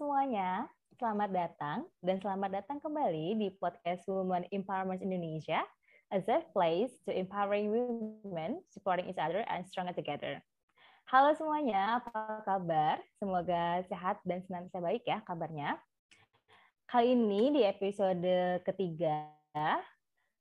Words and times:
semuanya, 0.00 0.64
selamat 0.96 1.28
datang 1.28 1.84
dan 2.00 2.16
selamat 2.24 2.56
datang 2.56 2.80
kembali 2.80 3.36
di 3.36 3.52
podcast 3.60 4.08
Women 4.08 4.48
Empowerment 4.48 5.04
Indonesia, 5.04 5.60
a 6.08 6.24
safe 6.24 6.48
place 6.56 6.96
to 7.04 7.12
empowering 7.12 7.68
women, 7.68 8.64
supporting 8.72 9.12
each 9.12 9.20
other 9.20 9.44
and 9.52 9.68
stronger 9.68 9.92
together. 9.92 10.40
Halo 11.04 11.36
semuanya, 11.36 12.00
apa 12.00 12.40
kabar? 12.48 12.96
Semoga 13.20 13.84
sehat 13.92 14.24
dan 14.24 14.40
senantiasa 14.40 14.80
baik 14.80 15.04
ya 15.04 15.20
kabarnya. 15.20 15.76
Kali 16.88 17.12
ini 17.12 17.60
di 17.60 17.68
episode 17.68 18.64
ketiga 18.64 19.36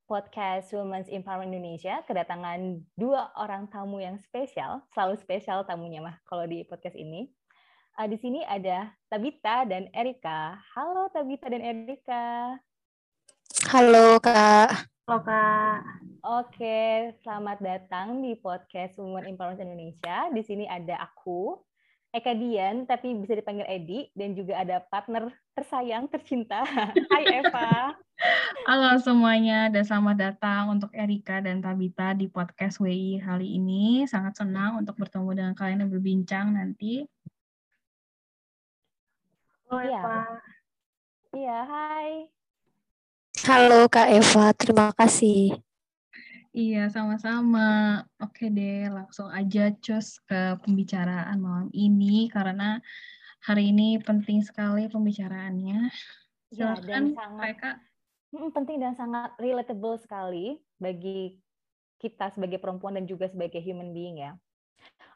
podcast 0.07 0.71
Women's 0.71 1.11
Empowerment 1.11 1.51
Indonesia 1.51 1.99
kedatangan 2.07 2.79
dua 2.95 3.35
orang 3.35 3.67
tamu 3.67 3.99
yang 3.99 4.15
spesial, 4.23 4.87
selalu 4.95 5.19
spesial 5.19 5.67
tamunya 5.67 5.99
mah 5.99 6.15
kalau 6.23 6.47
di 6.47 6.63
podcast 6.63 6.95
ini. 6.95 7.27
Uh, 7.99 8.07
di 8.07 8.15
sini 8.15 8.39
ada 8.47 8.95
Tabita 9.11 9.67
dan 9.67 9.91
Erika. 9.91 10.55
Halo 10.71 11.11
Tabita 11.11 11.51
dan 11.51 11.59
Erika. 11.59 12.55
Halo 13.67 14.15
Kak. 14.23 14.87
Halo 15.03 15.19
Kak. 15.19 15.83
Oke, 16.23 17.11
selamat 17.19 17.59
datang 17.59 18.23
di 18.23 18.39
podcast 18.39 18.95
Women 18.95 19.35
Empowerment 19.35 19.67
Indonesia. 19.67 20.31
Di 20.31 20.39
sini 20.47 20.63
ada 20.63 20.95
aku, 21.11 21.59
Eka 22.15 22.39
Dian, 22.39 22.87
tapi 22.87 23.19
bisa 23.19 23.35
dipanggil 23.35 23.67
Edi, 23.67 24.07
dan 24.15 24.31
juga 24.31 24.63
ada 24.63 24.79
partner 24.87 25.35
tersayang, 25.51 26.07
tercinta. 26.07 26.63
Hai 27.11 27.43
Eva. 27.43 27.99
Halo 28.63 28.95
semuanya, 29.03 29.67
dan 29.67 29.83
selamat 29.83 30.15
datang 30.15 30.71
untuk 30.71 30.95
Erika 30.95 31.43
dan 31.43 31.59
Tabita 31.59 32.15
di 32.15 32.31
podcast 32.31 32.79
WI 32.79 33.19
kali 33.19 33.59
ini. 33.59 34.07
Sangat 34.07 34.39
senang 34.39 34.79
untuk 34.79 34.95
bertemu 34.95 35.35
dengan 35.35 35.51
kalian 35.51 35.83
dan 35.83 35.89
berbincang 35.91 36.55
nanti. 36.55 37.03
Halo 39.69 39.85
iya. 39.85 40.01
Eva. 40.01 40.19
Iya, 41.29 41.57
hai. 41.69 42.11
Halo 43.45 43.85
Kak 43.85 44.09
Eva, 44.09 44.49
terima 44.57 44.89
kasih. 44.97 45.61
Iya, 46.49 46.89
sama-sama. 46.89 48.01
Oke 48.17 48.49
deh, 48.49 48.89
langsung 48.89 49.29
aja 49.29 49.69
cus 49.77 50.17
ke 50.25 50.57
pembicaraan 50.65 51.37
malam 51.37 51.69
ini 51.69 52.33
karena 52.33 52.81
hari 53.45 53.69
ini 53.69 54.01
penting 54.01 54.41
sekali 54.41 54.89
pembicaraannya. 54.89 55.93
Iya, 56.49 56.73
Silakan, 56.73 56.81
ya, 56.81 56.89
dan 56.89 57.03
sangat 57.13 57.37
mereka. 57.37 57.69
penting 58.49 58.77
dan 58.81 58.93
sangat 58.97 59.37
relatable 59.37 60.01
sekali 60.01 60.57
bagi 60.81 61.37
kita 62.01 62.33
sebagai 62.33 62.57
perempuan 62.57 62.97
dan 62.97 63.05
juga 63.05 63.29
sebagai 63.29 63.61
human 63.61 63.93
being 63.93 64.17
ya. 64.17 64.33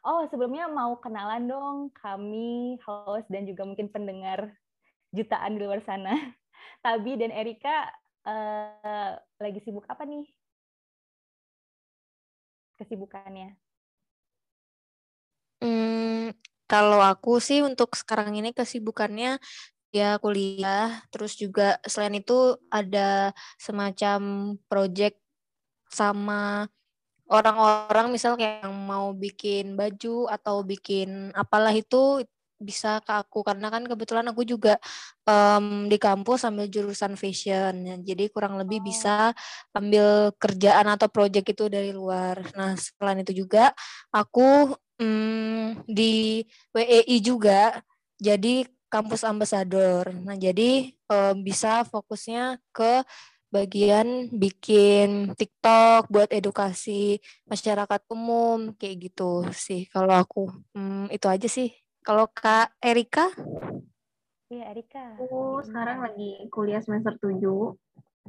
Oh, 0.04 0.28
sebelumnya 0.28 0.68
mau 0.68 1.00
kenalan 1.00 1.48
dong 1.48 1.78
kami 1.96 2.76
host 2.84 3.24
dan 3.32 3.48
juga 3.48 3.64
mungkin 3.64 3.88
pendengar 3.88 4.52
jutaan 5.16 5.56
di 5.56 5.64
luar 5.64 5.80
sana. 5.88 6.12
Tabi 6.84 7.16
dan 7.16 7.32
Erika 7.32 7.88
uh, 8.28 9.16
lagi 9.40 9.64
sibuk 9.64 9.88
apa 9.88 10.04
nih? 10.04 10.28
Kesibukannya? 12.76 13.56
Hmm, 15.64 16.36
kalau 16.68 17.00
aku 17.00 17.40
sih 17.40 17.64
untuk 17.64 17.96
sekarang 17.96 18.36
ini 18.36 18.52
kesibukannya 18.52 19.40
ya 19.96 20.20
kuliah, 20.20 21.00
terus 21.16 21.40
juga 21.40 21.80
selain 21.88 22.20
itu 22.20 22.60
ada 22.68 23.32
semacam 23.56 24.20
project 24.68 25.16
sama 25.88 26.68
orang-orang 27.34 28.14
misal 28.14 28.38
kayak 28.38 28.62
yang 28.62 28.78
mau 28.78 29.10
bikin 29.18 29.74
baju 29.74 30.30
atau 30.30 30.62
bikin 30.62 31.34
apalah 31.34 31.74
itu 31.74 32.22
bisa 32.64 33.04
ke 33.04 33.12
aku 33.12 33.44
karena 33.44 33.68
kan 33.68 33.84
kebetulan 33.84 34.24
aku 34.32 34.48
juga 34.48 34.80
um, 35.28 35.92
di 35.92 36.00
kampus 36.00 36.48
ambil 36.48 36.72
jurusan 36.72 37.20
fashion 37.20 37.74
ya, 37.84 37.96
jadi 38.00 38.32
kurang 38.32 38.56
lebih 38.56 38.80
oh. 38.80 38.84
bisa 38.88 39.36
ambil 39.76 40.32
kerjaan 40.40 40.88
atau 40.88 41.12
project 41.12 41.52
itu 41.52 41.68
dari 41.68 41.92
luar. 41.92 42.40
Nah 42.56 42.80
selain 42.80 43.20
itu 43.26 43.44
juga 43.44 43.76
aku 44.16 44.72
um, 45.04 45.76
di 45.84 46.48
WEI 46.72 47.18
juga 47.20 47.84
jadi 48.16 48.64
kampus 48.88 49.28
ambasador. 49.28 50.16
Nah 50.24 50.40
jadi 50.40 50.94
um, 51.12 51.44
bisa 51.44 51.84
fokusnya 51.84 52.62
ke 52.72 53.04
bagian 53.54 54.34
bikin 54.34 55.38
TikTok 55.38 56.10
buat 56.10 56.34
edukasi 56.34 57.22
masyarakat 57.46 58.02
umum 58.10 58.74
kayak 58.82 59.14
gitu 59.14 59.46
sih 59.54 59.86
kalau 59.94 60.18
aku. 60.18 60.50
Hmm, 60.74 61.06
itu 61.14 61.30
aja 61.30 61.46
sih. 61.46 61.70
Kalau 62.02 62.26
Kak 62.34 62.74
Erika? 62.82 63.30
Iya 64.50 64.74
Erika. 64.74 65.22
Aku 65.22 65.62
sekarang 65.62 66.02
lagi 66.02 66.50
kuliah 66.50 66.82
semester 66.82 67.14
7 67.22 67.78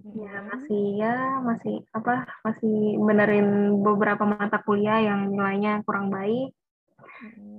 ya 0.05 0.43
masih 0.45 1.01
ya 1.01 1.41
masih 1.41 1.81
apa 1.95 2.29
masih 2.45 2.99
benerin 3.01 3.81
beberapa 3.81 4.27
mata 4.29 4.61
kuliah 4.61 5.01
yang 5.01 5.33
nilainya 5.33 5.81
kurang 5.89 6.13
baik. 6.13 6.53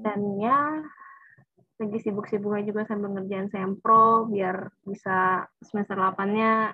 Dan 0.06 0.38
ya 0.38 0.86
lagi 1.76 1.98
sibuk-sibuknya 2.00 2.64
juga 2.64 2.88
sambil 2.88 3.12
ngerjain 3.18 3.52
sempro 3.52 4.30
biar 4.32 4.72
bisa 4.88 5.44
semester 5.60 6.00
8-nya 6.00 6.72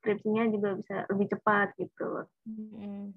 skripsinya 0.00 0.48
juga 0.50 0.78
bisa 0.78 0.96
lebih 1.10 1.26
cepat 1.34 1.68
gitu. 1.76 2.26
Hmm. 2.46 3.12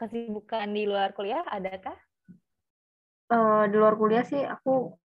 Kesibukan 0.00 0.68
di 0.72 0.88
luar 0.88 1.12
kuliah 1.12 1.44
adakah? 1.44 1.96
Uh, 3.30 3.68
di 3.70 3.76
luar 3.78 3.94
kuliah 3.94 4.26
sih 4.26 4.42
aku 4.42 4.96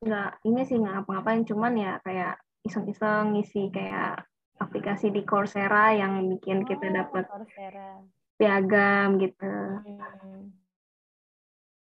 nggak 0.00 0.44
ini 0.48 0.62
sih 0.64 0.80
nggak 0.80 1.04
apa-ngapain 1.04 1.44
cuman 1.44 1.72
ya 1.76 1.92
kayak 2.04 2.40
iseng-iseng 2.64 3.36
ngisi 3.36 3.68
kayak 3.74 4.24
aplikasi 4.56 5.12
di 5.12 5.26
Coursera 5.28 5.92
yang 5.92 6.24
bikin 6.36 6.64
oh, 6.64 6.66
kita 6.66 6.86
dapat 6.88 7.24
piagam 8.40 9.20
gitu. 9.20 9.54
Hmm. 9.84 10.52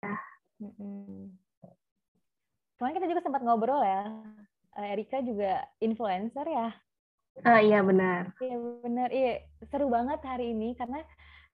Ya. 0.03 0.15
Hmm. 0.59 1.35
Kemarin 2.77 2.97
kita 3.01 3.09
juga 3.09 3.23
sempat 3.25 3.43
ngobrol 3.45 3.81
ya. 3.81 4.05
Eh, 4.77 4.93
Erika 4.93 5.25
juga 5.25 5.65
influencer 5.81 6.45
ya. 6.45 6.69
Uh, 7.45 7.61
iya 7.61 7.85
benar. 7.85 8.33
Iya 8.41 8.57
benar. 8.81 9.09
Iya 9.13 9.45
seru 9.69 9.93
banget 9.93 10.21
hari 10.25 10.57
ini 10.57 10.73
karena 10.73 11.05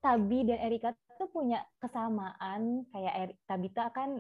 Tabi 0.03 0.47
dan 0.47 0.59
Erika 0.63 0.95
tuh 1.19 1.31
punya 1.31 1.63
kesamaan 1.79 2.87
kayak 2.91 3.15
Eri, 3.15 3.35
Tabita 3.47 3.91
kan 3.95 4.19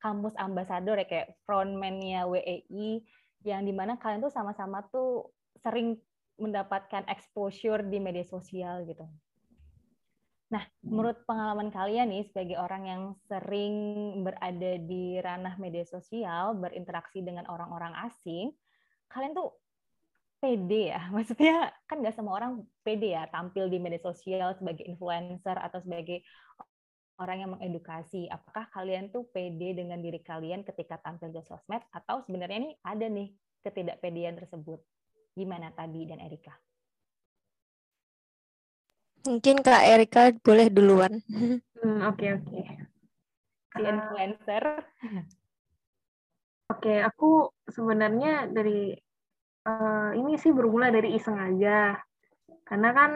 kampus 0.00 0.36
ambasador 0.36 1.00
ya 1.00 1.06
kayak 1.08 1.28
frontman-nya 1.48 2.28
WEI 2.28 3.00
yang 3.46 3.64
di 3.64 3.72
mana 3.72 3.96
kalian 3.96 4.20
tuh 4.20 4.32
sama-sama 4.32 4.84
tuh 4.92 5.32
sering 5.60 5.96
mendapatkan 6.40 7.06
exposure 7.08 7.84
di 7.86 8.02
media 8.02 8.24
sosial 8.26 8.84
gitu. 8.88 9.04
Nah, 10.52 10.68
menurut 10.84 11.24
pengalaman 11.24 11.72
kalian 11.72 12.12
nih 12.12 12.28
sebagai 12.28 12.60
orang 12.60 12.84
yang 12.84 13.02
sering 13.24 13.74
berada 14.20 14.76
di 14.76 15.16
ranah 15.16 15.56
media 15.56 15.86
sosial, 15.88 16.52
berinteraksi 16.60 17.24
dengan 17.24 17.48
orang-orang 17.48 17.96
asing, 18.04 18.52
kalian 19.08 19.32
tuh 19.32 19.48
pede 20.42 20.90
ya. 20.90 21.00
Maksudnya 21.14 21.70
kan 21.86 22.02
nggak 22.02 22.18
semua 22.18 22.34
orang 22.42 22.66
pede 22.82 23.14
ya 23.14 23.30
tampil 23.30 23.70
di 23.70 23.78
media 23.78 24.02
sosial 24.02 24.58
sebagai 24.58 24.82
influencer 24.82 25.54
atau 25.54 25.78
sebagai 25.78 26.26
orang 27.22 27.46
yang 27.46 27.50
mengedukasi. 27.54 28.26
Apakah 28.26 28.66
kalian 28.74 29.14
tuh 29.14 29.30
pede 29.30 29.78
dengan 29.78 30.02
diri 30.02 30.18
kalian 30.18 30.66
ketika 30.66 30.98
tampil 30.98 31.30
di 31.30 31.38
sosmed? 31.46 31.86
Atau 31.94 32.26
sebenarnya 32.26 32.58
ini 32.58 32.70
ada 32.82 33.06
nih 33.06 33.30
ketidakpedean 33.62 34.42
tersebut? 34.42 34.82
Gimana 35.38 35.70
tadi 35.70 36.02
dan 36.10 36.18
Erika? 36.18 36.52
Mungkin 39.22 39.62
kak 39.62 39.86
Erika 39.86 40.34
boleh 40.42 40.66
duluan. 40.66 41.14
Hmm, 41.82 41.98
oke 42.06 42.22
oke. 42.38 42.62
Si 43.74 43.82
influencer. 43.82 44.64
oke 46.70 46.78
okay, 46.78 47.02
aku 47.02 47.50
sebenarnya 47.66 48.46
dari 48.54 48.94
uh, 49.66 50.10
ini 50.16 50.38
sih 50.38 50.50
bermula 50.54 50.90
dari 50.90 51.14
iseng 51.14 51.38
aja. 51.38 51.98
Karena 52.66 52.90
kan 52.94 53.12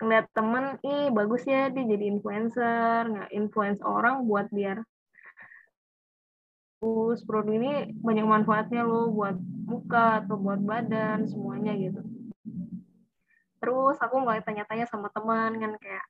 ngeliat 0.00 0.26
temen, 0.32 0.80
ih 0.84 1.12
bagus 1.12 1.44
ya 1.44 1.68
dia 1.68 1.84
jadi 1.84 2.04
influencer, 2.08 3.08
nggak 3.08 3.30
influence 3.36 3.80
orang 3.84 4.24
buat 4.24 4.48
biar 4.48 4.80
terus 6.80 7.20
produk 7.28 7.52
ini 7.60 7.92
banyak 8.00 8.24
manfaatnya 8.24 8.88
loh 8.88 9.12
buat 9.12 9.36
muka 9.68 10.24
atau 10.24 10.40
buat 10.40 10.64
badan 10.64 11.28
semuanya 11.28 11.76
gitu. 11.76 12.00
Terus 13.60 14.00
aku 14.00 14.24
mulai 14.24 14.40
tanya-tanya 14.40 14.88
sama 14.88 15.12
teman 15.12 15.60
kan 15.60 15.76
kayak, 15.76 16.04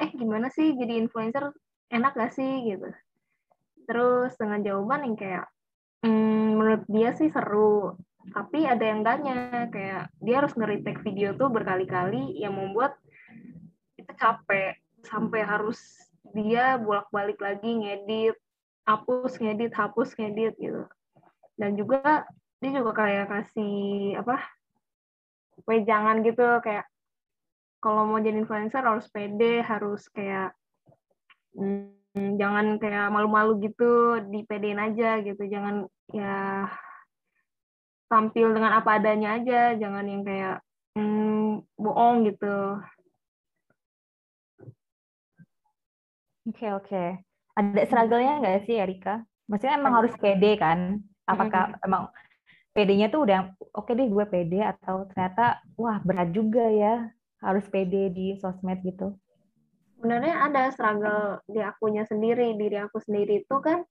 eh 0.00 0.10
gimana 0.16 0.48
sih 0.48 0.72
jadi 0.72 0.96
influencer 1.04 1.52
enak 1.92 2.16
gak 2.16 2.32
sih 2.32 2.64
gitu. 2.64 2.88
Terus 3.84 4.32
dengan 4.40 4.64
jawaban 4.64 5.04
yang 5.04 5.16
kayak, 5.20 5.44
hmm, 6.00 6.56
menurut 6.56 6.82
dia 6.88 7.12
sih 7.12 7.28
seru, 7.28 8.00
tapi 8.34 8.66
ada 8.66 8.82
yang 8.82 9.06
tanya 9.06 9.68
kayak 9.70 10.10
dia 10.18 10.34
harus 10.42 10.54
nge-retake 10.58 11.02
video 11.06 11.36
tuh 11.38 11.50
berkali-kali 11.52 12.34
yang 12.40 12.56
membuat 12.56 12.98
itu 13.98 14.10
capek. 14.16 14.78
Sampai 15.06 15.46
harus 15.46 15.78
dia 16.34 16.74
bolak-balik 16.80 17.38
lagi 17.38 17.70
ngedit 17.70 18.34
hapus 18.86 19.38
ngedit 19.38 19.74
hapus 19.74 20.14
ngedit 20.18 20.54
gitu. 20.58 20.86
Dan 21.54 21.78
juga 21.78 22.26
dia 22.58 22.70
juga 22.72 22.92
kayak 22.96 23.26
kasih 23.30 24.16
apa 24.18 24.42
wejangan 25.64 26.24
gitu 26.24 26.60
kayak 26.64 26.86
kalau 27.80 28.08
mau 28.08 28.18
jadi 28.18 28.40
influencer 28.40 28.82
harus 28.82 29.06
pede 29.12 29.62
harus 29.62 30.08
kayak 30.10 30.56
hmm, 31.54 32.36
jangan 32.40 32.80
kayak 32.82 33.12
malu-malu 33.12 33.62
gitu 33.62 34.18
dipedein 34.26 34.80
aja 34.82 35.22
gitu. 35.22 35.42
Jangan 35.46 35.86
ya 36.10 36.66
tampil 38.06 38.54
dengan 38.54 38.78
apa 38.78 39.02
adanya 39.02 39.38
aja 39.38 39.74
jangan 39.74 40.06
yang 40.06 40.22
kayak 40.22 40.62
hmm, 40.94 41.62
bohong 41.78 42.26
gitu 42.26 42.78
Oke, 46.46 46.62
okay, 46.62 46.70
oke. 46.78 46.86
Okay. 46.86 47.08
Ada 47.58 47.90
struggle-nya 47.90 48.38
nggak 48.38 48.70
sih, 48.70 48.78
Erika? 48.78 49.18
Maksudnya 49.50 49.82
emang 49.82 49.98
harus 49.98 50.14
pede 50.14 50.54
kan? 50.54 51.02
Apakah 51.26 51.74
mm-hmm. 51.74 51.86
emang 51.90 52.02
PD-nya 52.70 53.10
tuh 53.10 53.26
udah 53.26 53.50
oke 53.74 53.90
okay 53.90 53.98
deh 53.98 54.06
gue 54.06 54.24
pede 54.30 54.62
atau 54.62 55.10
ternyata 55.10 55.58
wah 55.74 55.98
berat 56.06 56.30
juga 56.30 56.70
ya 56.70 57.10
harus 57.42 57.66
pede 57.66 58.14
di 58.14 58.38
sosmed 58.38 58.78
gitu? 58.86 59.18
Sebenarnya 59.98 60.44
ada 60.46 60.70
struggle 60.70 61.42
di 61.50 61.58
akunya 61.58 62.06
sendiri, 62.06 62.54
diri 62.54 62.78
aku 62.78 63.02
sendiri 63.02 63.42
itu 63.42 63.56
kan 63.58 63.82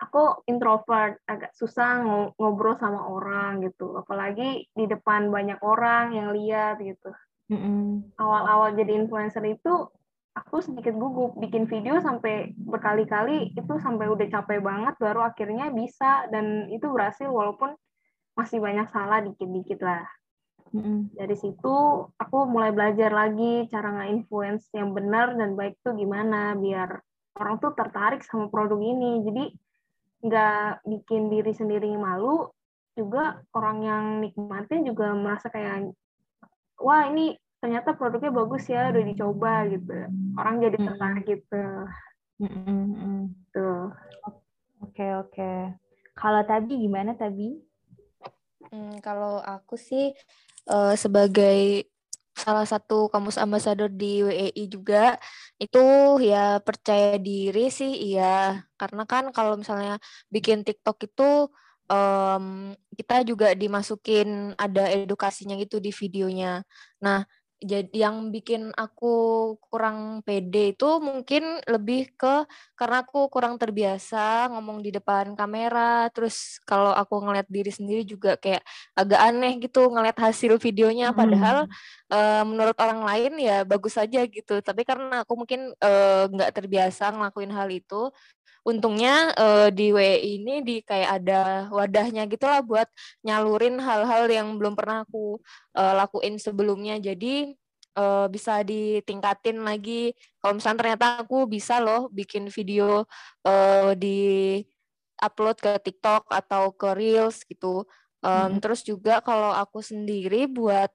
aku 0.00 0.42
introvert, 0.48 1.20
agak 1.28 1.52
susah 1.52 2.00
ngobrol 2.40 2.74
sama 2.80 3.04
orang 3.04 3.60
gitu. 3.68 4.00
Apalagi 4.00 4.66
di 4.72 4.84
depan 4.88 5.28
banyak 5.28 5.60
orang 5.60 6.16
yang 6.16 6.32
lihat 6.32 6.80
gitu. 6.80 7.12
Mm-hmm. 7.52 8.16
Awal-awal 8.16 8.78
jadi 8.78 8.96
influencer 8.96 9.44
itu 9.44 9.90
aku 10.32 10.62
sedikit 10.62 10.94
gugup 10.96 11.36
bikin 11.36 11.66
video 11.66 11.98
sampai 12.00 12.54
berkali-kali 12.54 13.52
itu 13.52 13.74
sampai 13.82 14.06
udah 14.06 14.26
capek 14.30 14.62
banget 14.62 14.94
baru 15.02 15.26
akhirnya 15.26 15.74
bisa 15.74 16.30
dan 16.30 16.70
itu 16.70 16.86
berhasil 16.86 17.26
walaupun 17.26 17.74
masih 18.38 18.62
banyak 18.62 18.86
salah 18.94 19.20
dikit-dikit 19.20 19.82
lah. 19.82 20.06
Mm-hmm. 20.70 21.18
Dari 21.18 21.36
situ 21.36 21.76
aku 22.14 22.38
mulai 22.46 22.70
belajar 22.70 23.10
lagi 23.10 23.66
cara 23.68 23.90
nge-influence 24.00 24.70
yang 24.70 24.94
benar 24.94 25.34
dan 25.34 25.58
baik 25.58 25.76
tuh 25.82 25.98
gimana 25.98 26.54
biar 26.54 27.02
orang 27.34 27.58
tuh 27.58 27.74
tertarik 27.74 28.22
sama 28.22 28.46
produk 28.46 28.78
ini. 28.78 29.26
Jadi 29.26 29.44
nggak 30.20 30.84
bikin 30.84 31.32
diri 31.32 31.52
sendiri 31.52 31.90
malu, 31.96 32.48
juga 32.96 33.40
orang 33.56 33.78
yang 33.80 34.04
nikmatin 34.20 34.84
juga 34.84 35.16
merasa 35.16 35.48
kayak 35.48 35.92
wah 36.80 37.08
ini 37.08 37.36
ternyata 37.60 37.92
produknya 37.92 38.32
bagus 38.32 38.64
ya 38.68 38.88
udah 38.88 39.04
dicoba 39.04 39.68
gitu. 39.68 39.96
Orang 40.36 40.64
jadi 40.64 40.76
tertarik 40.80 41.24
gitu. 41.28 41.64
Mm 42.40 43.36
tuh. 43.52 43.92
Oke 44.80 45.06
oke. 45.20 45.52
Kalau 46.16 46.42
tadi 46.44 46.72
gimana 46.80 47.12
tadi 47.16 47.56
hmm, 48.70 49.00
kalau 49.04 49.40
aku 49.40 49.76
sih 49.76 50.12
uh, 50.70 50.94
sebagai 50.96 51.89
salah 52.44 52.66
satu 52.72 52.94
kamus 53.12 53.36
ambasador 53.44 53.90
di 53.92 54.24
WEI 54.26 54.62
juga 54.74 55.20
itu 55.62 55.78
ya 56.30 56.38
percaya 56.66 57.20
diri 57.20 57.68
sih 57.78 57.92
iya 58.06 58.24
karena 58.80 59.02
kan 59.10 59.24
kalau 59.36 59.52
misalnya 59.60 60.00
bikin 60.34 60.58
TikTok 60.66 60.96
itu 61.08 61.22
um, 61.90 62.44
kita 62.94 63.26
juga 63.26 63.52
dimasukin 63.58 64.54
ada 64.54 64.86
edukasinya 64.88 65.58
gitu 65.58 65.82
di 65.82 65.90
videonya. 65.90 66.62
Nah, 67.02 67.26
jadi 67.60 68.08
yang 68.08 68.32
bikin 68.32 68.72
aku 68.72 69.12
kurang 69.68 70.24
pede 70.24 70.72
itu 70.72 70.96
mungkin 70.96 71.60
lebih 71.68 72.08
ke 72.16 72.48
karena 72.72 73.04
aku 73.04 73.28
kurang 73.28 73.60
terbiasa 73.60 74.48
ngomong 74.48 74.80
di 74.80 74.88
depan 74.88 75.36
kamera 75.36 76.08
terus 76.08 76.56
kalau 76.64 76.96
aku 76.96 77.20
ngeliat 77.20 77.44
diri 77.52 77.68
sendiri 77.68 78.02
juga 78.08 78.40
kayak 78.40 78.64
agak 78.96 79.20
aneh 79.20 79.60
gitu 79.60 79.92
ngeliat 79.92 80.16
hasil 80.16 80.56
videonya 80.56 81.12
padahal 81.12 81.68
hmm. 81.68 82.12
uh, 82.16 82.44
menurut 82.48 82.76
orang 82.80 83.04
lain 83.04 83.32
ya 83.36 83.60
bagus 83.68 84.00
saja 84.00 84.24
gitu 84.24 84.64
tapi 84.64 84.88
karena 84.88 85.28
aku 85.28 85.36
mungkin 85.36 85.76
nggak 86.32 86.50
uh, 86.50 86.56
terbiasa 86.56 87.12
ngelakuin 87.12 87.52
hal 87.52 87.68
itu 87.68 88.08
untungnya 88.66 89.32
uh, 89.36 89.68
di 89.72 89.92
WE 89.92 90.20
ini 90.20 90.60
di 90.60 90.76
kayak 90.84 91.10
ada 91.22 91.40
wadahnya 91.72 92.28
gitulah 92.28 92.60
buat 92.60 92.88
nyalurin 93.24 93.80
hal-hal 93.80 94.28
yang 94.28 94.60
belum 94.60 94.76
pernah 94.76 95.04
aku 95.08 95.40
uh, 95.76 95.94
lakuin 95.96 96.36
sebelumnya. 96.36 97.00
Jadi 97.00 97.56
uh, 97.96 98.26
bisa 98.28 98.60
ditingkatin 98.62 99.64
lagi. 99.64 100.12
Kalau 100.38 100.56
misalnya 100.56 100.78
ternyata 100.84 101.06
aku 101.24 101.48
bisa 101.48 101.80
loh 101.80 102.12
bikin 102.12 102.52
video 102.52 103.04
uh, 103.46 103.92
di 103.96 104.60
upload 105.20 105.56
ke 105.60 105.72
TikTok 105.80 106.28
atau 106.32 106.72
ke 106.72 106.96
Reels 106.96 107.44
gitu. 107.44 107.84
Um, 108.20 108.28
hmm. 108.28 108.60
terus 108.60 108.84
juga 108.84 109.24
kalau 109.24 109.48
aku 109.56 109.80
sendiri 109.80 110.44
buat 110.44 110.92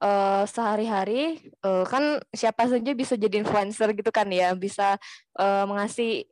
uh, 0.00 0.48
sehari-hari 0.48 1.52
uh, 1.60 1.84
kan 1.84 2.16
siapa 2.32 2.64
saja 2.64 2.96
bisa 2.96 3.12
jadi 3.12 3.44
influencer 3.44 3.92
gitu 3.92 4.08
kan 4.12 4.28
ya. 4.32 4.56
Bisa 4.56 4.96
uh, 5.36 5.64
mengasih 5.68 6.24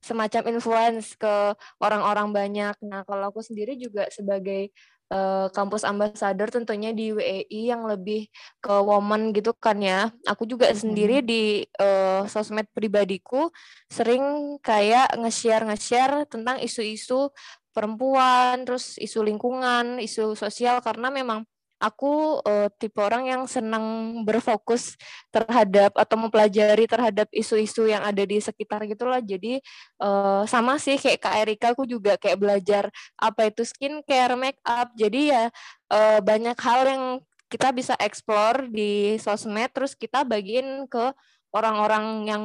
semacam 0.00 0.56
influence 0.56 1.18
ke 1.18 1.54
orang-orang 1.82 2.28
banyak. 2.30 2.76
Nah, 2.84 3.02
kalau 3.02 3.30
aku 3.30 3.42
sendiri 3.42 3.74
juga 3.78 4.06
sebagai 4.12 4.70
uh, 5.10 5.46
kampus 5.50 5.86
ambassador 5.86 6.48
tentunya 6.50 6.90
di 6.90 7.14
WEI 7.14 7.74
yang 7.74 7.86
lebih 7.86 8.30
ke 8.62 8.74
woman 8.82 9.30
gitu 9.34 9.54
kan 9.54 9.78
ya. 9.78 10.10
Aku 10.26 10.46
juga 10.46 10.70
hmm. 10.70 10.78
sendiri 10.78 11.18
di 11.22 11.66
uh, 11.78 12.26
sosmed 12.26 12.66
pribadiku 12.74 13.50
sering 13.90 14.56
kayak 14.62 15.14
nge-share 15.18 15.66
nge-share 15.66 16.26
tentang 16.26 16.58
isu-isu 16.62 17.30
perempuan, 17.76 18.64
terus 18.64 18.96
isu 18.96 19.20
lingkungan, 19.20 20.00
isu 20.00 20.32
sosial 20.32 20.80
karena 20.80 21.12
memang 21.12 21.44
aku 21.76 22.40
uh, 22.40 22.68
tipe 22.80 22.96
orang 23.00 23.28
yang 23.28 23.42
senang 23.44 24.18
berfokus 24.24 24.96
terhadap 25.28 25.92
atau 25.96 26.16
mempelajari 26.16 26.88
terhadap 26.88 27.28
isu-isu 27.32 27.88
yang 27.88 28.00
ada 28.04 28.24
di 28.24 28.40
sekitar 28.40 28.84
gitulah. 28.88 29.20
Jadi 29.20 29.60
uh, 30.00 30.48
sama 30.48 30.80
sih 30.80 30.96
kayak 30.96 31.20
Kak 31.20 31.36
Erika 31.44 31.66
aku 31.76 31.84
juga 31.84 32.16
kayak 32.16 32.38
belajar 32.40 32.84
apa 33.20 33.48
itu 33.48 33.62
skincare, 33.64 34.34
make 34.40 34.60
up. 34.64 34.88
Jadi 34.96 35.32
ya 35.32 35.52
uh, 35.92 36.18
banyak 36.24 36.56
hal 36.56 36.80
yang 36.88 37.04
kita 37.46 37.70
bisa 37.70 37.94
explore 38.02 38.66
di 38.66 39.20
sosmed 39.22 39.70
terus 39.70 39.94
kita 39.94 40.26
bagiin 40.26 40.90
ke 40.90 41.14
orang-orang 41.54 42.04
yang 42.26 42.44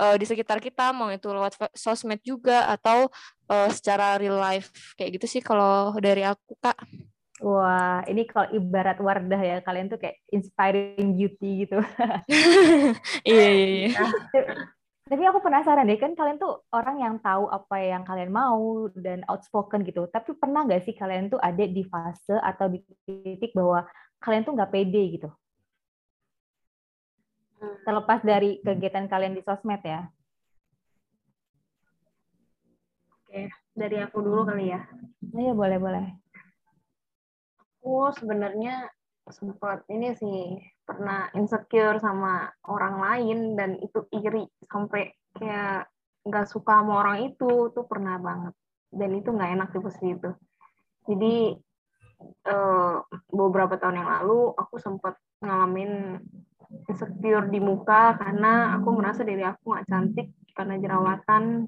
uh, 0.00 0.16
di 0.16 0.24
sekitar 0.24 0.58
kita 0.64 0.96
mau 0.96 1.12
itu 1.12 1.28
lewat 1.28 1.60
sosmed 1.76 2.24
juga 2.24 2.72
atau 2.72 3.12
uh, 3.52 3.68
secara 3.68 4.16
real 4.16 4.40
life 4.40 4.96
kayak 4.96 5.20
gitu 5.20 5.26
sih 5.28 5.42
kalau 5.44 5.92
dari 6.00 6.24
aku 6.24 6.56
Kak. 6.56 6.80
Wah, 7.40 8.04
ini 8.04 8.28
kalau 8.28 8.52
ibarat 8.52 9.00
Wardah 9.00 9.40
ya, 9.40 9.56
kalian 9.64 9.88
tuh 9.88 9.96
kayak 9.96 10.20
inspiring 10.28 11.16
beauty 11.16 11.64
gitu. 11.64 11.80
iya, 13.28 13.46
iya, 13.48 13.66
iya. 13.72 13.88
Nah, 13.96 14.12
tapi 15.08 15.22
aku 15.24 15.40
penasaran 15.40 15.88
deh, 15.88 15.96
kan 15.96 16.12
kalian 16.12 16.36
tuh 16.36 16.60
orang 16.68 17.00
yang 17.00 17.16
tahu 17.24 17.48
apa 17.48 17.80
yang 17.80 18.04
kalian 18.04 18.28
mau 18.28 18.92
dan 18.92 19.24
outspoken 19.24 19.88
gitu. 19.88 20.04
Tapi 20.12 20.36
pernah 20.36 20.68
nggak 20.68 20.84
sih 20.84 20.92
kalian 20.92 21.32
tuh 21.32 21.40
ada 21.40 21.64
di 21.64 21.80
fase 21.88 22.36
atau 22.36 22.68
di 22.68 22.84
titik 23.08 23.56
bahwa 23.56 23.88
kalian 24.20 24.44
tuh 24.44 24.52
nggak 24.60 24.72
pede 24.76 25.02
gitu? 25.16 25.28
Terlepas 27.88 28.20
dari 28.20 28.60
kegiatan 28.60 29.08
kalian 29.08 29.32
di 29.32 29.40
sosmed 29.40 29.80
ya. 29.80 30.12
Oke, 33.16 33.48
dari 33.72 33.96
aku 34.04 34.20
dulu 34.20 34.44
kali 34.44 34.76
ya. 34.76 34.84
Iya, 35.32 35.56
boleh, 35.56 35.80
boleh 35.80 36.29
aku 37.80 38.12
sebenarnya 38.12 38.92
sempat 39.32 39.88
ini 39.88 40.12
sih 40.12 40.60
pernah 40.84 41.32
insecure 41.32 41.96
sama 41.96 42.52
orang 42.68 43.00
lain 43.00 43.38
dan 43.56 43.80
itu 43.80 44.04
iri 44.12 44.44
sampai 44.68 45.08
kayak 45.32 45.88
nggak 46.28 46.44
suka 46.44 46.84
sama 46.84 47.00
orang 47.00 47.32
itu 47.32 47.72
tuh 47.72 47.88
pernah 47.88 48.20
banget. 48.20 48.52
Dan 48.92 49.16
itu 49.16 49.32
nggak 49.32 49.52
enak 49.56 49.68
di 49.72 49.78
posisi 49.80 50.12
itu. 50.12 50.30
Jadi 51.08 51.36
eh, 52.52 52.96
beberapa 53.32 53.80
tahun 53.80 54.04
yang 54.04 54.10
lalu 54.20 54.52
aku 54.60 54.76
sempat 54.76 55.16
ngalamin 55.40 56.20
insecure 56.84 57.48
di 57.48 57.64
muka 57.64 58.20
karena 58.20 58.76
aku 58.76 58.92
merasa 58.92 59.24
diri 59.24 59.40
aku 59.40 59.72
nggak 59.72 59.88
cantik 59.88 60.28
karena 60.52 60.76
jerawatan. 60.76 61.64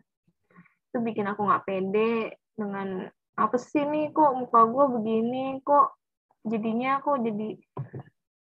Itu 0.92 1.00
bikin 1.00 1.25
aku 1.25 1.40
nggak 1.49 1.64
pede 1.64 2.37
dengan 2.52 3.09
apa 3.33 3.57
sih 3.57 3.81
nih 3.81 4.12
kok 4.12 4.37
muka 4.37 4.61
gue 4.69 4.85
begini? 5.00 5.57
Kok 5.64 6.01
jadinya 6.47 6.99
aku 7.03 7.19
jadi 7.23 7.49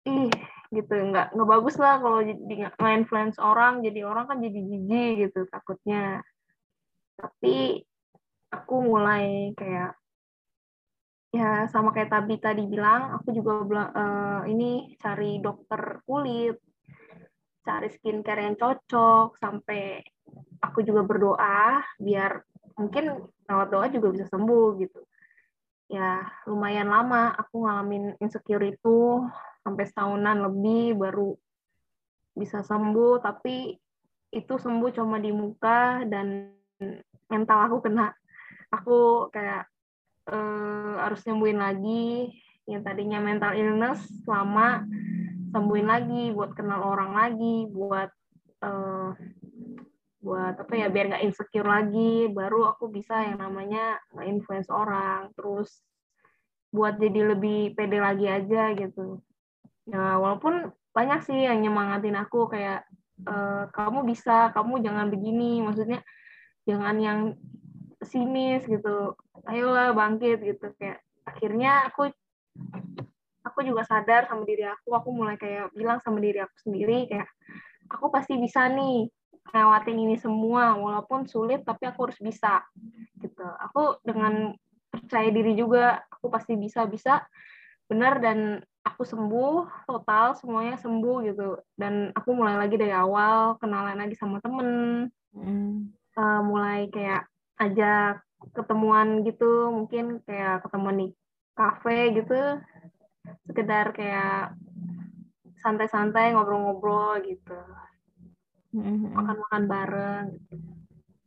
ih 0.10 0.31
gitu. 0.74 0.93
Nggak 0.93 1.34
nggak 1.34 1.50
bagus 1.50 1.75
lah 1.81 2.01
kalau 2.01 2.19
jadi 2.22 2.74
nge-influence 2.77 3.38
orang. 3.41 3.81
Jadi 3.86 4.00
orang 4.05 4.25
kan 4.29 4.38
jadi 4.41 4.60
jijik 4.60 5.13
gitu 5.29 5.39
takutnya. 5.50 6.22
Tapi 7.19 7.84
aku 8.50 8.75
mulai 8.81 9.53
kayak 9.53 10.00
ya 11.29 11.69
sama 11.69 11.93
kayak 11.93 12.10
Tabi 12.10 12.41
tadi 12.41 12.65
bilang 12.65 13.13
aku 13.22 13.29
juga 13.29 13.62
uh, 13.93 14.41
ini 14.50 14.98
cari 14.98 15.38
dokter 15.38 16.01
kulit 16.01 16.58
cari 17.62 17.86
skincare 17.93 18.50
yang 18.50 18.58
cocok 18.58 19.38
sampai 19.38 20.01
aku 20.58 20.81
juga 20.81 21.05
berdoa 21.05 21.86
biar 22.01 22.41
mungkin 22.81 23.29
lewat 23.46 23.67
doa 23.69 23.86
juga 23.93 24.08
bisa 24.10 24.25
sembuh 24.25 24.67
gitu 24.81 25.00
ya 25.89 26.22
lumayan 26.46 26.88
lama 26.93 27.34
aku 27.34 27.65
ngalamin 27.65 28.13
insecure 28.22 28.62
itu 28.62 29.25
sampai 29.65 29.84
setahunan 29.89 30.46
lebih 30.46 30.96
baru 30.96 31.34
bisa 32.38 32.62
sembuh. 32.62 33.19
Tapi 33.19 33.74
itu 34.29 34.53
sembuh 34.55 34.89
cuma 34.93 35.17
di 35.17 35.34
muka 35.34 36.05
dan 36.05 36.53
mental 37.27 37.60
aku 37.65 37.77
kena. 37.84 38.13
Aku 38.69 39.27
kayak 39.34 39.65
uh, 40.29 41.01
harus 41.03 41.25
nyembuhin 41.25 41.60
lagi. 41.60 42.31
Yang 42.69 42.86
tadinya 42.86 43.17
mental 43.17 43.58
illness 43.58 44.05
lama 44.29 44.86
sembuhin 45.50 45.89
lagi 45.89 46.29
buat 46.29 46.53
kenal 46.53 46.86
orang 46.86 47.17
lagi 47.17 47.65
buat 47.65 48.13
uh, 48.62 49.17
buat 50.19 50.59
apa 50.59 50.73
ya 50.75 50.91
biar 50.91 51.15
nggak 51.15 51.25
insecure 51.25 51.67
lagi. 51.67 52.27
Baru 52.31 52.67
aku 52.67 52.91
bisa 52.91 53.23
yang 53.23 53.39
namanya 53.39 53.99
nge-influence 54.15 54.67
orang 54.67 55.31
terus 55.33 55.79
buat 56.69 56.99
jadi 56.99 57.33
lebih 57.33 57.73
pede 57.73 57.97
lagi 57.97 58.27
aja 58.27 58.75
gitu. 58.75 59.23
Ya 59.89 60.19
walaupun 60.19 60.69
banyak 60.91 61.19
sih 61.25 61.47
yang 61.47 61.63
nyemangatin 61.63 62.19
aku 62.19 62.51
kayak 62.51 62.85
e, 63.23 63.35
kamu 63.71 64.05
bisa 64.05 64.51
kamu 64.51 64.83
jangan 64.83 65.07
begini. 65.07 65.63
Maksudnya 65.63 66.03
jangan 66.67 66.95
yang 66.99 67.19
sinis 68.03 68.67
gitu. 68.67 69.15
Ayolah 69.47 69.95
bangkit 69.95 70.43
gitu. 70.43 70.67
Kayak 70.75 70.99
akhirnya 71.23 71.88
aku 71.88 72.11
aku 73.47 73.59
juga 73.63 73.88
sadar 73.88 74.27
sama 74.27 74.43
diri 74.43 74.67
aku. 74.67 74.93
Aku 74.99 75.09
mulai 75.15 75.39
kayak 75.39 75.71
bilang 75.71 76.03
sama 76.03 76.19
diri 76.19 76.43
aku 76.43 76.53
sendiri 76.59 77.07
kayak 77.07 77.31
aku 77.89 78.11
pasti 78.13 78.38
bisa 78.38 78.67
nih 78.69 79.09
lewatin 79.50 79.98
ini 79.98 80.15
semua 80.19 80.77
walaupun 80.77 81.25
sulit 81.25 81.65
tapi 81.65 81.89
aku 81.89 82.10
harus 82.10 82.19
bisa 82.22 82.62
gitu 83.19 83.43
aku 83.43 83.98
dengan 84.05 84.53
percaya 84.89 85.29
diri 85.29 85.53
juga 85.58 86.01
aku 86.10 86.29
pasti 86.29 86.58
bisa 86.58 86.86
bisa 86.86 87.25
benar 87.89 88.22
dan 88.22 88.62
aku 88.86 89.01
sembuh 89.05 89.86
total 89.89 90.38
semuanya 90.38 90.77
sembuh 90.77 91.17
gitu 91.25 91.58
dan 91.77 92.13
aku 92.13 92.29
mulai 92.38 92.58
lagi 92.58 92.77
dari 92.77 92.93
awal 92.93 93.58
kenalan 93.58 93.98
lagi 93.98 94.13
sama 94.17 94.38
temen 94.41 94.69
mm. 95.34 95.77
uh, 96.17 96.41
mulai 96.46 96.89
kayak 96.93 97.25
ajak 97.60 98.22
ketemuan 98.55 99.25
gitu 99.25 99.74
mungkin 99.74 100.24
kayak 100.24 100.63
ketemuan 100.63 100.96
di 100.96 101.08
kafe 101.58 102.15
gitu 102.15 102.62
sekedar 103.46 103.91
kayak 103.91 104.55
santai-santai 105.60 106.31
ngobrol-ngobrol 106.34 107.19
gitu. 107.27 107.60
Makan-makan 108.75 109.63
bareng 109.65 110.27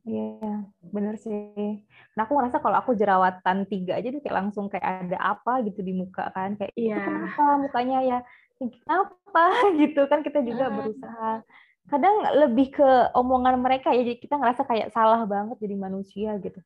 Iya, 0.02 0.34
yeah, 0.42 0.58
bener 0.90 1.14
sih. 1.14 1.78
Nah, 2.18 2.26
aku 2.26 2.34
ngerasa 2.34 2.58
kalau 2.58 2.75
aku 2.75 2.99
jerawatan 2.99 3.70
tiga 3.70 4.02
aja 4.02 4.11
tuh 4.11 4.18
kayak 4.18 4.34
langsung 4.34 4.66
kayak 4.66 5.06
ada 5.06 5.18
apa 5.22 5.62
gitu 5.62 5.78
di 5.78 5.94
muka 5.94 6.26
kan. 6.34 6.58
Kayak, 6.58 6.75
yeah. 6.75 7.06
kenapa 7.06 7.44
mukanya 7.62 7.99
ya? 8.02 8.18
Kenapa 8.58 9.44
gitu 9.82 10.02
kan 10.11 10.26
kita 10.26 10.42
juga 10.42 10.75
berusaha. 10.75 11.46
Kadang 11.87 12.14
lebih 12.34 12.75
ke 12.75 12.90
omongan 13.14 13.62
mereka 13.62 13.94
ya, 13.94 14.02
jadi 14.02 14.18
kita 14.18 14.42
ngerasa 14.42 14.66
kayak 14.66 14.90
salah 14.90 15.22
banget 15.22 15.54
jadi 15.62 15.76
manusia 15.78 16.34
gitu. 16.42 16.58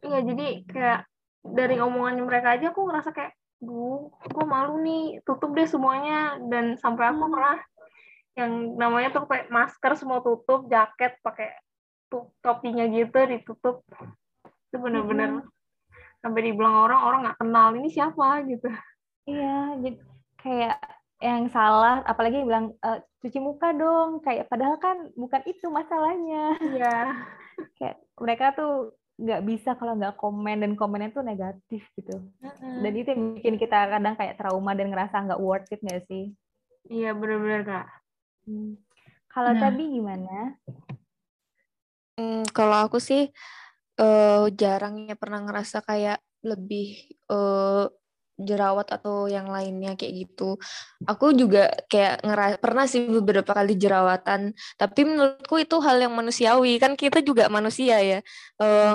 Iya, 0.00 0.24
jadi 0.24 0.64
kayak 0.64 1.00
dari 1.44 1.76
omongan 1.84 2.16
mereka 2.24 2.56
aja 2.56 2.72
aku 2.72 2.88
ngerasa 2.88 3.12
kayak, 3.12 3.36
duh, 3.60 4.08
gue 4.08 4.46
malu 4.48 4.80
nih, 4.80 5.20
tutup 5.28 5.52
deh 5.52 5.68
semuanya. 5.68 6.40
Dan 6.48 6.80
sampai 6.80 7.12
aku 7.12 7.28
hmm. 7.28 7.32
pernah 7.36 7.56
yang 8.40 8.52
namanya 8.80 9.12
tuh 9.12 9.28
pakai 9.28 9.52
masker 9.52 9.92
semua 10.00 10.24
tutup, 10.24 10.66
jaket 10.72 11.20
pakai 11.20 11.52
topinya 12.40 12.88
gitu 12.88 13.18
ditutup. 13.28 13.84
Itu 14.72 14.76
bener-bener 14.80 15.44
hmm. 15.44 15.48
sampai 16.24 16.40
dibilang 16.48 16.88
orang 16.88 17.00
orang 17.04 17.20
nggak 17.28 17.38
kenal 17.38 17.68
ini 17.76 17.88
siapa 17.92 18.42
gitu. 18.48 18.68
Iya, 19.28 19.58
jadi 19.84 19.98
kayak 20.40 20.78
yang 21.20 21.52
salah, 21.52 22.00
apalagi 22.08 22.40
bilang 22.40 22.72
e, 22.80 22.90
cuci 23.20 23.38
muka 23.44 23.76
dong, 23.76 24.24
kayak 24.24 24.48
padahal 24.48 24.80
kan 24.80 25.12
bukan 25.12 25.44
itu 25.44 25.68
masalahnya. 25.68 26.56
Iya. 26.58 26.96
kayak 27.78 28.00
mereka 28.16 28.56
tuh 28.56 28.96
nggak 29.20 29.44
bisa 29.44 29.76
kalau 29.76 30.00
nggak 30.00 30.16
komen 30.16 30.64
dan 30.64 30.72
komennya 30.72 31.12
tuh 31.12 31.20
negatif 31.20 31.84
gitu. 31.92 32.24
Uh-huh. 32.40 32.76
Dan 32.80 32.92
itu 32.96 33.12
yang 33.12 33.22
bikin 33.36 33.56
kita 33.60 33.78
kadang 33.92 34.16
kayak 34.16 34.40
trauma 34.40 34.72
dan 34.72 34.88
ngerasa 34.88 35.28
nggak 35.28 35.42
worth 35.44 35.68
it 35.68 35.84
nggak 35.84 36.08
sih? 36.08 36.32
Iya 36.88 37.12
benar-benar 37.12 37.62
kak. 37.68 37.86
Hmm. 38.44 38.80
Kalau 39.30 39.52
nah. 39.54 39.60
Tabi 39.60 39.82
gimana? 39.94 40.58
Hmm, 42.20 42.44
kalau 42.52 42.84
aku 42.84 43.00
sih 43.00 43.30
uh, 44.00 44.46
jarangnya 44.52 45.16
pernah 45.16 45.40
ngerasa 45.44 45.80
kayak 45.84 46.18
lebih 46.44 47.16
uh, 47.28 47.88
jerawat 48.42 48.88
atau 48.90 49.28
yang 49.28 49.48
lainnya 49.48 49.94
kayak 49.94 50.26
gitu. 50.26 50.56
Aku 51.04 51.32
juga 51.36 51.70
kayak 51.88 52.24
ngeras 52.24 52.52
pernah 52.60 52.84
sih 52.88 53.06
beberapa 53.08 53.52
kali 53.52 53.76
jerawatan, 53.76 54.56
tapi 54.80 55.00
menurutku 55.04 55.60
itu 55.60 55.76
hal 55.80 56.00
yang 56.00 56.14
manusiawi 56.16 56.80
kan 56.80 56.96
kita 56.96 57.20
juga 57.20 57.46
manusia 57.52 58.00
ya. 58.00 58.18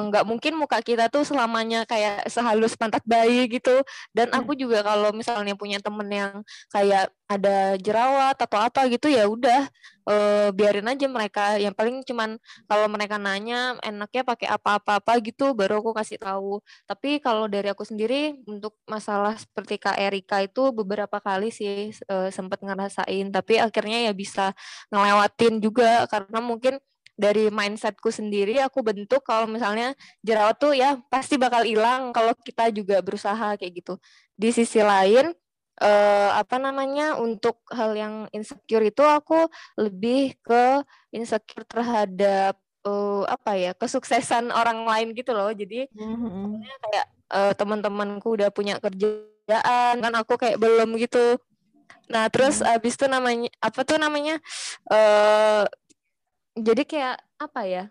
nggak 0.05 0.23
e, 0.25 0.27
mungkin 0.29 0.53
muka 0.59 0.77
kita 0.81 1.09
tuh 1.09 1.25
selamanya 1.25 1.85
kayak 1.89 2.29
sehalus 2.29 2.77
pantat 2.77 3.01
bayi 3.05 3.49
gitu. 3.49 3.81
Dan 4.13 4.33
aku 4.33 4.53
hmm. 4.53 4.61
juga 4.61 4.79
kalau 4.85 5.09
misalnya 5.13 5.53
punya 5.57 5.81
temen 5.81 6.09
yang 6.09 6.31
kayak 6.69 7.09
ada 7.25 7.73
jerawat 7.81 8.37
atau 8.37 8.59
apa 8.61 8.85
gitu 8.85 9.09
ya 9.09 9.25
udah 9.25 9.65
uh, 10.07 10.49
biarin 10.53 10.87
aja 10.89 11.05
mereka. 11.09 11.57
Yang 11.59 11.75
paling 11.75 11.95
cuman 12.05 12.29
kalau 12.69 12.87
mereka 12.89 13.17
nanya 13.17 13.75
enaknya 13.81 14.23
pakai 14.25 14.47
apa-apa-apa 14.49 15.19
gitu 15.25 15.51
baru 15.57 15.81
aku 15.81 15.91
kasih 15.97 16.21
tahu. 16.21 16.61
Tapi 16.89 17.19
kalau 17.19 17.49
dari 17.49 17.69
aku 17.73 17.83
sendiri 17.83 18.37
untuk 18.47 18.77
masalah 18.89 19.35
seperti 19.37 19.81
Kak 19.81 19.97
Erika 19.99 20.41
itu 20.41 20.71
beberapa 20.71 21.17
kali 21.19 21.49
sih 21.49 21.91
uh, 22.09 22.29
sempat 22.31 22.61
ngerasain. 22.61 23.29
Tapi 23.33 23.59
akhirnya 23.61 24.09
ya 24.09 24.13
bisa 24.15 24.53
ngelewatin 24.93 25.59
juga 25.61 26.05
karena 26.09 26.39
mungkin 26.41 26.77
dari 27.15 27.47
mindsetku 27.47 28.11
sendiri 28.11 28.59
aku 28.59 28.83
bentuk 28.83 29.23
kalau 29.23 29.47
misalnya 29.47 29.95
jerawat 30.19 30.59
tuh 30.59 30.75
ya 30.75 30.99
pasti 31.07 31.39
bakal 31.39 31.63
hilang 31.63 32.11
kalau 32.11 32.35
kita 32.35 32.67
juga 32.75 32.99
berusaha 32.99 33.55
kayak 33.55 33.73
gitu. 33.81 33.93
Di 34.35 34.51
sisi 34.51 34.83
lain 34.83 35.31
uh, 35.81 36.31
apa 36.39 36.55
namanya 36.61 37.19
untuk 37.19 37.59
hal 37.71 37.95
yang 37.95 38.15
insecure 38.31 38.83
itu 38.83 39.03
aku 39.03 39.47
lebih 39.75 40.35
ke 40.39 40.83
insecure 41.11 41.67
terhadap 41.67 42.55
uh, 42.87 43.23
apa 43.27 43.51
ya 43.57 43.71
kesuksesan 43.75 44.53
orang 44.53 44.85
lain 44.85 45.07
gitu 45.17 45.35
loh 45.35 45.51
jadi 45.51 45.89
mm-hmm. 45.91 46.63
kayak 46.63 47.07
uh, 47.33 47.53
teman-temanku 47.57 48.37
udah 48.37 48.49
punya 48.53 48.79
kerjaan 48.79 49.95
kan 49.99 50.13
aku 50.15 50.39
kayak 50.39 50.61
belum 50.61 50.95
gitu 51.01 51.41
nah 52.05 52.29
terus 52.29 52.61
mm-hmm. 52.61 52.75
abis 52.77 52.93
itu 52.95 53.05
namanya 53.09 53.49
apa 53.59 53.79
tuh 53.81 53.97
namanya 53.97 54.37
uh, 54.93 55.65
jadi 56.55 56.83
kayak 56.87 57.17
apa 57.41 57.61
ya 57.67 57.83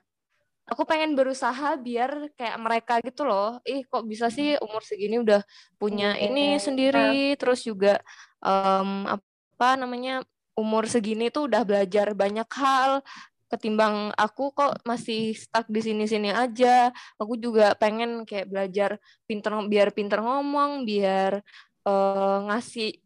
aku 0.64 0.82
pengen 0.88 1.12
berusaha 1.12 1.76
biar 1.76 2.32
kayak 2.36 2.56
mereka 2.60 2.94
gitu 3.04 3.28
loh. 3.28 3.60
Ih 3.68 3.84
kok 3.84 4.04
bisa 4.08 4.32
sih 4.32 4.56
umur 4.60 4.80
segini 4.80 5.20
udah 5.20 5.44
punya 5.76 6.16
ini 6.16 6.56
sendiri 6.56 7.36
terus 7.36 7.64
juga 7.64 8.00
um, 8.40 9.04
apa 9.04 9.68
namanya 9.76 10.24
umur 10.56 10.88
segini 10.88 11.28
tuh 11.28 11.48
udah 11.52 11.62
belajar 11.68 12.16
banyak 12.16 12.48
hal. 12.48 13.04
Ketimbang 13.44 14.10
aku 14.16 14.50
kok 14.56 14.80
masih 14.88 15.36
stuck 15.36 15.68
di 15.68 15.84
sini-sini 15.84 16.32
aja. 16.32 16.90
Aku 17.20 17.36
juga 17.36 17.76
pengen 17.76 18.24
kayak 18.24 18.48
belajar 18.48 18.90
pinter 19.28 19.52
biar 19.68 19.92
pinter 19.92 20.18
ngomong 20.24 20.88
biar 20.88 21.44
uh, 21.86 22.38
ngasih 22.50 23.04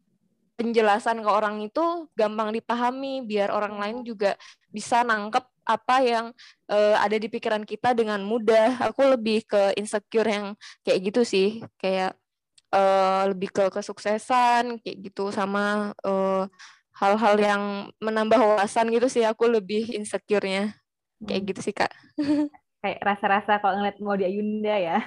penjelasan 0.59 1.23
ke 1.23 1.29
orang 1.31 1.63
itu 1.63 2.11
gampang 2.19 2.51
dipahami 2.51 3.23
biar 3.23 3.47
orang 3.47 3.79
lain 3.79 3.97
juga 4.03 4.35
bisa 4.67 5.07
nangkep 5.07 5.58
apa 5.69 6.01
yang 6.01 6.25
uh, 6.73 6.95
ada 6.97 7.13
di 7.21 7.29
pikiran 7.29 7.61
kita 7.61 7.93
dengan 7.93 8.17
mudah. 8.25 8.81
Aku 8.89 9.05
lebih 9.05 9.45
ke 9.45 9.77
insecure 9.77 10.25
yang 10.25 10.57
kayak 10.81 10.99
gitu 11.13 11.21
sih, 11.21 11.61
kayak 11.77 12.17
uh, 12.73 13.29
lebih 13.29 13.53
ke 13.53 13.69
kesuksesan 13.69 14.81
kayak 14.81 14.97
gitu 15.05 15.29
sama 15.29 15.93
hal 16.01 16.49
hal-hal 16.99 17.35
yang 17.39 17.63
menambah 18.01 18.41
wawasan 18.41 18.89
gitu 18.89 19.05
sih. 19.07 19.23
Aku 19.23 19.45
lebih 19.47 19.93
insecure-nya 19.93 20.73
kayak 21.23 21.41
hmm. 21.45 21.49
gitu 21.53 21.61
sih 21.61 21.75
kak. 21.75 21.91
kayak 22.79 22.99
rasa-rasa 23.03 23.59
kalau 23.59 23.79
ngeliat 23.79 23.97
mau 23.99 24.15
di 24.15 24.25
Ayunda 24.25 24.75
ya. 24.75 24.97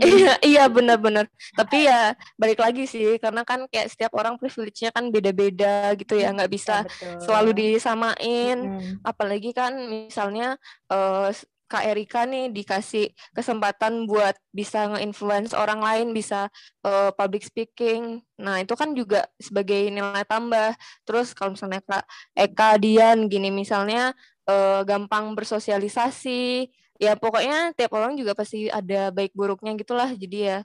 iya, 0.00 0.34
iya 0.42 0.64
benar-benar. 0.66 1.28
Tapi 1.54 1.86
ya 1.86 2.16
balik 2.40 2.58
lagi 2.58 2.88
sih 2.88 3.20
karena 3.20 3.44
kan 3.44 3.68
kayak 3.68 3.92
setiap 3.92 4.12
orang 4.16 4.40
privilege-nya 4.40 4.90
kan 4.90 5.12
beda-beda 5.12 5.92
gitu 5.94 6.16
ya, 6.16 6.32
nggak 6.32 6.50
bisa 6.50 6.88
ya, 6.88 7.20
selalu 7.20 7.76
disamain. 7.76 8.56
Hmm. 8.80 9.04
Apalagi 9.04 9.52
kan 9.52 9.76
misalnya 9.86 10.56
uh, 10.88 11.30
Kak 11.68 11.84
Erika 11.84 12.24
nih 12.24 12.48
dikasih 12.48 13.12
kesempatan 13.36 14.08
buat 14.08 14.32
bisa 14.56 14.88
nge-influence 14.88 15.52
orang 15.52 15.84
lain, 15.84 16.16
bisa 16.16 16.48
uh, 16.80 17.12
public 17.12 17.44
speaking. 17.44 18.24
Nah, 18.40 18.64
itu 18.64 18.72
kan 18.72 18.96
juga 18.96 19.28
sebagai 19.36 19.92
nilai 19.92 20.24
tambah. 20.24 20.72
Terus 21.04 21.36
kalau 21.36 21.52
misalnya 21.52 21.84
Kak 21.84 22.08
Eka 22.32 22.80
Dian 22.80 23.28
gini 23.28 23.52
misalnya 23.52 24.16
uh, 24.48 24.80
gampang 24.88 25.36
bersosialisasi, 25.36 26.72
ya 26.98 27.14
pokoknya 27.14 27.72
tiap 27.78 27.94
orang 27.94 28.18
juga 28.18 28.34
pasti 28.34 28.66
ada 28.66 29.14
baik 29.14 29.30
buruknya 29.32 29.78
gitulah 29.78 30.10
jadi 30.18 30.38
ya 30.38 30.58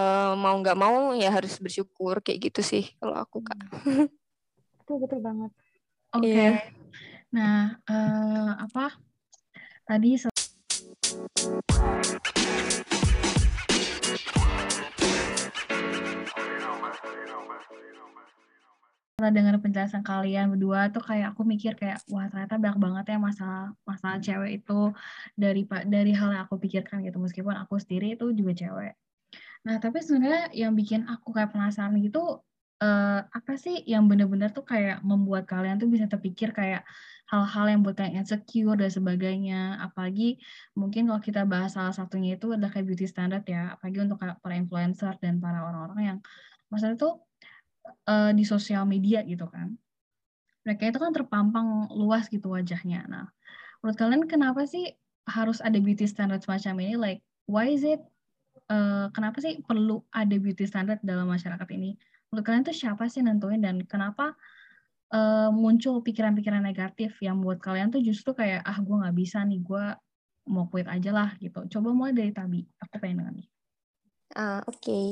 uh, 0.00 0.32
mau 0.32 0.56
nggak 0.56 0.78
mau 0.80 1.12
ya 1.12 1.28
harus 1.28 1.60
bersyukur 1.60 2.24
kayak 2.24 2.50
gitu 2.50 2.60
sih 2.64 2.84
kalau 2.96 3.20
aku 3.20 3.44
kak 3.44 3.60
betul 4.80 4.96
betul 5.04 5.20
banget 5.20 5.52
oke 6.16 6.24
okay. 6.24 6.32
Iya. 6.32 6.40
yeah. 6.40 6.56
nah 7.28 7.60
uh, 7.84 8.50
apa 8.64 8.96
tadi 9.84 10.16
setelah 19.14 19.30
dengar 19.30 19.62
penjelasan 19.62 20.02
kalian 20.02 20.50
berdua 20.50 20.90
tuh 20.90 20.98
kayak 20.98 21.38
aku 21.38 21.46
mikir 21.46 21.78
kayak 21.78 22.02
wah 22.10 22.26
ternyata 22.26 22.58
banyak 22.58 22.82
banget 22.82 23.04
ya 23.14 23.18
masalah 23.22 23.70
masalah 23.86 24.18
cewek 24.18 24.58
itu 24.58 24.90
dari 25.38 25.62
dari 25.86 26.10
hal 26.10 26.34
yang 26.34 26.42
aku 26.50 26.58
pikirkan 26.58 26.98
gitu 27.06 27.22
meskipun 27.22 27.54
aku 27.54 27.78
sendiri 27.78 28.18
itu 28.18 28.34
juga 28.34 28.58
cewek. 28.58 28.98
Nah 29.70 29.78
tapi 29.78 30.02
sebenarnya 30.02 30.50
yang 30.50 30.74
bikin 30.74 31.06
aku 31.06 31.30
kayak 31.30 31.54
penasaran 31.54 31.94
gitu 32.02 32.42
uh, 32.82 33.20
apa 33.22 33.54
sih 33.54 33.86
yang 33.86 34.10
benar-benar 34.10 34.50
tuh 34.50 34.66
kayak 34.66 34.98
membuat 35.06 35.46
kalian 35.46 35.78
tuh 35.78 35.86
bisa 35.86 36.10
terpikir 36.10 36.50
kayak 36.50 36.82
hal-hal 37.30 37.70
yang 37.70 37.80
buat 37.86 37.94
kalian 37.94 38.18
insecure 38.18 38.74
dan 38.74 38.90
sebagainya. 38.90 39.78
Apalagi 39.78 40.42
mungkin 40.74 41.06
kalau 41.06 41.22
kita 41.22 41.46
bahas 41.46 41.78
salah 41.78 41.94
satunya 41.94 42.34
itu 42.34 42.50
adalah 42.50 42.74
kayak 42.74 42.86
beauty 42.90 43.06
standard 43.06 43.46
ya, 43.46 43.78
apalagi 43.78 43.98
untuk 44.02 44.18
para 44.18 44.54
influencer 44.58 45.14
dan 45.22 45.38
para 45.38 45.62
orang-orang 45.62 46.00
yang 46.02 46.18
maksudnya 46.66 46.98
tuh 46.98 47.22
uh, 47.84 48.32
di 48.32 48.44
sosial 48.44 48.84
media 48.88 49.22
gitu 49.24 49.48
kan. 49.48 49.76
Mereka 50.64 50.92
itu 50.92 50.98
kan 51.00 51.12
terpampang 51.12 51.92
luas 51.92 52.28
gitu 52.32 52.52
wajahnya. 52.52 53.04
Nah, 53.08 53.28
menurut 53.84 53.96
kalian 54.00 54.24
kenapa 54.24 54.64
sih 54.64 54.96
harus 55.28 55.60
ada 55.60 55.76
beauty 55.76 56.08
standard 56.08 56.40
semacam 56.40 56.74
ini? 56.80 56.94
Like, 56.96 57.20
why 57.44 57.68
is 57.68 57.84
it? 57.84 58.00
Uh, 58.64 59.12
kenapa 59.12 59.44
sih 59.44 59.60
perlu 59.60 60.00
ada 60.08 60.32
beauty 60.40 60.64
standard 60.64 61.00
dalam 61.04 61.28
masyarakat 61.28 61.68
ini? 61.76 62.00
Menurut 62.32 62.44
kalian 62.48 62.64
tuh 62.64 62.72
siapa 62.72 63.04
sih 63.12 63.20
nentuin 63.20 63.60
dan 63.60 63.84
kenapa 63.84 64.32
uh, 65.12 65.52
muncul 65.52 66.00
pikiran-pikiran 66.00 66.64
negatif 66.64 67.20
yang 67.20 67.44
buat 67.44 67.60
kalian 67.60 67.92
tuh 67.92 68.00
justru 68.00 68.32
kayak 68.32 68.64
ah 68.64 68.80
gue 68.80 68.96
nggak 68.96 69.16
bisa 69.16 69.44
nih 69.44 69.60
gue 69.60 69.84
mau 70.48 70.64
quit 70.68 70.88
aja 70.88 71.12
lah 71.12 71.30
gitu. 71.40 71.64
Coba 71.68 71.92
mulai 71.92 72.16
dari 72.16 72.32
Tabi. 72.32 72.64
Aku 72.80 72.96
pengen 73.00 73.24
dengar 73.24 73.34
nih. 73.36 73.53
Uh, 74.34 74.58
Oke, 74.66 74.90
okay. 74.90 75.06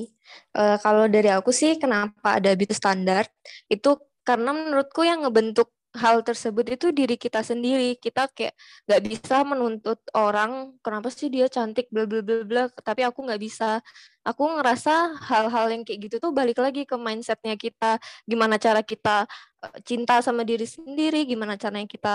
uh, 0.58 0.74
eh, 0.74 0.76
kalau 0.82 1.06
dari 1.06 1.30
aku 1.30 1.54
sih 1.54 1.78
kenapa 1.78 2.42
ada 2.42 2.50
beauty 2.58 2.74
standar 2.74 3.30
itu 3.70 3.94
karena 4.26 4.50
menurutku 4.50 5.06
yang 5.06 5.22
ngebentuk 5.22 5.70
hal 5.92 6.24
tersebut 6.24 6.64
itu 6.72 6.88
diri 6.90 7.20
kita 7.20 7.44
sendiri. 7.44 7.94
Kita 8.00 8.28
kayak 8.32 8.56
nggak 8.88 9.02
bisa 9.04 9.36
menuntut 9.44 10.00
orang 10.16 10.74
kenapa 10.80 11.12
sih 11.12 11.28
dia 11.28 11.46
cantik 11.52 11.86
bla 11.92 12.08
bla 12.08 12.24
bla 12.24 12.42
bla, 12.42 12.62
tapi 12.80 13.04
aku 13.04 13.28
nggak 13.28 13.40
bisa. 13.40 13.78
Aku 14.24 14.42
ngerasa 14.58 15.20
hal-hal 15.28 15.66
yang 15.74 15.82
kayak 15.86 16.10
gitu 16.10 16.16
tuh 16.22 16.32
balik 16.34 16.58
lagi 16.58 16.88
ke 16.88 16.96
mindsetnya 16.96 17.54
kita. 17.54 18.00
Gimana 18.24 18.56
cara 18.56 18.80
kita 18.82 19.28
uh, 19.62 19.76
cinta 19.84 20.18
sama 20.24 20.42
diri 20.42 20.64
sendiri, 20.64 21.28
gimana 21.28 21.54
caranya 21.60 21.86
kita 21.86 22.14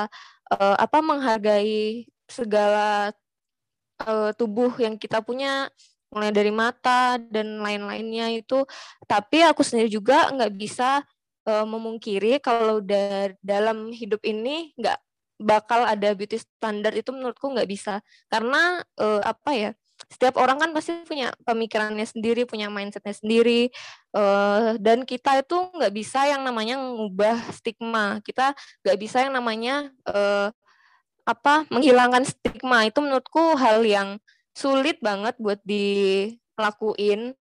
uh, 0.51 0.75
apa 0.75 0.97
menghargai 0.99 2.09
segala 2.27 3.13
uh, 4.03 4.31
tubuh 4.35 4.73
yang 4.81 4.97
kita 4.99 5.21
punya 5.23 5.69
mulai 6.11 6.31
dari 6.31 6.51
mata 6.51 7.19
dan 7.19 7.59
lain-lainnya 7.59 8.31
itu. 8.33 8.63
Tapi 9.05 9.43
aku 9.43 9.61
sendiri 9.61 9.91
juga 9.91 10.31
nggak 10.31 10.53
bisa 10.55 11.03
uh, 11.47 11.65
memungkiri 11.67 12.39
kalau 12.43 12.83
da 12.83 13.31
dalam 13.39 13.91
hidup 13.91 14.23
ini 14.27 14.71
nggak 14.75 14.99
bakal 15.37 15.85
ada 15.85 16.17
beauty 16.17 16.41
standar 16.41 16.91
itu 16.97 17.13
menurutku 17.13 17.51
nggak 17.53 17.69
bisa. 17.69 18.01
Karena 18.27 18.81
uh, 18.97 19.21
apa 19.21 19.51
ya 19.53 19.71
setiap 19.97 20.37
orang 20.37 20.61
kan 20.61 20.69
pasti 20.77 20.93
punya 21.09 21.33
pemikirannya 21.41 22.05
sendiri, 22.05 22.45
punya 22.45 22.69
mindsetnya 22.69 23.17
sendiri, 23.17 23.73
uh, 24.13 24.77
dan 24.77 25.01
kita 25.03 25.41
itu 25.41 25.57
nggak 25.73 25.93
bisa 25.93 26.29
yang 26.29 26.45
namanya 26.45 26.77
mengubah 26.77 27.41
stigma, 27.49 28.21
kita 28.21 28.53
nggak 28.85 28.97
bisa 29.01 29.25
yang 29.25 29.33
namanya 29.33 29.89
uh, 30.05 30.53
apa 31.25 31.65
menghilangkan 31.73 32.23
stigma. 32.29 32.85
Itu 32.85 33.01
menurutku 33.01 33.57
hal 33.57 33.81
yang 33.83 34.21
sulit 34.57 34.97
banget 34.97 35.37
buat 35.37 35.61
dilakuin 35.61 37.37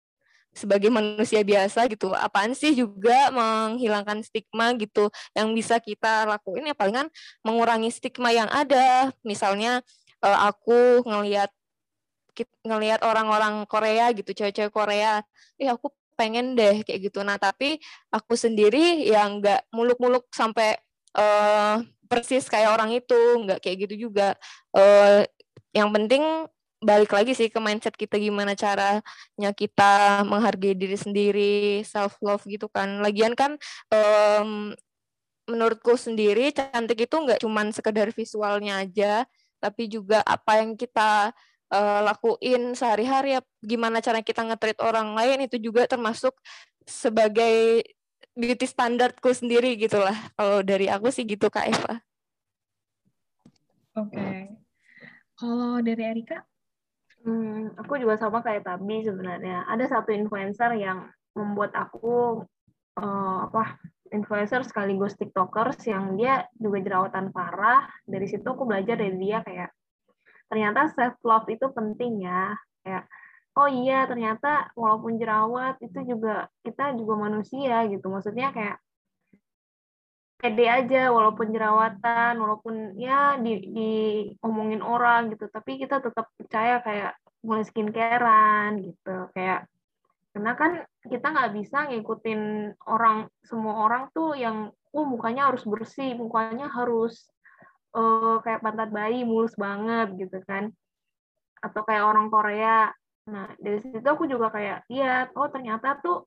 sebagai 0.56 0.88
manusia 0.88 1.44
biasa 1.44 1.92
gitu. 1.92 2.16
Apaan 2.16 2.56
sih 2.56 2.72
juga 2.72 3.32
menghilangkan 3.36 4.24
stigma 4.24 4.72
gitu 4.80 5.12
yang 5.36 5.52
bisa 5.52 5.80
kita 5.80 6.24
lakuin 6.28 6.72
ya 6.72 6.76
palingan 6.76 7.12
mengurangi 7.44 7.92
stigma 7.92 8.32
yang 8.32 8.48
ada. 8.48 9.12
Misalnya 9.28 9.84
uh, 10.24 10.40
aku 10.48 11.04
ngelihat 11.04 11.52
ngelihat 12.64 13.04
orang-orang 13.04 13.68
Korea 13.68 14.08
gitu, 14.16 14.32
cewek-cewek 14.32 14.72
Korea, 14.72 15.20
eh 15.60 15.68
aku 15.68 15.92
pengen 16.16 16.56
deh 16.56 16.80
kayak 16.88 17.12
gitu. 17.12 17.22
Nah, 17.28 17.36
tapi 17.36 17.78
aku 18.08 18.40
sendiri 18.40 19.04
yang 19.04 19.44
nggak 19.44 19.68
muluk-muluk 19.76 20.26
sampai 20.32 20.80
uh, 21.20 21.84
persis 22.08 22.48
kayak 22.48 22.72
orang 22.72 22.96
itu, 22.96 23.20
nggak 23.46 23.60
kayak 23.60 23.78
gitu 23.88 24.08
juga. 24.08 24.40
Uh, 24.72 25.28
yang 25.76 25.92
penting 25.92 26.24
balik 26.82 27.14
lagi 27.14 27.38
sih 27.38 27.48
ke 27.54 27.62
mindset 27.62 27.94
kita 27.94 28.18
gimana 28.18 28.58
caranya 28.58 29.52
kita 29.54 30.26
menghargai 30.26 30.74
diri 30.74 30.98
sendiri, 30.98 31.86
self 31.86 32.18
love 32.26 32.42
gitu 32.50 32.66
kan. 32.68 33.06
Lagian 33.06 33.38
kan 33.38 33.56
um, 33.94 34.74
menurutku 35.46 35.94
sendiri 35.94 36.50
cantik 36.50 37.06
itu 37.06 37.16
nggak 37.16 37.46
cuman 37.46 37.70
sekedar 37.70 38.10
visualnya 38.10 38.82
aja, 38.82 39.30
tapi 39.62 39.86
juga 39.86 40.26
apa 40.26 40.58
yang 40.58 40.74
kita 40.74 41.30
uh, 41.70 42.02
lakuin 42.02 42.74
sehari-hari, 42.74 43.38
gimana 43.62 44.02
cara 44.02 44.26
kita 44.26 44.42
ngetrit 44.42 44.82
orang 44.82 45.14
lain 45.14 45.46
itu 45.46 45.62
juga 45.62 45.86
termasuk 45.86 46.34
sebagai 46.90 47.86
beauty 48.34 48.66
standardku 48.66 49.30
sendiri 49.38 49.78
gitulah. 49.78 50.18
Kalau 50.34 50.66
dari 50.66 50.90
aku 50.90 51.14
sih 51.14 51.30
gitu 51.30 51.46
Kak 51.54 51.70
Eva. 51.70 52.02
Oke. 54.02 54.18
Okay. 54.18 54.40
Kalau 55.36 55.82
dari 55.82 56.04
Erika? 56.06 56.51
Hmm, 57.22 57.78
aku 57.78 58.02
juga 58.02 58.18
sama 58.18 58.42
kayak 58.42 58.66
Tabi 58.66 59.06
sebenarnya. 59.06 59.70
Ada 59.70 59.98
satu 59.98 60.10
influencer 60.10 60.74
yang 60.74 61.06
membuat 61.38 61.72
aku 61.78 62.42
uh, 62.98 63.38
apa 63.46 63.78
influencer 64.12 64.66
sekaligus 64.68 65.16
tiktokers 65.16 65.80
yang 65.86 66.18
dia 66.18 66.50
juga 66.58 66.82
jerawatan 66.82 67.30
parah. 67.30 67.86
Dari 68.10 68.26
situ 68.26 68.46
aku 68.46 68.66
belajar 68.66 68.98
dari 68.98 69.16
dia 69.22 69.46
kayak 69.46 69.70
ternyata 70.50 70.90
self 70.92 71.16
love 71.22 71.46
itu 71.48 71.70
penting 71.70 72.26
ya. 72.26 72.58
Kayak 72.82 73.06
oh 73.54 73.70
iya 73.70 74.10
ternyata 74.10 74.74
walaupun 74.74 75.22
jerawat 75.22 75.78
itu 75.78 76.02
juga 76.04 76.50
kita 76.66 76.98
juga 76.98 77.14
manusia 77.22 77.86
gitu. 77.86 78.10
Maksudnya 78.10 78.50
kayak 78.50 78.82
pede 80.42 80.66
aja 80.66 81.14
walaupun 81.14 81.54
jerawatan 81.54 82.34
walaupun 82.42 82.98
ya 82.98 83.38
di 83.38 83.62
diomongin 83.70 84.82
orang 84.82 85.30
gitu. 85.30 85.46
Tapi 85.54 85.78
kita 85.78 86.02
tetap 86.02 86.34
percaya 86.34 86.82
kayak 86.82 87.14
mulai 87.46 87.62
skincarean 87.62 88.82
gitu. 88.82 89.30
Kayak 89.38 89.70
karena 90.34 90.52
kan 90.58 90.72
kita 91.06 91.28
nggak 91.30 91.52
bisa 91.54 91.78
ngikutin 91.94 92.42
orang 92.90 93.30
semua 93.46 93.86
orang 93.86 94.10
tuh 94.10 94.34
yang 94.34 94.74
oh 94.74 95.06
mukanya 95.06 95.54
harus 95.54 95.62
bersih 95.68 96.18
mukanya 96.18 96.72
harus 96.72 97.30
uh, 97.94 98.42
kayak 98.42 98.64
pantat 98.66 98.90
bayi 98.90 99.22
mulus 99.22 99.54
banget 99.54 100.18
gitu 100.18 100.42
kan. 100.50 100.74
Atau 101.62 101.86
kayak 101.86 102.10
orang 102.10 102.34
Korea. 102.34 102.90
Nah 103.30 103.54
dari 103.62 103.78
situ 103.78 104.02
aku 104.02 104.26
juga 104.26 104.50
kayak 104.50 104.90
lihat 104.90 105.38
oh 105.38 105.46
ternyata 105.54 106.02
tuh 106.02 106.26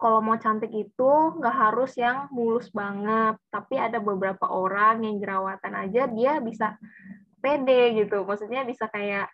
kalau 0.00 0.24
mau 0.24 0.40
cantik 0.40 0.72
itu 0.72 1.12
nggak 1.36 1.52
harus 1.52 1.92
yang 2.00 2.32
mulus 2.32 2.72
banget, 2.72 3.36
tapi 3.52 3.76
ada 3.76 4.00
beberapa 4.00 4.48
orang 4.48 5.04
yang 5.04 5.20
jerawatan 5.20 5.74
aja 5.76 6.08
dia 6.08 6.40
bisa 6.40 6.80
pede 7.44 8.00
gitu. 8.00 8.24
Maksudnya 8.24 8.64
bisa 8.64 8.88
kayak, 8.88 9.28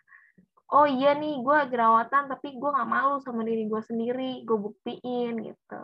oh 0.75 0.83
iya 0.83 1.15
nih 1.15 1.39
gue 1.39 1.59
jerawatan 1.71 2.27
tapi 2.27 2.59
gue 2.59 2.69
nggak 2.69 2.91
malu 2.91 3.23
sama 3.23 3.47
diri 3.47 3.63
gue 3.71 3.79
sendiri, 3.79 4.43
gue 4.43 4.57
buktiin 4.59 5.39
gitu. 5.39 5.83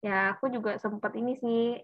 Ya 0.00 0.32
aku 0.32 0.48
juga 0.48 0.80
sempet 0.80 1.12
ini 1.20 1.36
sih, 1.36 1.76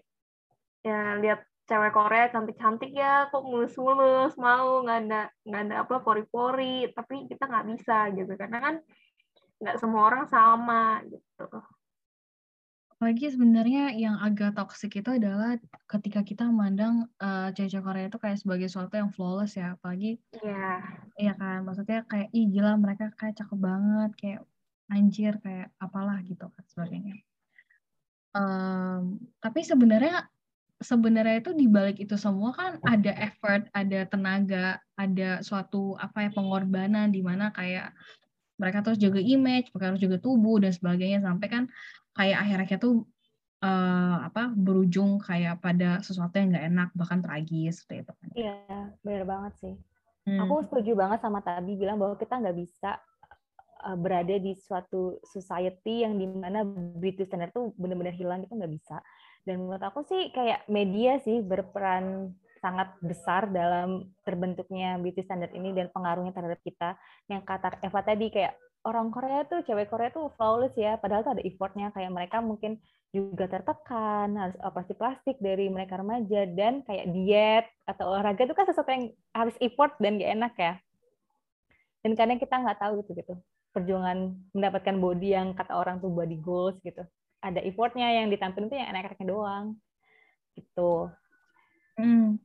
ya 0.81 1.21
lihat 1.21 1.45
cewek 1.67 1.93
Korea 1.93 2.31
cantik-cantik 2.31 2.95
ya 2.95 3.27
kok 3.27 3.43
mulus-mulus 3.43 4.33
mau 4.39 4.81
nggak 4.87 4.99
ada 5.03 5.21
nggak 5.43 5.61
ada 5.67 5.75
apa 5.83 5.95
pori-pori 5.99 6.87
tapi 6.95 7.27
kita 7.27 7.43
nggak 7.43 7.67
bisa 7.75 8.07
gitu 8.15 8.31
karena 8.39 8.57
kan 8.63 8.75
nggak 9.59 9.75
semua 9.75 10.07
orang 10.07 10.23
sama 10.31 11.03
gitu 11.11 11.59
Apalagi 12.97 13.29
sebenarnya 13.29 13.93
yang 13.93 14.17
agak 14.17 14.57
toksik 14.57 14.97
itu 14.97 15.21
adalah 15.21 15.53
ketika 15.85 16.25
kita 16.25 16.49
memandang 16.49 17.05
uh, 17.21 17.53
cewek 17.53 17.85
Korea 17.85 18.09
itu 18.09 18.17
kayak 18.17 18.41
sebagai 18.41 18.65
sesuatu 18.73 18.97
yang 18.97 19.13
flawless 19.13 19.53
ya, 19.53 19.77
apalagi 19.77 20.17
Iya. 20.33 20.81
Iya 21.13 21.33
kan, 21.37 21.61
maksudnya 21.61 22.01
kayak 22.09 22.33
ih 22.33 22.49
gila 22.49 22.73
mereka 22.81 23.13
kayak 23.13 23.37
cakep 23.37 23.59
banget, 23.61 24.11
kayak 24.17 24.39
anjir 24.89 25.37
kayak 25.45 25.69
apalah 25.77 26.17
gitu 26.25 26.49
kan 26.49 26.65
sebagainya. 26.73 27.21
Um, 28.33 29.21
tapi 29.45 29.61
sebenarnya 29.61 30.25
sebenarnya 30.81 31.41
itu 31.41 31.53
di 31.53 31.69
balik 31.69 32.01
itu 32.01 32.17
semua 32.17 32.49
kan 32.57 32.81
ada 32.81 33.13
effort, 33.21 33.69
ada 33.77 34.09
tenaga, 34.09 34.81
ada 34.97 35.45
suatu 35.45 35.93
apa 36.01 36.25
ya 36.25 36.29
pengorbanan 36.33 37.13
di 37.13 37.21
mana 37.21 37.53
kayak 37.53 37.93
mereka 38.57 38.81
terus 38.81 38.97
jaga 38.97 39.21
image, 39.21 39.69
mereka 39.69 39.93
harus 39.93 40.01
jaga 40.01 40.17
tubuh 40.17 40.57
dan 40.57 40.73
sebagainya 40.73 41.21
sampai 41.21 41.47
kan 41.49 41.63
kayak 42.17 42.37
akhir-akhirnya 42.43 42.81
tuh 42.81 43.05
uh, 43.61 44.17
apa 44.27 44.51
berujung 44.53 45.21
kayak 45.21 45.61
pada 45.61 46.01
sesuatu 46.01 46.33
yang 46.37 46.53
nggak 46.53 46.67
enak 46.67 46.89
bahkan 46.97 47.21
tragis 47.21 47.85
seperti 47.85 48.03
itu 48.03 48.13
kan. 48.17 48.29
Iya, 48.33 48.57
benar 49.05 49.23
banget 49.25 49.53
sih. 49.61 49.75
Hmm. 50.27 50.43
Aku 50.43 50.65
setuju 50.67 50.91
banget 50.97 51.23
sama 51.23 51.39
Tabi 51.39 51.79
bilang 51.79 52.01
bahwa 52.01 52.19
kita 52.19 52.35
nggak 52.35 52.57
bisa 52.57 52.99
uh, 53.87 53.97
berada 53.97 54.35
di 54.35 54.53
suatu 54.59 55.21
society 55.23 56.03
yang 56.03 56.19
di 56.19 56.27
mana 56.27 56.67
beauty 56.97 57.23
standard 57.23 57.55
tuh 57.55 57.71
benar-benar 57.79 58.11
hilang 58.11 58.43
itu 58.43 58.51
nggak 58.51 58.73
bisa. 58.73 58.99
Dan 59.47 59.63
menurut 59.63 59.79
aku 59.79 60.03
sih 60.03 60.27
kayak 60.35 60.67
media 60.67 61.23
sih 61.23 61.39
berperan 61.39 62.35
sangat 62.59 62.89
besar 62.99 63.47
dalam 63.47 64.11
terbentuknya 64.25 64.97
beauty 64.99 65.23
standard 65.23 65.53
ini 65.55 65.71
dan 65.71 65.87
pengaruhnya 65.93 66.35
terhadap 66.35 66.59
kita. 66.65 66.99
Yang 67.31 67.47
kata 67.47 67.79
Eva 67.79 68.01
tadi 68.03 68.27
kayak 68.27 68.59
orang 68.87 69.11
Korea 69.11 69.43
tuh, 69.43 69.59
cewek 69.67 69.91
Korea 69.91 70.07
tuh 70.15 70.31
flawless 70.39 70.71
ya, 70.79 70.95
padahal 70.95 71.27
tuh 71.27 71.35
ada 71.35 71.43
effortnya 71.43 71.91
kayak 71.91 72.15
mereka 72.15 72.39
mungkin 72.39 72.79
juga 73.11 73.51
tertekan, 73.51 74.39
harus 74.39 74.55
operasi 74.63 74.95
plastik 74.95 75.35
dari 75.43 75.67
mereka 75.67 75.99
remaja, 75.99 76.47
dan 76.55 76.87
kayak 76.87 77.11
diet 77.11 77.65
atau 77.83 78.15
olahraga 78.15 78.47
itu 78.47 78.55
kan 78.55 78.63
sesuatu 78.63 78.87
yang 78.87 79.11
harus 79.35 79.55
effort 79.59 79.99
dan 79.99 80.15
gak 80.15 80.31
enak 80.31 80.53
ya. 80.55 80.73
Dan 82.07 82.15
kadang 82.15 82.39
kita 82.39 82.55
nggak 82.55 82.79
tahu 82.79 83.03
gitu 83.03 83.11
gitu 83.19 83.35
perjuangan 83.75 84.33
mendapatkan 84.57 84.95
body 84.97 85.37
yang 85.37 85.53
kata 85.53 85.77
orang 85.77 86.01
tuh 86.01 86.09
body 86.09 86.41
goals 86.41 86.81
gitu. 86.81 87.05
Ada 87.45 87.61
effortnya 87.61 88.09
yang 88.09 88.33
ditampilkan 88.33 88.73
itu 88.73 88.77
yang 88.81 88.89
enak-enaknya 88.89 89.27
doang. 89.29 89.65
Gitu. 90.57 91.13
Hmm. 91.93 92.41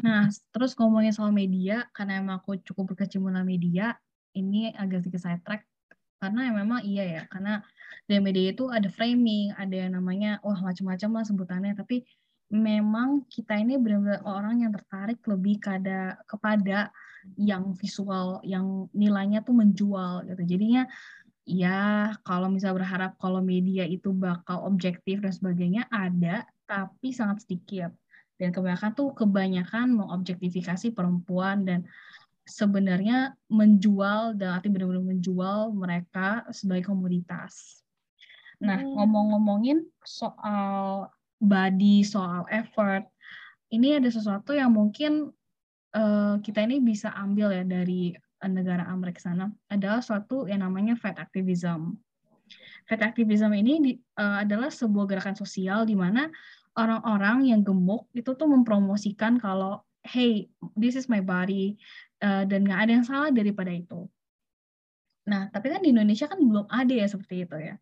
Nah, 0.00 0.32
terus 0.52 0.72
ngomongin 0.76 1.12
soal 1.12 1.32
media, 1.36 1.84
karena 1.92 2.20
emang 2.20 2.40
aku 2.40 2.56
cukup 2.64 2.96
berkecimpung 2.96 3.36
media, 3.44 3.96
ini 4.38 4.70
agak 4.74 5.02
sedikit 5.02 5.26
side 5.26 5.42
track 5.42 5.66
karena 6.18 6.50
ya 6.50 6.52
memang 6.54 6.80
iya 6.82 7.04
ya 7.06 7.22
karena 7.30 7.62
media 8.10 8.50
itu 8.50 8.66
ada 8.70 8.90
framing 8.90 9.54
ada 9.54 9.74
yang 9.86 9.94
namanya 9.94 10.42
wah 10.42 10.58
macam-macam 10.58 11.22
lah 11.22 11.24
sebutannya 11.26 11.72
tapi 11.78 12.02
memang 12.48 13.28
kita 13.28 13.60
ini 13.60 13.76
benar-benar 13.76 14.24
orang 14.24 14.64
yang 14.64 14.72
tertarik 14.72 15.20
lebih 15.28 15.60
kada 15.60 16.16
kepada 16.24 16.88
yang 17.36 17.76
visual 17.76 18.40
yang 18.40 18.88
nilainya 18.96 19.44
tuh 19.44 19.52
menjual 19.52 20.24
gitu. 20.24 20.42
Jadinya 20.56 20.88
ya 21.44 22.12
kalau 22.24 22.48
misal 22.48 22.72
berharap 22.72 23.20
kalau 23.20 23.44
media 23.44 23.84
itu 23.84 24.12
bakal 24.16 24.64
objektif 24.64 25.20
dan 25.20 25.32
sebagainya 25.32 25.84
ada 25.92 26.48
tapi 26.64 27.12
sangat 27.12 27.44
sedikit. 27.44 27.92
Dan 28.38 28.54
kebanyakan 28.54 28.94
tuh 28.94 29.12
kebanyakan 29.18 29.98
mengobjektifikasi 29.98 30.94
perempuan 30.94 31.66
dan 31.66 31.84
sebenarnya 32.48 33.36
menjual 33.52 34.34
dan 34.40 34.56
arti 34.56 34.72
benar-benar 34.72 35.04
menjual 35.04 35.76
mereka 35.76 36.48
sebagai 36.48 36.88
komoditas. 36.88 37.84
Nah, 38.58 38.80
hmm. 38.80 38.96
ngomong-ngomongin 38.96 39.84
soal 40.02 41.06
body, 41.38 42.02
soal 42.02 42.48
effort, 42.50 43.06
ini 43.70 44.00
ada 44.00 44.08
sesuatu 44.08 44.56
yang 44.56 44.72
mungkin 44.72 45.30
uh, 45.94 46.40
kita 46.40 46.64
ini 46.64 46.80
bisa 46.80 47.12
ambil 47.14 47.52
ya 47.52 47.62
dari 47.62 48.16
negara 48.46 48.86
Amerika 48.86 49.18
sana 49.18 49.50
adalah 49.68 50.00
suatu 50.00 50.48
yang 50.48 50.64
namanya 50.64 50.96
fat 50.96 51.20
activism. 51.20 52.00
Fat 52.88 53.04
activism 53.04 53.52
ini 53.52 53.74
di, 53.78 53.92
uh, 54.18 54.42
adalah 54.42 54.72
sebuah 54.72 55.04
gerakan 55.04 55.36
sosial 55.36 55.84
di 55.84 55.94
mana 55.94 56.32
orang-orang 56.78 57.50
yang 57.50 57.60
gemuk 57.66 58.06
itu 58.14 58.32
tuh 58.34 58.48
mempromosikan 58.48 59.36
kalau 59.36 59.82
hey, 60.06 60.48
this 60.78 60.96
is 60.96 61.10
my 61.10 61.20
body, 61.20 61.76
uh, 62.22 62.44
dan 62.46 62.60
nggak 62.66 62.80
ada 62.86 62.92
yang 63.00 63.06
salah 63.06 63.30
daripada 63.30 63.70
itu. 63.70 64.06
Nah, 65.28 65.52
tapi 65.52 65.68
kan 65.68 65.84
di 65.84 65.92
Indonesia 65.92 66.24
kan 66.24 66.40
belum 66.40 66.66
ada 66.72 66.94
ya 66.94 67.06
seperti 67.06 67.44
itu 67.44 67.56
ya. 67.60 67.76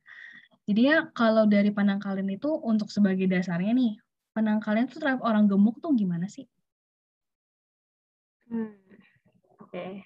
Jadi 0.66 0.80
ya 0.82 1.06
kalau 1.14 1.46
dari 1.46 1.70
pandang 1.70 2.02
kalian 2.02 2.34
itu 2.34 2.50
untuk 2.50 2.90
sebagai 2.90 3.30
dasarnya 3.30 3.70
nih, 3.70 3.94
pandang 4.34 4.58
kalian 4.58 4.90
tuh 4.90 4.98
terhadap 4.98 5.22
orang 5.22 5.46
gemuk 5.46 5.78
tuh 5.78 5.94
gimana 5.94 6.26
sih? 6.26 6.42
Hmm, 8.50 8.74
oke. 9.62 9.70
Okay. 9.70 10.02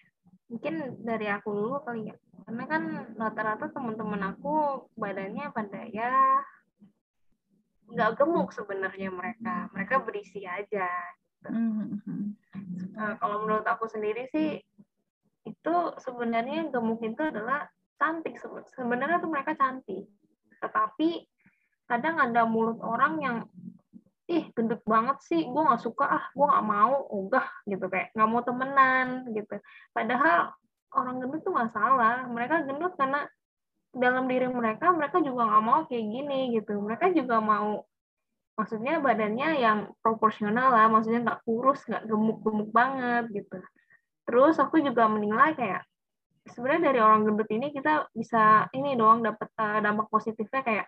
Mungkin 0.52 1.00
dari 1.06 1.32
aku 1.32 1.48
dulu 1.48 1.80
kali 1.80 2.12
ya. 2.12 2.16
Karena 2.44 2.64
kan 2.68 2.82
rata-rata 3.16 3.72
teman-teman 3.72 4.34
aku 4.36 4.84
badannya 4.98 5.48
pada 5.54 5.86
ya 5.88 6.42
nggak 7.90 8.20
gemuk 8.20 8.52
sebenarnya 8.52 9.08
mereka. 9.08 9.70
Mereka 9.72 10.04
berisi 10.04 10.44
aja. 10.44 10.90
Uh, 11.48 13.14
kalau 13.16 13.48
menurut 13.48 13.64
aku 13.64 13.88
sendiri 13.88 14.28
sih 14.28 14.60
itu 15.48 15.74
sebenarnya 15.96 16.68
gemuk 16.68 17.00
itu 17.00 17.20
adalah 17.24 17.64
cantik. 17.96 18.36
Sebenarnya 18.76 19.24
tuh 19.24 19.30
mereka 19.32 19.56
cantik. 19.56 20.04
Tetapi 20.60 21.24
kadang 21.88 22.20
ada 22.20 22.44
mulut 22.44 22.78
orang 22.84 23.14
yang 23.24 23.36
ih 24.30 24.46
gendut 24.54 24.78
banget 24.86 25.18
sih 25.26 25.42
gue 25.42 25.58
nggak 25.58 25.82
suka 25.82 26.06
ah 26.06 26.24
gue 26.30 26.46
nggak 26.46 26.66
mau 26.68 27.08
ogah 27.08 27.48
gitu. 27.64 27.88
Kayak 27.88 28.12
nggak 28.12 28.28
mau 28.28 28.42
temenan 28.44 29.06
gitu. 29.32 29.54
Padahal 29.96 30.52
orang 30.92 31.24
gendut 31.24 31.40
tuh 31.40 31.52
nggak 31.56 31.72
salah. 31.72 32.28
Mereka 32.28 32.68
gendut 32.68 32.92
karena 33.00 33.24
dalam 33.90 34.30
diri 34.30 34.46
mereka 34.46 34.94
mereka 34.94 35.18
juga 35.18 35.48
nggak 35.48 35.64
mau 35.64 35.80
kayak 35.88 36.04
gini 36.04 36.40
gitu. 36.52 36.78
Mereka 36.78 37.16
juga 37.16 37.40
mau 37.40 37.88
maksudnya 38.60 39.00
badannya 39.00 39.56
yang 39.56 39.78
proporsional 40.04 40.68
lah 40.68 40.92
maksudnya 40.92 41.24
nggak 41.24 41.40
kurus 41.48 41.80
nggak 41.88 42.04
gemuk-gemuk 42.04 42.68
banget 42.68 43.24
gitu. 43.32 43.56
Terus 44.28 44.60
aku 44.60 44.84
juga 44.84 45.08
menilai 45.08 45.56
kayak 45.56 45.82
sebenarnya 46.44 46.92
dari 46.92 47.00
orang 47.00 47.24
gendut 47.24 47.48
ini 47.48 47.72
kita 47.72 48.12
bisa 48.12 48.68
ini 48.76 49.00
doang 49.00 49.24
dapat 49.24 49.48
uh, 49.56 49.80
dampak 49.80 50.12
positifnya 50.12 50.60
kayak 50.60 50.86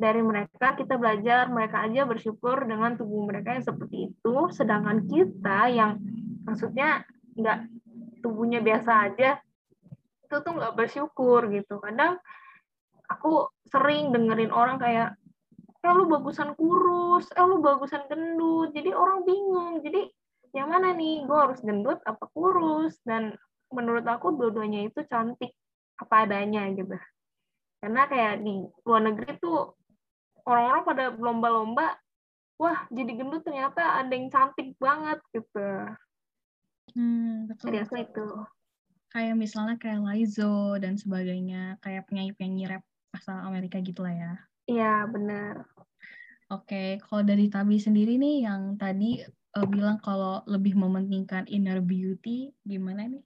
dari 0.00 0.24
mereka 0.24 0.72
kita 0.74 0.96
belajar 0.96 1.52
mereka 1.52 1.84
aja 1.84 2.08
bersyukur 2.08 2.64
dengan 2.64 2.96
tubuh 2.96 3.28
mereka 3.28 3.52
yang 3.52 3.64
seperti 3.68 4.08
itu. 4.08 4.36
Sedangkan 4.48 5.04
kita 5.04 5.68
yang 5.68 6.00
maksudnya 6.48 7.04
nggak 7.36 7.58
tubuhnya 8.24 8.64
biasa 8.64 9.12
aja 9.12 9.36
itu 10.24 10.36
tuh 10.40 10.52
nggak 10.56 10.74
bersyukur 10.74 11.52
gitu. 11.52 11.76
Kadang 11.84 12.16
aku 13.04 13.52
sering 13.68 14.10
dengerin 14.16 14.48
orang 14.48 14.80
kayak 14.80 15.20
eh 15.82 15.92
lu 15.92 16.06
bagusan 16.06 16.54
kurus, 16.54 17.26
eh 17.34 17.42
lu 17.42 17.58
bagusan 17.58 18.06
gendut. 18.06 18.70
Jadi 18.70 18.90
orang 18.94 19.26
bingung. 19.26 19.82
Jadi 19.82 20.06
yang 20.54 20.70
mana 20.70 20.94
nih? 20.94 21.26
Gue 21.26 21.38
harus 21.38 21.58
gendut 21.60 21.98
apa 22.06 22.24
kurus? 22.30 22.98
Dan 23.02 23.34
menurut 23.74 24.06
aku 24.06 24.36
dua-duanya 24.38 24.86
itu 24.86 25.02
cantik 25.10 25.50
apa 25.98 26.28
adanya 26.28 26.70
gitu. 26.70 26.94
Karena 27.82 28.06
kayak 28.06 28.46
di 28.46 28.62
luar 28.86 29.02
negeri 29.10 29.42
tuh 29.42 29.74
orang-orang 30.46 30.82
pada 30.86 31.04
lomba-lomba, 31.18 31.98
wah 32.58 32.78
jadi 32.94 33.10
gendut 33.18 33.42
ternyata 33.42 33.98
ada 33.98 34.12
yang 34.14 34.30
cantik 34.30 34.78
banget 34.78 35.18
gitu. 35.34 35.68
Hmm, 36.94 37.50
betul. 37.50 37.66
Jadi 37.70 37.78
aku 37.82 37.94
itu. 37.98 38.26
Kayak 39.12 39.34
misalnya 39.36 39.76
kayak 39.76 40.00
Laizo 40.02 40.78
dan 40.78 40.96
sebagainya, 40.96 41.76
kayak 41.82 42.08
penyanyi-penyanyi 42.08 42.64
rap 42.70 42.84
asal 43.12 43.36
Amerika 43.44 43.76
gitu 43.82 44.06
lah 44.06 44.14
ya. 44.14 44.32
Iya, 44.70 45.10
benar. 45.10 45.66
Oke, 46.52 47.00
kalau 47.02 47.22
dari 47.24 47.48
Tabi 47.48 47.80
sendiri 47.80 48.20
nih 48.20 48.44
yang 48.44 48.76
tadi 48.76 49.24
uh, 49.56 49.66
bilang 49.66 49.98
kalau 49.98 50.44
lebih 50.44 50.76
mementingkan 50.76 51.48
inner 51.48 51.80
beauty, 51.80 52.52
gimana 52.62 53.08
nih? 53.08 53.24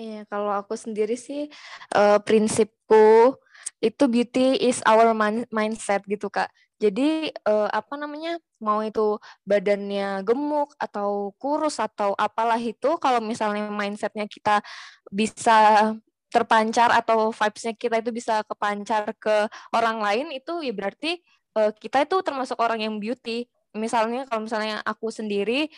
Iya, 0.00 0.24
kalau 0.30 0.54
aku 0.54 0.72
sendiri 0.78 1.18
sih 1.18 1.52
uh, 1.92 2.16
prinsipku 2.24 3.36
itu 3.82 4.04
beauty 4.08 4.56
is 4.62 4.80
our 4.88 5.12
mindset 5.52 6.00
gitu 6.08 6.32
kak. 6.32 6.48
Jadi 6.80 7.30
uh, 7.46 7.70
apa 7.70 7.94
namanya 7.94 8.40
mau 8.58 8.82
itu 8.82 9.20
badannya 9.46 10.26
gemuk 10.26 10.74
atau 10.80 11.30
kurus 11.38 11.78
atau 11.78 12.14
apalah 12.18 12.58
itu, 12.58 12.98
kalau 12.98 13.22
misalnya 13.22 13.70
mindsetnya 13.70 14.26
kita 14.26 14.64
bisa 15.12 15.92
terpancar 16.32 16.88
atau 16.88 17.28
vibesnya 17.28 17.76
kita 17.76 18.00
itu 18.00 18.10
bisa 18.10 18.40
kepancar 18.48 19.12
ke 19.20 19.46
orang 19.76 20.00
lain 20.00 20.26
itu 20.32 20.64
ya 20.64 20.72
berarti 20.72 21.20
uh, 21.54 21.70
kita 21.76 22.08
itu 22.08 22.16
termasuk 22.24 22.56
orang 22.56 22.80
yang 22.80 22.96
beauty. 22.96 23.44
Misalnya 23.76 24.24
kalau 24.28 24.48
misalnya 24.48 24.80
aku 24.84 25.12
sendiri 25.12 25.68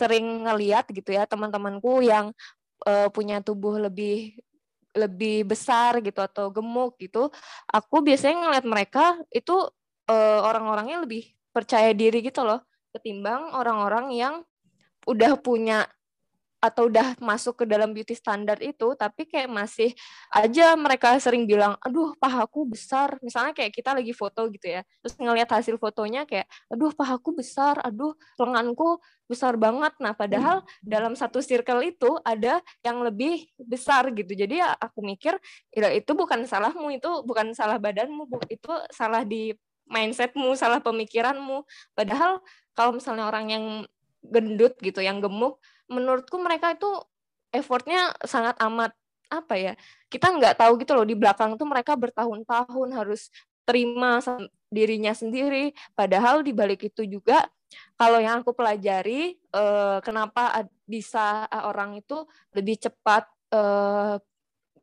sering 0.00 0.48
ngeliat 0.48 0.88
gitu 0.88 1.12
ya 1.12 1.28
teman-temanku 1.28 2.00
yang 2.00 2.32
uh, 2.88 3.08
punya 3.12 3.44
tubuh 3.44 3.76
lebih 3.76 4.36
lebih 4.92 5.48
besar 5.48 6.04
gitu 6.04 6.20
atau 6.20 6.52
gemuk 6.52 7.00
gitu, 7.00 7.32
aku 7.64 8.04
biasanya 8.04 8.44
ngeliat 8.44 8.66
mereka 8.68 9.16
itu 9.32 9.56
uh, 10.08 10.40
orang-orangnya 10.44 11.00
lebih 11.00 11.32
percaya 11.48 11.96
diri 11.96 12.20
gitu 12.20 12.44
loh, 12.44 12.60
ketimbang 12.92 13.56
orang-orang 13.56 14.12
yang 14.12 14.34
udah 15.08 15.40
punya 15.40 15.88
atau 16.62 16.86
udah 16.86 17.18
masuk 17.18 17.58
ke 17.58 17.64
dalam 17.66 17.90
beauty 17.90 18.14
standar 18.14 18.54
itu 18.62 18.94
tapi 18.94 19.26
kayak 19.26 19.50
masih 19.50 19.90
aja 20.30 20.78
mereka 20.78 21.18
sering 21.18 21.42
bilang 21.42 21.74
aduh 21.82 22.14
pahaku 22.22 22.70
besar. 22.70 23.18
Misalnya 23.18 23.50
kayak 23.50 23.74
kita 23.74 23.90
lagi 23.90 24.14
foto 24.14 24.46
gitu 24.46 24.70
ya 24.78 24.86
terus 25.02 25.18
ngelihat 25.18 25.50
hasil 25.50 25.74
fotonya 25.82 26.22
kayak 26.22 26.46
aduh 26.70 26.94
pahaku 26.94 27.34
besar 27.34 27.82
aduh 27.82 28.14
lenganku 28.38 29.02
besar 29.26 29.58
banget. 29.58 29.90
Nah 29.98 30.14
padahal 30.14 30.62
hmm. 30.62 30.86
dalam 30.86 31.12
satu 31.18 31.42
circle 31.42 31.82
itu 31.82 32.14
ada 32.22 32.62
yang 32.86 33.02
lebih 33.02 33.50
besar 33.58 34.14
gitu. 34.14 34.30
Jadi 34.30 34.62
ya 34.62 34.70
aku 34.78 35.02
mikir 35.02 35.34
ya 35.74 35.90
itu 35.90 36.14
bukan 36.14 36.46
salahmu 36.46 36.94
itu 36.94 37.26
bukan 37.26 37.50
salah 37.58 37.82
badanmu 37.82 38.30
itu 38.46 38.70
salah 38.94 39.26
di 39.26 39.50
mindsetmu 39.90 40.54
salah 40.54 40.78
pemikiranmu. 40.78 41.66
Padahal 41.98 42.38
kalau 42.72 42.96
misalnya 42.96 43.26
orang 43.26 43.46
yang 43.50 43.64
gendut 44.22 44.78
gitu 44.78 45.02
yang 45.02 45.18
gemuk 45.18 45.58
menurutku 45.90 46.38
mereka 46.38 46.74
itu 46.74 46.90
effortnya 47.52 48.12
sangat 48.24 48.56
amat 48.62 48.92
apa 49.32 49.54
ya 49.56 49.72
kita 50.12 50.28
nggak 50.28 50.60
tahu 50.60 50.76
gitu 50.80 50.92
loh 50.92 51.08
di 51.08 51.16
belakang 51.16 51.56
tuh 51.56 51.64
mereka 51.64 51.96
bertahun-tahun 51.96 52.88
harus 52.92 53.32
terima 53.62 54.18
dirinya 54.72 55.12
sendiri. 55.14 55.72
Padahal 55.94 56.42
di 56.42 56.52
balik 56.52 56.88
itu 56.88 57.06
juga 57.06 57.46
kalau 57.96 58.20
yang 58.20 58.44
aku 58.44 58.52
pelajari 58.52 59.36
eh, 59.36 59.98
kenapa 60.04 60.66
bisa 60.84 61.48
orang 61.64 62.00
itu 62.00 62.24
lebih 62.52 62.76
cepat 62.80 63.24
eh, 63.54 64.16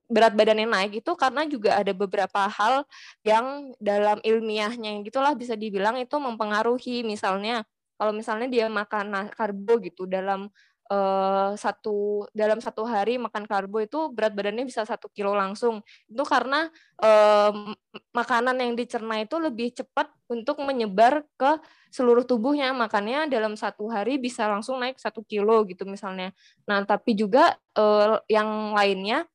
berat 0.10 0.34
badannya 0.34 0.66
naik 0.66 1.06
itu 1.06 1.12
karena 1.14 1.46
juga 1.46 1.78
ada 1.78 1.94
beberapa 1.94 2.50
hal 2.50 2.82
yang 3.22 3.78
dalam 3.78 4.18
ilmiahnya 4.26 5.06
gitulah 5.06 5.38
bisa 5.38 5.54
dibilang 5.54 6.02
itu 6.02 6.18
mempengaruhi. 6.18 7.06
Misalnya 7.06 7.66
kalau 8.00 8.16
misalnya 8.16 8.48
dia 8.50 8.66
makan 8.72 9.30
karbo 9.36 9.78
gitu 9.84 10.10
dalam 10.10 10.50
uh, 10.90 11.54
satu 11.56 12.28
dalam 12.34 12.60
satu 12.60 12.84
hari 12.84 13.22
makan 13.22 13.46
karbo 13.46 13.80
itu 13.80 14.10
berat 14.12 14.34
badannya 14.34 14.66
bisa 14.66 14.84
satu 14.84 15.08
kilo 15.14 15.38
langsung. 15.38 15.86
Itu 16.10 16.26
karena 16.26 16.68
uh, 17.00 17.74
makanan 18.12 18.58
yang 18.60 18.74
dicerna 18.76 19.22
itu 19.22 19.38
lebih 19.38 19.72
cepat 19.78 20.10
untuk 20.28 20.60
menyebar 20.66 21.24
ke 21.38 21.62
seluruh 21.94 22.26
tubuhnya. 22.26 22.74
Makanya 22.74 23.30
dalam 23.30 23.54
satu 23.56 23.88
hari 23.88 24.18
bisa 24.18 24.50
langsung 24.50 24.82
naik 24.82 24.98
satu 24.98 25.22
kilo 25.24 25.64
gitu 25.70 25.86
misalnya. 25.86 26.34
Nah 26.66 26.84
tapi 26.84 27.16
juga 27.16 27.56
uh, 27.78 28.20
yang 28.28 28.76
lainnya 28.76 29.30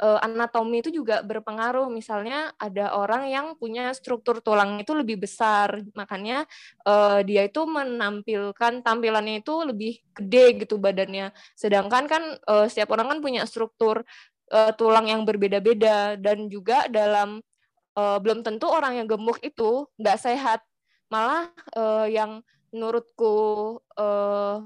uh, 0.00 0.18
anatomi 0.22 0.82
itu 0.82 0.90
juga 0.90 1.22
berpengaruh. 1.22 1.86
Misalnya 1.92 2.50
ada 2.58 2.94
orang 2.96 3.30
yang 3.30 3.46
punya 3.54 3.92
struktur 3.94 4.42
tulang 4.42 4.80
itu 4.82 4.92
lebih 4.96 5.22
besar, 5.22 5.82
makanya 5.94 6.48
uh, 6.86 7.20
dia 7.22 7.46
itu 7.46 7.62
menampilkan 7.66 8.82
tampilannya 8.82 9.42
itu 9.44 9.54
lebih 9.62 10.02
gede 10.14 10.66
gitu 10.66 10.80
badannya. 10.80 11.30
Sedangkan 11.54 12.04
kan 12.10 12.22
uh, 12.48 12.66
setiap 12.66 12.94
orang 12.94 13.16
kan 13.16 13.18
punya 13.22 13.42
struktur 13.46 14.02
uh, 14.50 14.72
tulang 14.74 15.06
yang 15.10 15.22
berbeda-beda 15.22 16.18
dan 16.18 16.50
juga 16.50 16.86
dalam 16.90 17.42
uh, 17.98 18.18
belum 18.18 18.42
tentu 18.42 18.66
orang 18.70 18.98
yang 19.02 19.06
gemuk 19.06 19.38
itu 19.42 19.86
nggak 19.98 20.18
sehat. 20.18 20.60
Malah 21.12 21.52
uh, 21.78 22.08
yang 22.10 22.42
menurutku 22.74 23.78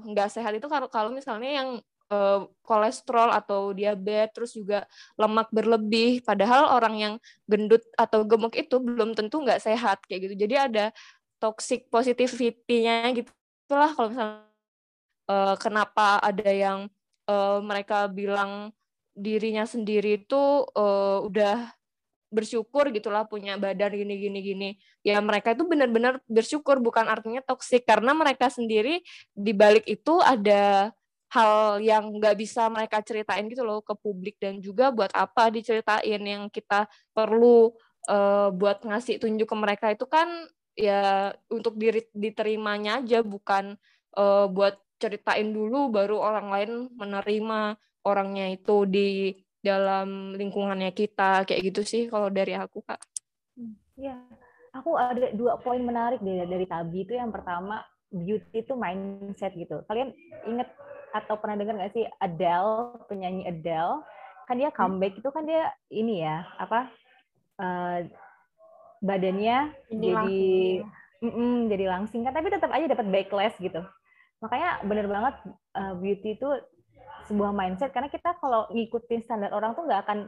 nggak 0.09 0.29
uh, 0.29 0.33
sehat 0.33 0.57
itu 0.57 0.65
kalau 0.65 0.89
kalau 0.89 1.13
misalnya 1.13 1.61
yang 1.61 1.69
uh, 2.09 2.49
kolesterol 2.65 3.31
atau 3.33 3.71
diabetes 3.71 4.33
terus 4.35 4.51
juga 4.53 4.85
lemak 5.15 5.49
berlebih. 5.53 6.21
Padahal 6.25 6.75
orang 6.75 6.95
yang 6.97 7.13
gendut 7.45 7.81
atau 7.95 8.25
gemuk 8.25 8.53
itu 8.57 8.77
belum 8.77 9.15
tentu 9.15 9.41
nggak 9.41 9.61
sehat 9.63 10.03
kayak 10.05 10.29
gitu. 10.29 10.35
Jadi 10.45 10.55
ada 10.57 10.85
toxic 11.39 11.87
positivity-nya 11.87 13.09
gitulah 13.15 13.91
kalau 13.95 14.07
misalnya 14.11 14.49
uh, 15.31 15.55
kenapa 15.55 16.19
ada 16.19 16.49
yang 16.51 16.79
uh, 17.29 17.63
mereka 17.63 18.09
bilang 18.11 18.73
dirinya 19.15 19.63
sendiri 19.63 20.21
itu 20.21 20.41
uh, 20.75 21.23
udah 21.23 21.71
bersyukur 22.29 22.93
gitulah 22.93 23.25
punya 23.25 23.57
badan 23.57 23.97
gini 23.97 24.15
gini 24.21 24.39
gini. 24.45 24.69
Ya 25.01 25.17
mereka 25.17 25.57
itu 25.57 25.65
benar-benar 25.65 26.21
bersyukur 26.29 26.77
bukan 26.77 27.09
artinya 27.09 27.41
toksik 27.41 27.89
karena 27.89 28.13
mereka 28.13 28.53
sendiri 28.53 29.01
di 29.33 29.51
balik 29.51 29.89
itu 29.89 30.21
ada 30.21 30.93
hal 31.29 31.77
yang 31.77 32.09
nggak 32.09 32.35
bisa 32.37 32.65
mereka 32.73 33.05
ceritain 33.05 33.45
gitu 33.45 33.61
loh 33.61 33.85
ke 33.85 33.93
publik 33.93 34.41
dan 34.41 34.57
juga 34.57 34.89
buat 34.89 35.13
apa 35.13 35.53
diceritain 35.53 36.21
yang 36.21 36.49
kita 36.49 36.89
perlu 37.13 37.73
uh, 38.09 38.49
buat 38.49 38.81
ngasih 38.81 39.21
tunjuk 39.21 39.45
ke 39.45 39.55
mereka 39.57 39.85
itu 39.93 40.09
kan 40.09 40.25
ya 40.73 41.33
untuk 41.53 41.77
diri 41.77 42.01
diterimanya 42.15 43.03
aja 43.03 43.21
bukan 43.21 43.77
uh, 44.17 44.49
buat 44.49 44.79
ceritain 44.99 45.53
dulu 45.53 45.93
baru 45.93 46.17
orang 46.17 46.47
lain 46.49 46.71
menerima 46.97 47.77
orangnya 48.03 48.45
itu 48.51 48.89
di 48.89 49.37
dalam 49.59 50.33
lingkungannya 50.39 50.91
kita 50.95 51.43
kayak 51.43 51.61
gitu 51.71 51.81
sih 51.83 52.01
kalau 52.07 52.31
dari 52.31 52.55
aku 52.55 52.79
kak. 52.83 52.99
Ya, 53.99 54.15
aku 54.71 54.95
ada 54.95 55.35
dua 55.35 55.59
poin 55.59 55.83
menarik 55.83 56.23
dari 56.23 56.47
dari 56.47 56.65
Tabi 56.67 57.03
itu 57.03 57.13
yang 57.15 57.31
pertama 57.31 57.83
beauty 58.07 58.63
itu 58.63 58.73
mindset 58.79 59.51
gitu. 59.59 59.83
Kalian 59.87 60.15
inget 60.47 60.71
atau 61.11 61.35
pernah 61.41 61.57
dengar 61.59 61.75
nggak 61.79 61.93
sih 61.95 62.05
Adele 62.21 62.99
penyanyi 63.09 63.47
Adele? 63.49 64.03
Kan 64.45 64.55
dia 64.57 64.69
hmm. 64.73 64.77
comeback 64.77 65.13
itu 65.17 65.29
kan 65.29 65.43
dia 65.45 65.69
ini 65.93 66.25
ya 66.25 66.45
apa 66.57 66.89
uh, 67.61 67.99
badannya 68.99 69.71
ini 69.93 70.07
jadi 70.11 70.43
mm 71.23 71.31
-mm, 71.31 71.53
jadi 71.71 71.85
langsing 71.87 72.21
kan 72.27 72.35
tapi 72.35 72.51
tetap 72.51 72.71
aja 72.71 72.85
dapat 72.87 73.07
backlash 73.07 73.57
gitu. 73.59 73.83
Makanya 74.39 74.83
bener 74.87 75.05
banget 75.07 75.35
uh, 75.75 75.93
beauty 75.99 76.35
itu 76.35 76.49
sebuah 77.27 77.53
mindset 77.53 77.91
karena 77.93 78.09
kita 78.09 78.33
kalau 78.41 78.65
ngikutin 78.73 79.21
standar 79.27 79.53
orang 79.53 79.77
tuh 79.77 79.85
nggak 79.85 80.01
akan 80.07 80.19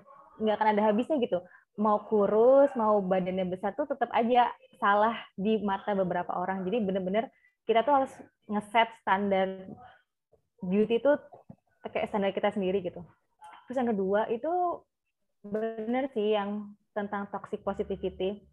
nggak 0.42 0.56
akan 0.60 0.70
ada 0.76 0.82
habisnya 0.92 1.18
gitu. 1.18 1.40
Mau 1.80 2.04
kurus 2.06 2.70
mau 2.76 3.00
badannya 3.00 3.48
besar 3.48 3.74
tuh 3.74 3.88
tetap 3.88 4.12
aja 4.12 4.52
salah 4.78 5.16
di 5.40 5.64
mata 5.64 5.96
beberapa 5.96 6.36
orang. 6.36 6.68
Jadi 6.68 6.78
bener-bener 6.84 7.32
kita 7.66 7.88
tuh 7.88 8.04
harus 8.04 8.14
ngeset 8.52 8.90
standar 9.02 9.48
beauty 10.62 11.02
itu 11.02 11.12
kayak 11.90 12.10
standar 12.10 12.32
kita 12.32 12.54
sendiri 12.54 12.82
gitu. 12.86 13.02
Terus 13.66 13.78
yang 13.78 13.90
kedua 13.90 14.30
itu 14.30 14.52
benar 15.42 16.06
sih 16.14 16.38
yang 16.38 16.70
tentang 16.94 17.26
toxic 17.34 17.66
positivity 17.66 18.46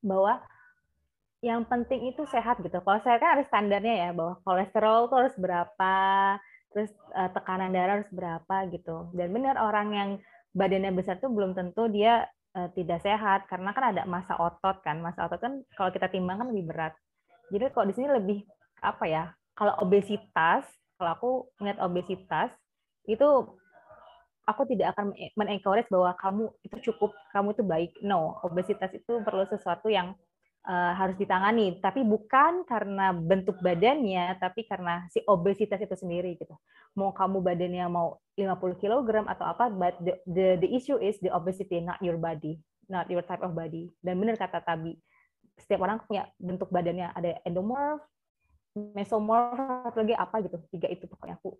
bahwa 0.00 0.40
yang 1.44 1.68
penting 1.68 2.08
itu 2.08 2.24
sehat 2.32 2.56
gitu. 2.64 2.80
Kalau 2.80 3.00
saya 3.04 3.20
kan 3.20 3.36
ada 3.36 3.44
standarnya 3.44 4.08
ya 4.08 4.10
bahwa 4.16 4.40
kolesterol 4.48 5.12
tuh 5.12 5.16
harus 5.20 5.36
berapa, 5.36 5.96
terus 6.72 6.88
uh, 7.12 7.28
tekanan 7.36 7.76
darah 7.76 8.00
harus 8.00 8.08
berapa 8.08 8.56
gitu. 8.72 9.12
Dan 9.12 9.28
benar 9.36 9.60
orang 9.60 9.88
yang 9.92 10.10
badannya 10.56 10.96
besar 10.96 11.20
tuh 11.20 11.28
belum 11.28 11.52
tentu 11.52 11.84
dia 11.92 12.24
uh, 12.56 12.72
tidak 12.72 13.04
sehat 13.04 13.44
karena 13.52 13.76
kan 13.76 13.92
ada 13.92 14.08
masa 14.08 14.40
otot 14.40 14.80
kan. 14.80 15.04
Masa 15.04 15.28
otot 15.28 15.36
kan 15.44 15.60
kalau 15.76 15.92
kita 15.92 16.08
timbang 16.08 16.40
kan 16.40 16.48
lebih 16.48 16.72
berat. 16.72 16.96
Jadi 17.52 17.68
kalau 17.76 17.92
di 17.92 17.94
sini 18.00 18.08
lebih 18.08 18.38
apa 18.80 19.04
ya? 19.04 19.24
Kalau 19.52 19.76
obesitas 19.84 20.64
kalau 20.98 21.10
aku 21.14 21.30
melihat 21.60 21.78
obesitas 21.82 22.50
itu 23.04 23.28
aku 24.44 24.62
tidak 24.68 24.96
akan 24.96 25.12
men-encourage 25.36 25.88
bahwa 25.88 26.12
kamu 26.20 26.44
itu 26.64 26.92
cukup, 26.92 27.16
kamu 27.32 27.56
itu 27.56 27.64
baik. 27.64 27.92
No, 28.04 28.38
obesitas 28.44 28.92
itu 28.92 29.20
perlu 29.24 29.48
sesuatu 29.48 29.88
yang 29.88 30.12
uh, 30.68 30.92
harus 30.96 31.16
ditangani, 31.16 31.80
tapi 31.80 32.04
bukan 32.04 32.64
karena 32.68 33.12
bentuk 33.12 33.60
badannya, 33.64 34.36
tapi 34.40 34.68
karena 34.68 35.08
si 35.12 35.24
obesitas 35.24 35.80
itu 35.80 35.96
sendiri 35.96 36.36
gitu. 36.36 36.56
Mau 36.96 37.12
kamu 37.16 37.40
badannya 37.40 37.84
mau 37.88 38.20
50 38.36 38.80
kg 38.80 39.24
atau 39.28 39.44
apa, 39.48 39.72
but 39.72 39.96
the, 40.04 40.14
the 40.28 40.46
the 40.60 40.68
issue 40.70 41.00
is 41.00 41.16
the 41.24 41.32
obesity, 41.32 41.80
not 41.80 41.98
your 42.04 42.20
body, 42.20 42.60
not 42.88 43.08
your 43.08 43.24
type 43.24 43.40
of 43.40 43.56
body. 43.56 43.88
Dan 44.04 44.20
benar 44.20 44.36
kata 44.36 44.60
Tabi, 44.60 44.94
setiap 45.56 45.84
orang 45.84 46.04
punya 46.04 46.28
bentuk 46.36 46.68
badannya, 46.68 47.10
ada 47.16 47.40
endomorph, 47.48 48.04
mesomorph 48.74 49.88
atau 49.90 49.98
lagi 50.02 50.14
apa 50.18 50.36
gitu. 50.44 50.58
Tiga 50.74 50.88
itu 50.90 51.04
pokoknya 51.10 51.36
aku 51.38 51.56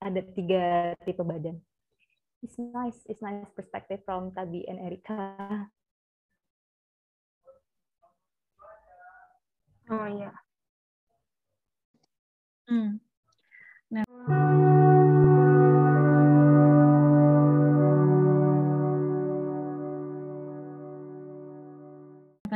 ada 0.00 0.20
tiga 0.36 0.92
tipe 1.04 1.22
badan. 1.24 1.56
It's 2.44 2.56
nice 2.60 3.02
it's 3.08 3.22
nice 3.24 3.48
perspective 3.56 4.04
from 4.04 4.32
Tabi 4.32 4.64
and 4.68 4.78
Erika. 4.80 5.68
Oh 9.90 10.06
iya. 10.06 10.32
Hmm. 12.68 13.05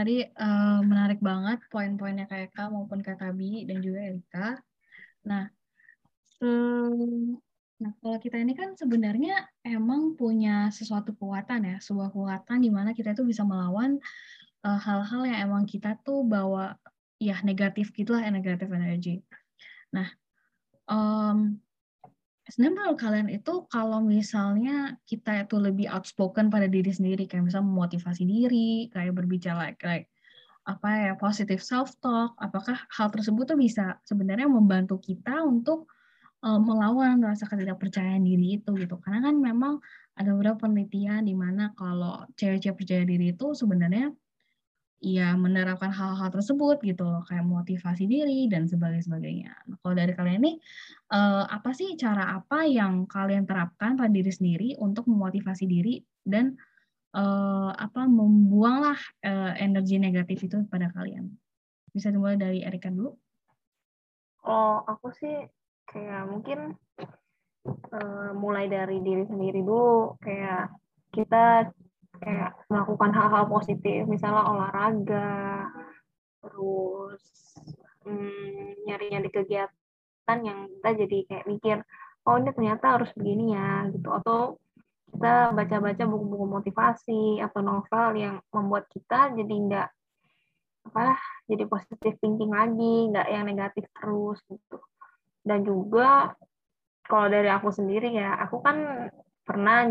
Tadi 0.00 0.24
uh, 0.24 0.80
menarik 0.80 1.20
banget 1.20 1.60
poin-poinnya 1.68 2.24
kayak 2.24 2.56
Kak 2.56 2.72
maupun 2.72 3.04
Kak 3.04 3.20
Tabi 3.20 3.68
dan 3.68 3.84
juga 3.84 4.00
Erika. 4.00 4.48
Nah, 5.28 5.44
nah 7.76 7.92
kalau 8.00 8.16
kita 8.16 8.40
ini 8.40 8.56
kan 8.56 8.72
sebenarnya 8.80 9.44
emang 9.60 10.16
punya 10.16 10.72
sesuatu 10.72 11.12
kekuatan 11.12 11.68
ya, 11.68 11.76
sebuah 11.84 12.08
kekuatan 12.08 12.64
di 12.64 12.72
mana 12.72 12.96
kita 12.96 13.12
itu 13.12 13.28
bisa 13.28 13.44
melawan 13.44 14.00
eh, 14.64 14.80
hal-hal 14.80 15.20
uh, 15.20 15.28
yang 15.28 15.38
emang 15.52 15.68
kita 15.68 16.00
tuh 16.00 16.24
bawa 16.24 16.80
ya 17.20 17.36
negatif 17.44 17.92
gitulah, 17.92 18.24
negatif 18.32 18.72
energy. 18.72 19.20
Nah, 19.92 20.08
um, 20.88 21.60
sebenarnya 22.50 22.74
menurut 22.76 22.98
kalian 22.98 23.28
itu 23.30 23.54
kalau 23.70 24.02
misalnya 24.02 24.98
kita 25.06 25.46
itu 25.46 25.56
lebih 25.56 25.86
outspoken 25.88 26.50
pada 26.50 26.66
diri 26.66 26.90
sendiri 26.90 27.24
kayak 27.30 27.46
misalnya 27.46 27.70
memotivasi 27.70 28.22
diri 28.26 28.90
kayak 28.90 29.14
berbicara 29.14 29.72
like 29.86 30.10
apa 30.68 30.88
ya 31.08 31.12
positive 31.16 31.62
self 31.64 31.96
talk 32.04 32.36
apakah 32.36 32.76
hal 32.92 33.08
tersebut 33.08 33.48
tuh 33.48 33.58
bisa 33.58 33.96
sebenarnya 34.04 34.46
membantu 34.50 35.00
kita 35.00 35.40
untuk 35.46 35.88
uh, 36.44 36.60
melawan 36.60 37.20
rasa 37.20 37.44
ketidakpercayaan 37.48 38.24
diri 38.24 38.60
itu 38.60 38.70
gitu. 38.76 38.96
Karena 39.00 39.30
kan 39.30 39.36
memang 39.40 39.80
ada 40.16 40.30
beberapa 40.36 40.68
penelitian 40.68 41.24
di 41.24 41.34
mana 41.36 41.72
kalau 41.76 42.24
cewek-cewek 42.36 42.76
percaya 42.76 43.04
diri 43.08 43.32
itu 43.32 43.56
sebenarnya 43.56 44.12
ya 45.00 45.32
menerapkan 45.32 45.88
hal-hal 45.88 46.28
tersebut 46.28 46.76
gitu 46.84 47.08
loh 47.08 47.24
kayak 47.24 47.48
motivasi 47.48 48.04
diri 48.04 48.46
dan 48.52 48.68
sebagainya. 48.68 49.56
Nah, 49.64 49.76
kalau 49.80 49.96
dari 49.96 50.12
kalian 50.12 50.44
ini 50.44 50.52
uh, 51.08 51.48
apa 51.48 51.72
sih 51.72 51.96
cara 51.96 52.36
apa 52.36 52.68
yang 52.68 53.08
kalian 53.08 53.48
terapkan 53.48 53.96
pada 53.96 54.12
diri 54.12 54.28
sendiri 54.28 54.68
untuk 54.76 55.08
memotivasi 55.08 55.64
diri 55.64 56.04
dan 56.20 56.52
uh, 57.16 57.72
apa 57.72 58.04
membuanglah 58.04 59.00
uh, 59.24 59.56
energi 59.56 59.96
negatif 59.96 60.44
itu 60.44 60.68
pada 60.68 60.92
kalian? 60.92 61.32
Bisa 61.90 62.12
dimulai 62.12 62.36
dari 62.36 62.60
Erika 62.60 62.92
dulu. 62.92 63.16
Oh, 64.44 64.84
aku 64.84 65.16
sih 65.16 65.48
kayak 65.88 66.28
mungkin 66.28 66.76
uh, 67.96 68.30
mulai 68.36 68.68
dari 68.68 69.00
diri 69.00 69.24
sendiri 69.24 69.64
dulu 69.64 70.20
kayak 70.20 70.76
kita 71.10 71.72
kayak 72.20 72.52
melakukan 72.68 73.10
hal-hal 73.16 73.44
positif 73.48 74.04
misalnya 74.04 74.44
olahraga 74.44 75.66
terus 76.40 77.24
hmm, 78.04 78.84
nyari-nyari 78.84 79.28
kegiatan 79.32 80.38
yang 80.44 80.68
kita 80.68 80.90
jadi 81.04 81.18
kayak 81.28 81.46
mikir 81.48 81.78
oh 82.28 82.36
ini 82.36 82.50
ternyata 82.52 83.00
harus 83.00 83.10
begini 83.16 83.56
ya 83.56 83.88
gitu. 83.92 84.08
Atau 84.12 84.60
kita 85.10 85.50
baca-baca 85.52 86.04
buku-buku 86.06 86.46
motivasi 86.46 87.22
atau 87.42 87.60
novel 87.64 88.08
yang 88.14 88.34
membuat 88.54 88.86
kita 88.92 89.34
jadi 89.34 89.54
enggak 89.54 89.88
apa 90.80 91.12
jadi 91.44 91.68
positif 91.68 92.16
thinking 92.24 92.56
lagi 92.56 93.12
nggak 93.12 93.28
yang 93.28 93.44
negatif 93.44 93.84
terus 93.96 94.38
gitu. 94.48 94.78
Dan 95.44 95.64
juga 95.66 96.36
kalau 97.04 97.26
dari 97.26 97.50
aku 97.50 97.74
sendiri 97.74 98.14
ya 98.14 98.38
aku 98.38 98.62
kan 98.62 99.10
pernah 99.42 99.90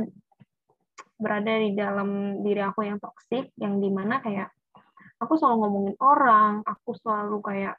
berada 1.19 1.51
di 1.59 1.75
dalam 1.75 2.41
diri 2.41 2.63
aku 2.63 2.87
yang 2.87 2.97
toksik 2.97 3.51
yang 3.59 3.83
di 3.83 3.91
mana 3.91 4.23
kayak 4.23 4.49
aku 5.19 5.35
selalu 5.35 5.55
ngomongin 5.59 5.95
orang 5.99 6.53
aku 6.63 6.95
selalu 6.95 7.43
kayak 7.43 7.75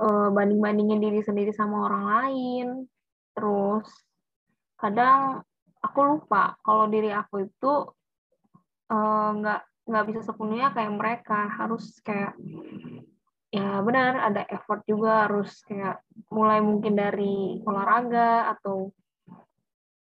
uh, 0.00 0.28
banding-bandingin 0.32 1.00
diri 1.00 1.20
sendiri 1.24 1.52
sama 1.52 1.88
orang 1.88 2.04
lain. 2.04 2.66
Terus 3.36 3.88
kadang 4.76 5.44
aku 5.80 5.98
lupa 6.04 6.56
kalau 6.64 6.88
diri 6.88 7.12
aku 7.12 7.48
itu 7.48 7.72
eh, 8.92 9.30
nggak 9.40 9.60
uh, 9.62 9.68
nggak 9.86 10.04
bisa 10.08 10.20
sepenuhnya 10.24 10.72
kayak 10.72 10.92
mereka. 10.96 11.52
Harus 11.52 12.00
kayak 12.00 12.32
ya 13.52 13.84
benar 13.84 14.32
ada 14.32 14.42
effort 14.48 14.84
juga. 14.88 15.28
Harus 15.28 15.60
kayak 15.68 16.00
mulai 16.32 16.64
mungkin 16.64 16.96
dari 16.96 17.60
olahraga 17.60 18.56
atau 18.56 18.88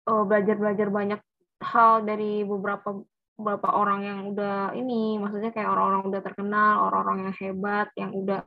uh, 0.08 0.24
belajar 0.24 0.56
belajar 0.56 0.88
banyak 0.88 1.20
hal 1.60 2.04
dari 2.08 2.44
beberapa 2.48 3.04
beberapa 3.40 3.72
orang 3.72 4.00
yang 4.04 4.20
udah 4.36 4.76
ini 4.76 5.16
maksudnya 5.16 5.56
kayak 5.56 5.72
orang-orang 5.72 6.12
udah 6.12 6.22
terkenal 6.24 6.76
orang-orang 6.92 7.32
yang 7.32 7.36
hebat 7.40 7.88
yang 7.96 8.12
udah 8.12 8.44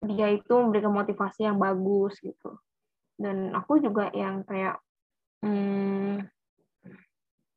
dia 0.00 0.32
itu 0.34 0.54
memberikan 0.56 0.96
motivasi 0.96 1.44
yang 1.44 1.60
bagus 1.60 2.16
gitu. 2.24 2.56
Dan 3.20 3.52
aku 3.52 3.78
juga 3.84 4.08
yang 4.16 4.42
kayak 4.48 4.80
hmm, 5.44 6.24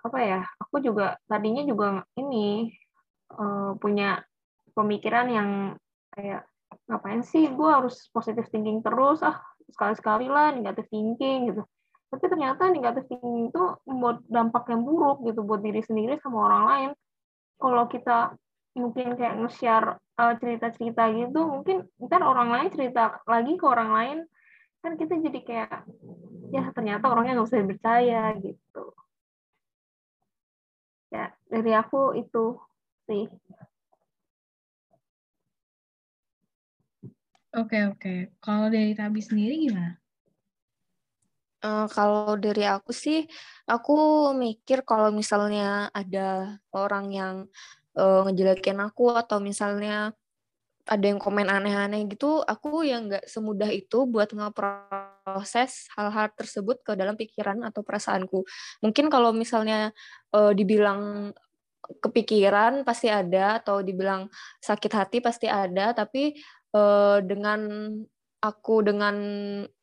apa 0.04 0.18
ya 0.20 0.40
aku 0.60 0.84
juga 0.84 1.16
tadinya 1.24 1.64
juga 1.64 2.04
ini 2.20 2.68
uh, 3.32 3.80
punya 3.80 4.22
pemikiran 4.76 5.28
yang 5.32 5.50
kayak 6.12 6.44
ngapain 6.92 7.24
sih? 7.24 7.48
Gue 7.48 7.72
harus 7.72 8.12
positive 8.12 8.52
thinking 8.52 8.84
terus. 8.84 9.24
Ah 9.24 9.40
sekali-sekali 9.74 10.28
lah 10.30 10.54
negative 10.54 10.88
thinking 10.92 11.50
gitu 11.54 11.64
tapi 12.14 12.30
ternyata 12.30 12.70
negatif 12.70 13.10
thinking 13.10 13.50
itu 13.50 13.64
membuat 13.90 14.22
dampak 14.30 14.70
yang 14.70 14.86
buruk 14.86 15.26
gitu 15.26 15.42
buat 15.42 15.66
diri 15.66 15.82
sendiri 15.82 16.22
sama 16.22 16.46
orang 16.46 16.64
lain 16.70 16.92
kalau 17.58 17.90
kita 17.90 18.38
mungkin 18.78 19.18
kayak 19.18 19.42
nge-share 19.42 19.98
uh, 20.22 20.34
cerita-cerita 20.38 21.10
gitu 21.10 21.42
mungkin 21.42 21.90
ntar 22.06 22.22
orang 22.22 22.54
lain 22.54 22.70
cerita 22.70 23.18
lagi 23.26 23.58
ke 23.58 23.66
orang 23.66 23.90
lain 23.90 24.18
kan 24.86 24.94
kita 24.94 25.18
jadi 25.26 25.40
kayak 25.42 25.90
ya 26.54 26.70
ternyata 26.78 27.10
orangnya 27.10 27.42
nggak 27.42 27.48
bisa 27.50 27.62
dipercaya 27.66 28.24
gitu 28.38 28.86
ya 31.10 31.34
dari 31.50 31.72
aku 31.74 32.14
itu 32.14 32.62
sih 33.10 33.26
Oke 37.54 37.86
oke. 37.86 38.34
Kalau 38.42 38.66
dari 38.74 38.98
Tabi 38.98 39.22
sendiri 39.22 39.70
gimana? 39.70 40.03
Uh, 41.64 41.88
kalau 41.88 42.36
dari 42.36 42.68
aku 42.68 42.92
sih, 42.92 43.24
aku 43.72 43.96
mikir 44.36 44.84
kalau 44.84 45.16
misalnya 45.16 45.88
ada 45.96 46.60
orang 46.76 47.08
yang 47.16 47.36
uh, 47.96 48.28
ngejelekin 48.28 48.84
aku 48.84 49.16
atau 49.16 49.40
misalnya 49.40 50.12
ada 50.84 51.06
yang 51.08 51.16
komen 51.16 51.48
aneh-aneh 51.48 52.04
gitu, 52.12 52.44
aku 52.44 52.84
yang 52.84 53.08
nggak 53.08 53.32
semudah 53.32 53.72
itu 53.72 54.04
buat 54.04 54.36
ngeproses 54.36 55.88
hal-hal 55.96 56.28
tersebut 56.36 56.84
ke 56.84 57.00
dalam 57.00 57.16
pikiran 57.16 57.64
atau 57.64 57.80
perasaanku. 57.80 58.44
Mungkin 58.84 59.08
kalau 59.08 59.32
misalnya 59.32 59.96
uh, 60.36 60.52
dibilang 60.52 61.32
kepikiran 62.04 62.84
pasti 62.84 63.08
ada 63.08 63.64
atau 63.64 63.80
dibilang 63.80 64.28
sakit 64.60 64.92
hati 64.92 65.18
pasti 65.24 65.48
ada, 65.48 65.96
tapi 65.96 66.36
uh, 66.76 67.24
dengan 67.24 67.60
aku 68.44 68.84
dengan 68.84 69.16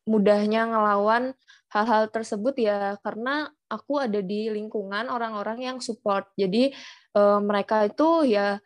mudahnya 0.05 0.69
ngelawan 0.69 1.33
hal-hal 1.71 2.11
tersebut 2.11 2.55
ya 2.59 2.99
karena 2.99 3.47
aku 3.71 4.03
ada 4.03 4.19
di 4.19 4.51
lingkungan 4.51 5.07
orang-orang 5.07 5.63
yang 5.63 5.77
support. 5.79 6.27
Jadi 6.35 6.75
uh, 7.15 7.39
mereka 7.39 7.87
itu 7.87 8.27
ya 8.27 8.59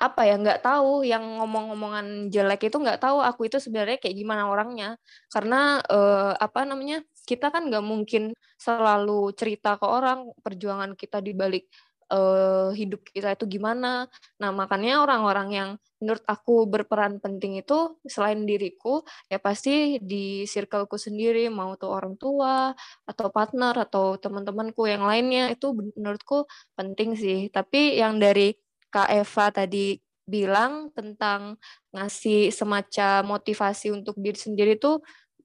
apa 0.00 0.24
ya 0.24 0.40
nggak 0.40 0.64
tahu 0.64 1.04
yang 1.04 1.20
ngomong-ngomongan 1.20 2.32
jelek 2.32 2.72
itu 2.72 2.76
nggak 2.80 3.04
tahu 3.04 3.20
aku 3.20 3.52
itu 3.52 3.60
sebenarnya 3.60 4.00
kayak 4.00 4.16
gimana 4.16 4.48
orangnya 4.48 4.96
karena 5.28 5.76
uh, 5.92 6.32
apa 6.40 6.64
namanya 6.64 7.04
kita 7.28 7.52
kan 7.52 7.68
nggak 7.68 7.84
mungkin 7.84 8.32
selalu 8.56 9.36
cerita 9.36 9.76
ke 9.76 9.84
orang 9.84 10.32
perjuangan 10.40 10.96
kita 10.96 11.20
di 11.20 11.36
balik 11.36 11.68
uh, 12.10 12.70
hidup 12.74 13.06
kita 13.08 13.32
itu 13.32 13.46
gimana. 13.46 14.10
Nah, 14.36 14.50
makanya 14.50 15.00
orang-orang 15.00 15.48
yang 15.54 15.70
menurut 16.02 16.24
aku 16.26 16.66
berperan 16.66 17.22
penting 17.22 17.60
itu 17.60 17.96
selain 18.08 18.44
diriku, 18.44 19.04
ya 19.30 19.38
pasti 19.38 20.00
di 20.02 20.44
circleku 20.44 20.96
sendiri, 20.98 21.46
mau 21.52 21.76
tuh 21.78 21.92
orang 21.92 22.16
tua, 22.18 22.72
atau 23.06 23.26
partner, 23.30 23.74
atau 23.86 24.16
teman-temanku 24.18 24.88
yang 24.88 25.04
lainnya, 25.04 25.52
itu 25.52 25.72
menurutku 25.72 26.48
penting 26.74 27.14
sih. 27.14 27.52
Tapi 27.52 28.00
yang 28.00 28.18
dari 28.18 28.56
Kak 28.90 29.08
Eva 29.12 29.46
tadi 29.54 30.00
bilang 30.30 30.94
tentang 30.94 31.58
ngasih 31.90 32.54
semacam 32.54 33.38
motivasi 33.38 33.90
untuk 33.90 34.14
diri 34.22 34.38
sendiri 34.38 34.78
tuh 34.78 35.02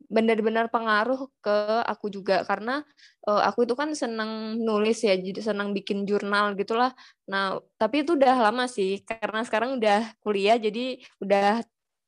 benar-benar 0.10 0.70
pengaruh 0.70 1.30
ke 1.42 1.58
aku 1.86 2.10
juga. 2.14 2.46
Karena 2.46 2.82
uh, 3.28 3.42
aku 3.44 3.66
itu 3.66 3.74
kan 3.78 3.92
senang 3.94 4.62
nulis 4.62 5.02
ya 5.06 5.18
jadi 5.18 5.42
senang 5.54 5.74
bikin 5.76 6.06
jurnal 6.10 6.54
gitulah. 6.58 6.94
Nah 7.30 7.60
tapi 7.78 8.06
itu 8.06 8.18
udah 8.18 8.36
lama 8.52 8.66
sih 8.70 9.02
karena 9.04 9.42
sekarang 9.46 9.78
udah 9.82 10.16
kuliah 10.22 10.58
jadi 10.60 11.00
udah 11.22 11.62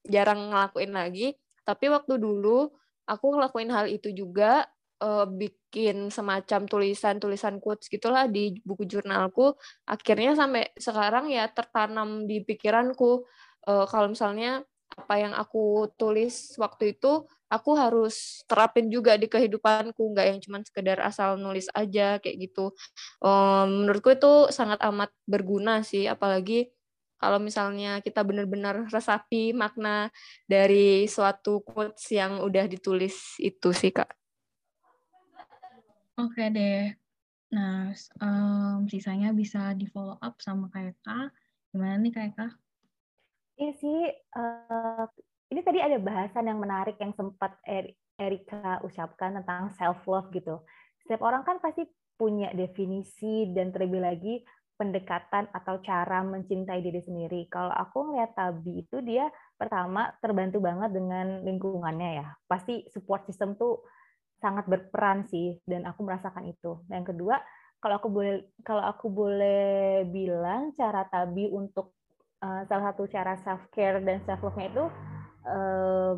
jarang 0.07 0.53
ngelakuin 0.53 0.93
lagi. 0.95 1.27
Tapi 1.67 1.91
waktu 1.91 2.15
dulu 2.21 2.71
aku 3.07 3.25
ngelakuin 3.35 3.71
hal 3.71 3.85
itu 3.91 4.11
juga 4.15 4.67
uh, 5.03 5.25
bikin 5.27 6.09
semacam 6.09 6.65
tulisan-tulisan 6.65 7.59
quotes 7.61 7.91
gitulah 7.91 8.25
di 8.25 8.57
buku 8.63 8.87
jurnalku. 8.87 9.53
Akhirnya 9.85 10.33
sampai 10.33 10.71
sekarang 10.77 11.29
ya 11.31 11.49
tertanam 11.51 12.25
di 12.25 12.41
pikiranku. 12.41 13.25
Uh, 13.67 13.83
kalau 13.83 14.07
misalnya 14.15 14.63
apa 14.95 15.15
yang 15.19 15.33
aku 15.35 15.91
tulis 15.99 16.55
waktu 16.55 16.95
itu 16.95 17.27
aku 17.47 17.71
harus 17.75 18.43
terapin 18.47 18.91
juga 18.91 19.15
di 19.15 19.27
kehidupanku 19.31 19.99
nggak 20.15 20.25
yang 20.27 20.39
cuma 20.43 20.57
sekedar 20.63 20.99
asal 21.03 21.39
nulis 21.39 21.67
aja 21.71 22.19
kayak 22.19 22.47
gitu. 22.47 22.75
Um, 23.23 23.83
menurutku 23.87 24.15
itu 24.15 24.51
sangat 24.51 24.79
amat 24.83 25.11
berguna 25.27 25.83
sih 25.83 26.07
apalagi 26.07 26.71
kalau 27.17 27.41
misalnya 27.41 27.97
kita 28.05 28.21
benar-benar 28.21 28.85
resapi 28.93 29.49
makna 29.49 30.13
dari 30.45 31.09
suatu 31.09 31.65
quotes 31.65 32.13
yang 32.13 32.45
udah 32.45 32.69
ditulis 32.69 33.41
itu 33.41 33.73
sih 33.73 33.89
kak. 33.89 34.11
Oke 36.17 36.49
deh. 36.53 36.93
Nah 37.53 37.95
um, 38.21 38.85
sisanya 38.85 39.33
bisa 39.33 39.73
di 39.73 39.89
follow 39.89 40.19
up 40.21 40.37
sama 40.43 40.69
kak 40.69 41.31
gimana 41.71 41.95
nih 41.99 42.11
kak 42.13 42.53
Iya 43.57 43.71
sih, 43.81 43.97
uh, 44.37 45.05
ini 45.49 45.61
tadi 45.65 45.81
ada 45.81 45.97
bahasan 45.97 46.45
yang 46.45 46.61
menarik 46.61 46.93
yang 47.01 47.09
sempat 47.17 47.57
Erika 48.21 48.77
ucapkan 48.85 49.41
tentang 49.41 49.73
self 49.73 50.05
love 50.05 50.29
gitu. 50.29 50.61
Setiap 51.01 51.25
orang 51.25 51.41
kan 51.41 51.57
pasti 51.57 51.89
punya 52.13 52.53
definisi 52.53 53.49
dan 53.57 53.73
terlebih 53.73 54.01
lagi 54.05 54.33
pendekatan 54.77 55.49
atau 55.49 55.81
cara 55.81 56.21
mencintai 56.21 56.85
diri 56.85 57.01
sendiri. 57.01 57.49
Kalau 57.49 57.73
aku 57.73 58.13
ngeliat 58.13 58.37
Tabi 58.37 58.85
itu 58.85 59.01
dia 59.01 59.25
pertama 59.57 60.13
terbantu 60.21 60.61
banget 60.61 60.93
dengan 60.93 61.41
lingkungannya 61.41 62.09
ya. 62.21 62.27
Pasti 62.45 62.85
support 62.93 63.25
system 63.25 63.57
tuh 63.57 63.81
sangat 64.37 64.69
berperan 64.69 65.25
sih 65.25 65.57
dan 65.65 65.89
aku 65.89 66.05
merasakan 66.05 66.45
itu. 66.45 66.85
Yang 66.93 67.17
kedua, 67.17 67.41
kalau 67.81 67.97
aku 67.97 68.09
boleh 68.13 68.53
kalau 68.61 68.85
aku 68.85 69.09
boleh 69.09 70.05
bilang 70.13 70.77
cara 70.77 71.09
Tabi 71.09 71.49
untuk 71.49 71.96
uh, 72.43 72.61
salah 72.69 72.93
satu 72.93 73.09
cara 73.09 73.37
self 73.41 73.63
care 73.73 74.01
dan 74.01 74.21
self 74.25 74.41
love-nya 74.43 74.67
itu 74.69 74.85
uh, 75.47 76.13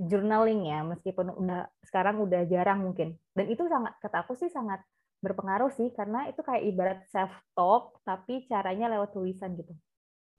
journaling 0.00 0.64
ya 0.64 0.80
meskipun 0.80 1.28
udah 1.36 1.68
sekarang 1.84 2.22
udah 2.24 2.48
jarang 2.48 2.80
mungkin. 2.86 3.20
Dan 3.36 3.52
itu 3.52 3.68
sangat 3.68 3.94
kata 4.00 4.24
aku 4.24 4.32
sih 4.38 4.48
sangat 4.48 4.80
berpengaruh 5.20 5.68
sih 5.76 5.92
karena 5.92 6.32
itu 6.32 6.40
kayak 6.40 6.64
ibarat 6.64 7.00
self 7.12 7.30
talk 7.52 8.00
tapi 8.08 8.48
caranya 8.48 8.88
lewat 8.88 9.12
tulisan 9.12 9.52
gitu. 9.54 9.76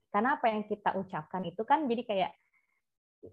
Karena 0.10 0.36
apa 0.36 0.50
yang 0.50 0.66
kita 0.66 0.98
ucapkan 0.98 1.46
itu 1.46 1.62
kan 1.64 1.86
jadi 1.86 2.04
kayak 2.04 2.32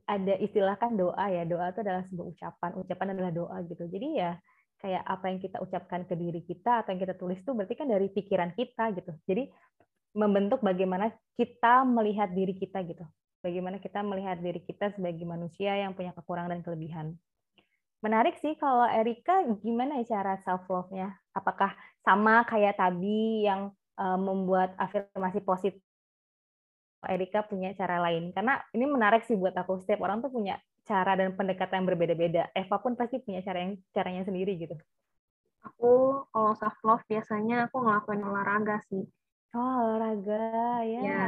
ada 0.04 0.36
istilah 0.36 0.76
kan 0.76 1.00
doa 1.00 1.24
ya 1.32 1.48
doa 1.48 1.72
itu 1.72 1.80
adalah 1.80 2.04
sebuah 2.04 2.26
ucapan 2.36 2.70
ucapan 2.76 3.06
adalah 3.16 3.32
doa 3.32 3.56
gitu. 3.64 3.88
Jadi 3.88 4.08
ya 4.20 4.36
kayak 4.78 5.02
apa 5.02 5.24
yang 5.26 5.40
kita 5.42 5.58
ucapkan 5.58 6.06
ke 6.06 6.14
diri 6.14 6.44
kita 6.44 6.84
atau 6.84 6.94
yang 6.94 7.02
kita 7.02 7.16
tulis 7.18 7.40
itu 7.40 7.50
berarti 7.50 7.74
kan 7.74 7.88
dari 7.88 8.12
pikiran 8.12 8.52
kita 8.52 8.94
gitu. 8.94 9.12
Jadi 9.24 9.48
membentuk 10.16 10.60
bagaimana 10.64 11.12
kita 11.36 11.84
melihat 11.84 12.30
diri 12.32 12.56
kita 12.56 12.82
gitu 12.84 13.04
bagaimana 13.42 13.78
kita 13.78 14.02
melihat 14.02 14.38
diri 14.42 14.60
kita 14.62 14.90
sebagai 14.94 15.22
manusia 15.22 15.74
yang 15.78 15.94
punya 15.94 16.10
kekurangan 16.14 16.58
dan 16.58 16.62
kelebihan. 16.62 17.06
Menarik 17.98 18.38
sih 18.38 18.54
kalau 18.54 18.86
Erika 18.86 19.42
gimana 19.58 19.98
ya 20.02 20.18
cara 20.18 20.38
self 20.46 20.70
love-nya? 20.70 21.18
Apakah 21.34 21.74
sama 22.06 22.46
kayak 22.46 22.78
tadi 22.78 23.42
yang 23.42 23.74
uh, 23.98 24.18
membuat 24.18 24.74
afirmasi 24.78 25.42
positif? 25.42 25.82
Erika 26.98 27.46
punya 27.46 27.70
cara 27.78 28.02
lain 28.02 28.34
karena 28.34 28.58
ini 28.74 28.82
menarik 28.90 29.22
sih 29.22 29.38
buat 29.38 29.54
aku 29.54 29.78
setiap 29.78 30.02
orang 30.02 30.18
tuh 30.18 30.34
punya 30.34 30.58
cara 30.82 31.14
dan 31.14 31.30
pendekatan 31.34 31.82
yang 31.82 31.88
berbeda-beda. 31.94 32.50
Eva 32.54 32.76
pun 32.82 32.98
pasti 32.98 33.22
punya 33.22 33.38
cara 33.38 33.62
yang 33.62 33.78
caranya 33.94 34.26
sendiri 34.26 34.58
gitu. 34.58 34.74
Aku 35.62 36.22
kalau 36.30 36.54
self 36.58 36.74
love 36.82 37.06
biasanya 37.06 37.70
aku 37.70 37.82
ngelakuin 37.82 38.22
olahraga 38.22 38.82
sih. 38.90 39.06
Oh, 39.56 39.76
olahraga 39.96 40.84
ya. 40.84 41.00
Ya, 41.00 41.24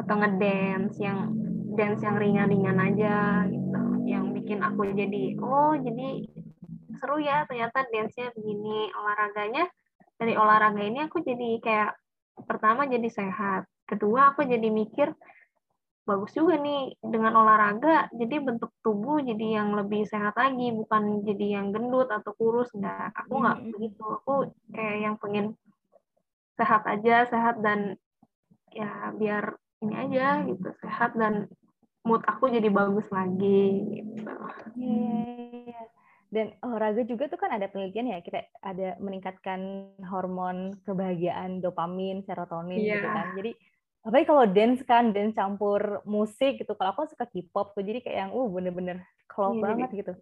atau 0.00 0.14
ngedance 0.18 0.98
yang 0.98 1.34
dance 1.78 2.02
yang 2.02 2.18
ringan-ringan 2.18 2.76
aja 2.76 3.46
gitu 3.46 3.80
yang 4.10 4.34
bikin 4.34 4.60
aku 4.60 4.90
jadi 4.90 5.38
oh 5.38 5.78
jadi 5.78 6.26
seru 6.98 7.22
ya 7.22 7.46
ternyata 7.46 7.86
dance-nya 7.88 8.34
begini 8.34 8.90
olahraganya 8.92 9.70
dari 10.18 10.34
olahraga 10.34 10.82
ini 10.82 11.06
aku 11.06 11.22
jadi 11.22 11.62
kayak 11.62 11.90
pertama 12.44 12.90
jadi 12.90 13.06
sehat 13.06 13.70
kedua 13.86 14.34
aku 14.34 14.44
jadi 14.44 14.66
mikir 14.66 15.14
bagus 16.04 16.34
juga 16.34 16.58
nih 16.58 16.98
dengan 16.98 17.38
olahraga 17.38 18.10
jadi 18.10 18.42
bentuk 18.42 18.74
tubuh 18.82 19.22
jadi 19.22 19.62
yang 19.62 19.78
lebih 19.78 20.02
sehat 20.10 20.34
lagi 20.34 20.74
bukan 20.74 21.22
jadi 21.22 21.60
yang 21.60 21.70
gendut 21.70 22.10
atau 22.10 22.34
kurus 22.34 22.72
enggak 22.74 23.14
aku 23.14 23.38
nggak 23.38 23.58
hmm. 23.62 23.70
begitu 23.78 24.02
aku 24.04 24.34
kayak 24.74 24.96
yang 25.06 25.14
pengen 25.22 25.54
sehat 26.60 26.84
aja 26.84 27.24
sehat 27.32 27.56
dan 27.64 27.96
ya 28.70 29.16
biar 29.16 29.56
ini 29.80 29.94
aja 29.96 30.44
gitu 30.44 30.68
sehat 30.84 31.16
dan 31.16 31.48
mood 32.04 32.20
aku 32.24 32.48
jadi 32.52 32.68
bagus 32.68 33.08
lagi 33.12 33.80
gitu. 34.00 34.32
Iya, 34.76 35.20
iya. 35.68 35.82
Dan 36.30 36.54
olahraga 36.62 37.02
juga 37.02 37.26
tuh 37.26 37.40
kan 37.42 37.50
ada 37.50 37.66
penelitian 37.66 38.14
ya 38.14 38.18
kita 38.22 38.46
ada 38.62 38.94
meningkatkan 39.02 39.92
hormon 40.06 40.78
kebahagiaan 40.86 41.58
dopamin, 41.58 42.22
serotonin 42.22 42.78
yeah. 42.78 42.96
gitu 42.96 43.08
kan. 43.10 43.26
Jadi 43.34 43.50
apalagi 44.00 44.26
kalau 44.30 44.44
dance 44.48 44.82
kan 44.86 45.04
dance 45.10 45.34
campur 45.36 46.00
musik 46.06 46.62
gitu. 46.62 46.72
Kalau 46.78 46.94
aku 46.94 47.10
suka 47.10 47.26
K-pop 47.26 47.74
tuh 47.74 47.82
jadi 47.82 48.00
kayak 48.00 48.18
yang 48.28 48.30
uh 48.32 48.48
bener-bener 48.48 49.02
klop 49.26 49.58
yeah, 49.58 49.62
banget 49.64 49.90
gitu. 49.92 50.12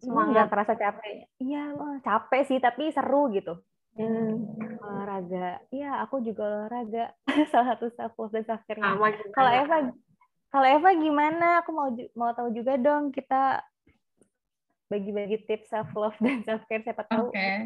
Semangat 0.00 0.30
nggak 0.32 0.48
terasa 0.54 0.74
capek. 0.78 1.12
Iya, 1.42 1.62
capek 2.04 2.42
sih 2.46 2.58
tapi 2.62 2.94
seru 2.94 3.28
gitu. 3.34 3.58
Hmm, 3.94 4.42
olahraga. 4.82 5.62
Iya, 5.70 6.02
aku 6.02 6.18
juga 6.26 6.42
olahraga. 6.46 7.14
Salah 7.54 7.74
satu 7.74 7.90
self 7.94 8.14
love 8.18 8.34
dan 8.34 8.44
self 8.46 8.62
care. 8.66 8.82
Kalau 9.30 9.50
Eva 9.54 9.94
kalau 10.50 10.66
Eva 10.66 10.90
gimana? 10.98 11.62
Aku 11.62 11.70
mau 11.70 11.90
mau 12.18 12.30
tahu 12.34 12.50
juga 12.50 12.74
dong 12.74 13.14
kita 13.14 13.62
bagi-bagi 14.90 15.46
tips 15.46 15.70
self 15.70 15.90
love 15.94 16.18
dan 16.18 16.42
self 16.42 16.66
care 16.66 16.82
siapa 16.82 17.06
tahu. 17.06 17.30
Oke. 17.30 17.38
Okay. 17.38 17.58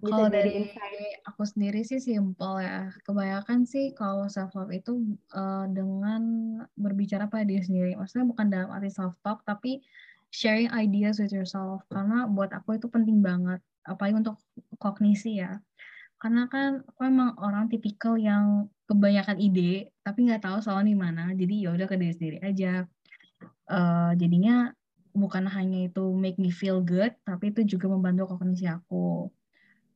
Kalau 0.00 0.32
dari 0.32 0.64
insight. 0.64 1.20
aku 1.28 1.44
sendiri 1.44 1.84
sih 1.84 2.00
simple 2.00 2.64
ya. 2.64 2.88
Kebanyakan 3.04 3.68
sih 3.68 3.92
kalau 3.92 4.32
self 4.32 4.56
love 4.56 4.72
itu 4.72 4.96
uh, 5.36 5.68
dengan 5.68 6.22
berbicara 6.72 7.28
pada 7.28 7.44
diri 7.44 7.60
sendiri. 7.60 7.92
Maksudnya 8.00 8.24
bukan 8.24 8.46
dalam 8.48 8.72
arti 8.72 8.88
self 8.88 9.12
talk 9.20 9.44
tapi 9.44 9.84
sharing 10.32 10.72
ideas 10.72 11.20
with 11.20 11.36
yourself. 11.36 11.84
Karena 11.92 12.24
buat 12.24 12.48
aku 12.56 12.80
itu 12.80 12.88
penting 12.88 13.20
banget. 13.20 13.60
Apalagi 13.84 14.20
untuk 14.20 14.36
kognisi 14.76 15.40
ya. 15.40 15.58
Karena 16.20 16.44
kan 16.52 16.84
aku 16.84 17.00
emang 17.08 17.32
orang 17.40 17.72
tipikal 17.72 18.20
yang 18.20 18.68
kebanyakan 18.84 19.40
ide 19.40 19.94
tapi 20.04 20.28
nggak 20.28 20.44
tahu 20.44 20.58
soalnya 20.60 20.92
di 20.92 20.98
mana 20.98 21.24
jadi 21.32 21.54
ya 21.64 21.68
udah 21.72 21.86
ke 21.88 21.96
diri 21.96 22.14
sendiri 22.14 22.38
aja. 22.44 22.84
Uh, 23.70 24.12
jadinya 24.18 24.74
bukan 25.14 25.46
hanya 25.48 25.88
itu 25.88 26.04
make 26.12 26.36
me 26.36 26.50
feel 26.52 26.82
good 26.84 27.14
tapi 27.24 27.54
itu 27.54 27.64
juga 27.64 27.88
membantu 27.88 28.36
kognisi 28.36 28.68
aku. 28.68 29.32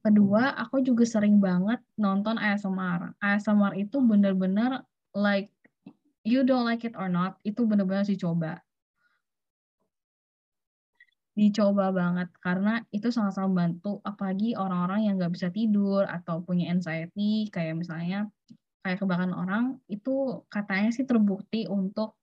Kedua 0.05 0.53
aku 0.61 0.85
juga 0.85 1.05
sering 1.09 1.41
banget 1.41 1.81
nonton 1.97 2.37
ASMR 2.37 3.17
ASMR 3.21 3.73
itu 3.77 4.01
bener-bener 4.05 4.85
like 5.17 5.49
you 6.25 6.41
don't 6.45 6.65
like 6.65 6.85
it 6.85 6.97
or 6.97 7.09
not 7.09 7.37
itu 7.45 7.65
bener-bener 7.69 8.05
dicoba 8.05 8.65
dicoba 11.35 11.91
banget. 11.91 12.31
Karena 12.39 12.81
itu 12.95 13.11
sangat-sangat 13.11 13.51
membantu 13.51 13.93
apalagi 14.07 14.55
orang-orang 14.55 15.11
yang 15.11 15.15
nggak 15.19 15.35
bisa 15.35 15.51
tidur 15.51 16.07
atau 16.07 16.41
punya 16.47 16.71
anxiety 16.71 17.51
kayak 17.51 17.75
misalnya 17.75 18.31
kayak 18.87 19.03
kebakaran 19.03 19.35
orang 19.35 19.83
itu 19.91 20.47
katanya 20.53 20.91
sih 20.95 21.09
terbukti 21.09 21.67
untuk 21.67 22.15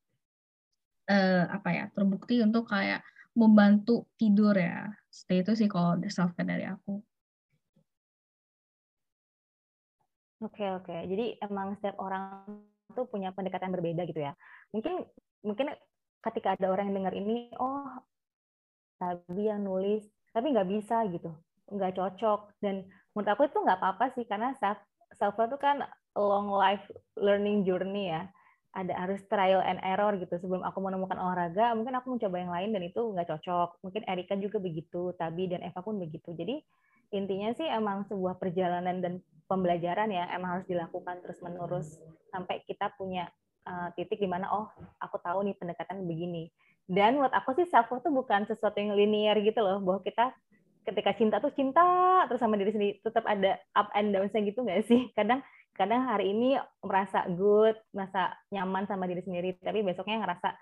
uh, 1.11 1.43
apa 1.51 1.69
ya 1.73 1.85
terbukti 1.91 2.39
untuk 2.39 2.71
kayak 2.71 3.03
membantu 3.35 4.07
tidur 4.15 4.55
ya. 4.55 4.91
Stay 5.11 5.43
itu 5.43 5.55
sih 5.55 5.67
kalau 5.67 5.99
self 6.07 6.31
care 6.35 6.47
dari 6.47 6.65
aku. 6.67 7.03
Oke 10.41 10.65
oke, 10.73 11.05
jadi 11.05 11.37
emang 11.45 11.77
setiap 11.77 12.01
orang 12.01 12.41
tuh 12.97 13.05
punya 13.05 13.29
pendekatan 13.29 13.69
berbeda 13.69 14.09
gitu 14.09 14.25
ya. 14.25 14.33
Mungkin 14.73 15.05
mungkin 15.45 15.69
ketika 16.25 16.57
ada 16.57 16.73
orang 16.73 16.89
yang 16.89 17.05
dengar 17.05 17.13
ini, 17.13 17.53
oh 17.61 17.93
tapi 19.01 19.49
yang 19.49 19.65
nulis, 19.65 20.05
tapi 20.29 20.53
nggak 20.53 20.69
bisa 20.69 21.01
gitu, 21.09 21.33
nggak 21.73 21.97
cocok. 21.97 22.53
Dan 22.61 22.85
menurut 23.17 23.29
aku 23.33 23.49
itu 23.49 23.57
nggak 23.57 23.81
apa-apa 23.81 24.13
sih, 24.13 24.29
karena 24.29 24.53
self 24.61 24.77
self 25.17 25.33
itu 25.41 25.57
kan 25.57 25.81
long 26.13 26.53
life 26.53 26.85
learning 27.17 27.65
journey 27.65 28.13
ya. 28.13 28.29
Ada 28.71 28.95
harus 28.95 29.19
trial 29.27 29.59
and 29.65 29.83
error 29.83 30.15
gitu. 30.15 30.37
Sebelum 30.39 30.63
aku 30.63 30.79
menemukan 30.79 31.19
olahraga 31.19 31.75
mungkin 31.75 31.91
aku 31.97 32.15
mencoba 32.15 32.35
yang 32.39 32.53
lain 32.53 32.69
dan 32.71 32.83
itu 32.87 33.01
nggak 33.01 33.27
cocok. 33.27 33.83
Mungkin 33.83 34.07
Erika 34.07 34.37
juga 34.39 34.63
begitu 34.63 35.11
Tabi 35.17 35.51
dan 35.51 35.59
Eva 35.65 35.83
pun 35.83 35.99
begitu. 35.99 36.31
Jadi 36.31 36.63
intinya 37.11 37.51
sih 37.51 37.67
emang 37.67 38.07
sebuah 38.07 38.39
perjalanan 38.39 39.03
dan 39.03 39.19
pembelajaran 39.51 40.07
ya 40.07 40.31
emang 40.31 40.59
harus 40.59 40.67
dilakukan 40.71 41.19
terus 41.19 41.43
menerus 41.43 41.99
sampai 42.31 42.63
kita 42.63 42.87
punya 42.95 43.27
uh, 43.67 43.91
titik 43.99 44.23
di 44.23 44.29
mana 44.31 44.47
oh 44.47 44.71
aku 45.03 45.19
tahu 45.19 45.43
nih 45.43 45.59
pendekatan 45.59 46.07
begini 46.07 46.47
dan 46.89 47.19
buat 47.19 47.33
aku 47.33 47.57
sih 47.57 47.67
self 47.69 47.89
love 47.91 48.01
itu 48.01 48.11
bukan 48.13 48.45
sesuatu 48.49 48.77
yang 48.77 48.95
linear 48.97 49.37
gitu 49.41 49.59
loh 49.61 49.81
bahwa 49.81 50.01
kita 50.01 50.33
ketika 50.81 51.13
cinta 51.13 51.37
tuh 51.37 51.53
cinta 51.53 51.85
terus 52.25 52.41
sama 52.41 52.57
diri 52.57 52.73
sendiri 52.73 52.97
tetap 53.05 53.25
ada 53.29 53.61
up 53.77 53.93
and 53.93 54.09
downs 54.15 54.33
gitu 54.33 54.65
nggak 54.65 54.85
sih 54.89 55.09
kadang 55.17 55.45
kadang 55.75 56.03
hari 56.05 56.35
ini 56.35 56.59
merasa 56.83 57.23
good, 57.31 57.73
merasa 57.95 58.35
nyaman 58.51 58.85
sama 58.87 59.07
diri 59.07 59.23
sendiri, 59.23 59.55
tapi 59.57 59.81
besoknya 59.81 60.21
ngerasa 60.23 60.53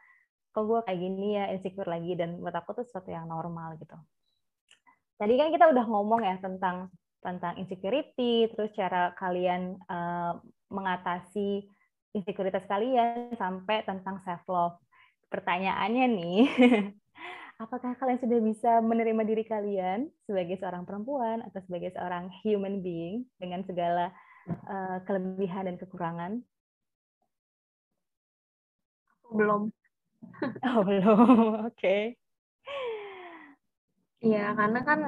kok 0.50 0.64
gue 0.66 0.80
kayak 0.86 1.00
gini 1.00 1.28
ya 1.38 1.46
insecure 1.54 1.90
lagi 1.90 2.18
dan 2.18 2.42
buat 2.42 2.56
aku 2.58 2.82
tuh 2.82 2.86
sesuatu 2.86 3.10
yang 3.14 3.30
normal 3.30 3.78
gitu. 3.78 3.98
Tadi 5.20 5.34
kan 5.36 5.52
kita 5.52 5.70
udah 5.70 5.86
ngomong 5.86 6.24
ya 6.24 6.40
tentang 6.42 6.90
tentang 7.20 7.60
insecurity, 7.60 8.48
terus 8.48 8.72
cara 8.72 9.12
kalian 9.20 9.76
uh, 9.92 10.40
mengatasi 10.72 11.68
insekuritas 12.16 12.64
kalian 12.66 13.36
sampai 13.36 13.84
tentang 13.84 14.24
self 14.24 14.44
love. 14.48 14.80
Pertanyaannya 15.30 16.06
nih, 16.10 16.40
apakah 17.64 17.94
kalian 18.02 18.18
sudah 18.18 18.40
bisa 18.42 18.72
menerima 18.82 19.22
diri 19.30 19.46
kalian 19.46 20.10
sebagai 20.26 20.58
seorang 20.58 20.90
perempuan 20.90 21.46
atau 21.46 21.62
sebagai 21.62 21.94
seorang 21.94 22.34
human 22.42 22.82
being 22.82 23.30
dengan 23.38 23.62
segala 23.62 24.10
uh, 24.66 24.98
kelebihan 25.06 25.70
dan 25.70 25.78
kekurangan? 25.78 26.42
Belum. 29.30 29.70
Oh, 30.60 30.84
belum. 30.84 31.64
Oke. 31.72 32.20
Iya, 34.20 34.52
karena 34.52 34.80
kan 34.84 35.00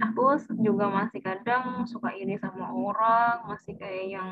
aku 0.00 0.40
juga 0.64 0.88
masih 0.88 1.20
kadang 1.20 1.84
suka 1.84 2.16
iri 2.16 2.40
sama 2.40 2.72
orang, 2.72 3.44
masih 3.44 3.76
kayak 3.76 4.16
yang 4.16 4.30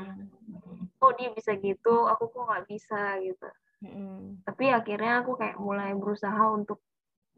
kok 0.96 1.12
dia 1.20 1.28
bisa 1.36 1.53
gitu, 1.61 2.09
aku 2.09 2.32
kok 2.32 2.48
nggak 2.48 2.66
bisa 2.72 3.20
gitu. 3.20 3.48
Mm-mm. 3.83 4.47
Tapi 4.47 4.64
akhirnya 4.70 5.26
aku 5.26 5.35
kayak 5.35 5.59
mulai 5.59 5.91
berusaha 5.99 6.43
untuk 6.55 6.78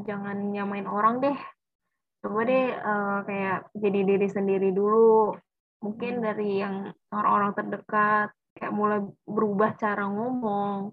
jangan 0.05 0.53
nyamain 0.53 0.85
orang 0.85 1.25
deh. 1.25 1.39
Coba 2.21 2.41
deh 2.45 2.67
eh, 2.73 3.19
kayak 3.25 3.59
jadi 3.73 4.01
diri 4.05 4.29
sendiri 4.29 4.69
dulu. 4.73 5.33
Mungkin 5.85 6.25
dari 6.25 6.61
yang 6.61 6.89
orang-orang 7.13 7.53
terdekat, 7.57 8.29
kayak 8.57 8.73
mulai 8.73 9.01
berubah 9.29 9.77
cara 9.77 10.05
ngomong, 10.09 10.93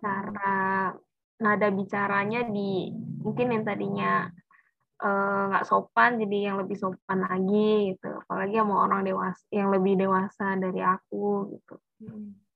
cara 0.00 0.92
nada 1.40 1.68
bicaranya 1.68 2.46
di 2.46 2.88
mungkin 3.20 3.52
yang 3.52 3.64
tadinya 3.66 4.28
eh, 5.02 5.42
nggak 5.50 5.66
sopan 5.66 6.16
jadi 6.22 6.52
yang 6.52 6.56
lebih 6.62 6.76
sopan 6.78 7.26
lagi 7.26 7.92
gitu 7.92 8.08
apalagi 8.22 8.54
sama 8.56 8.76
orang 8.86 9.02
dewasa 9.02 9.42
yang 9.50 9.68
lebih 9.74 9.98
dewasa 9.98 10.54
dari 10.56 10.80
aku 10.80 11.50
gitu 11.58 11.74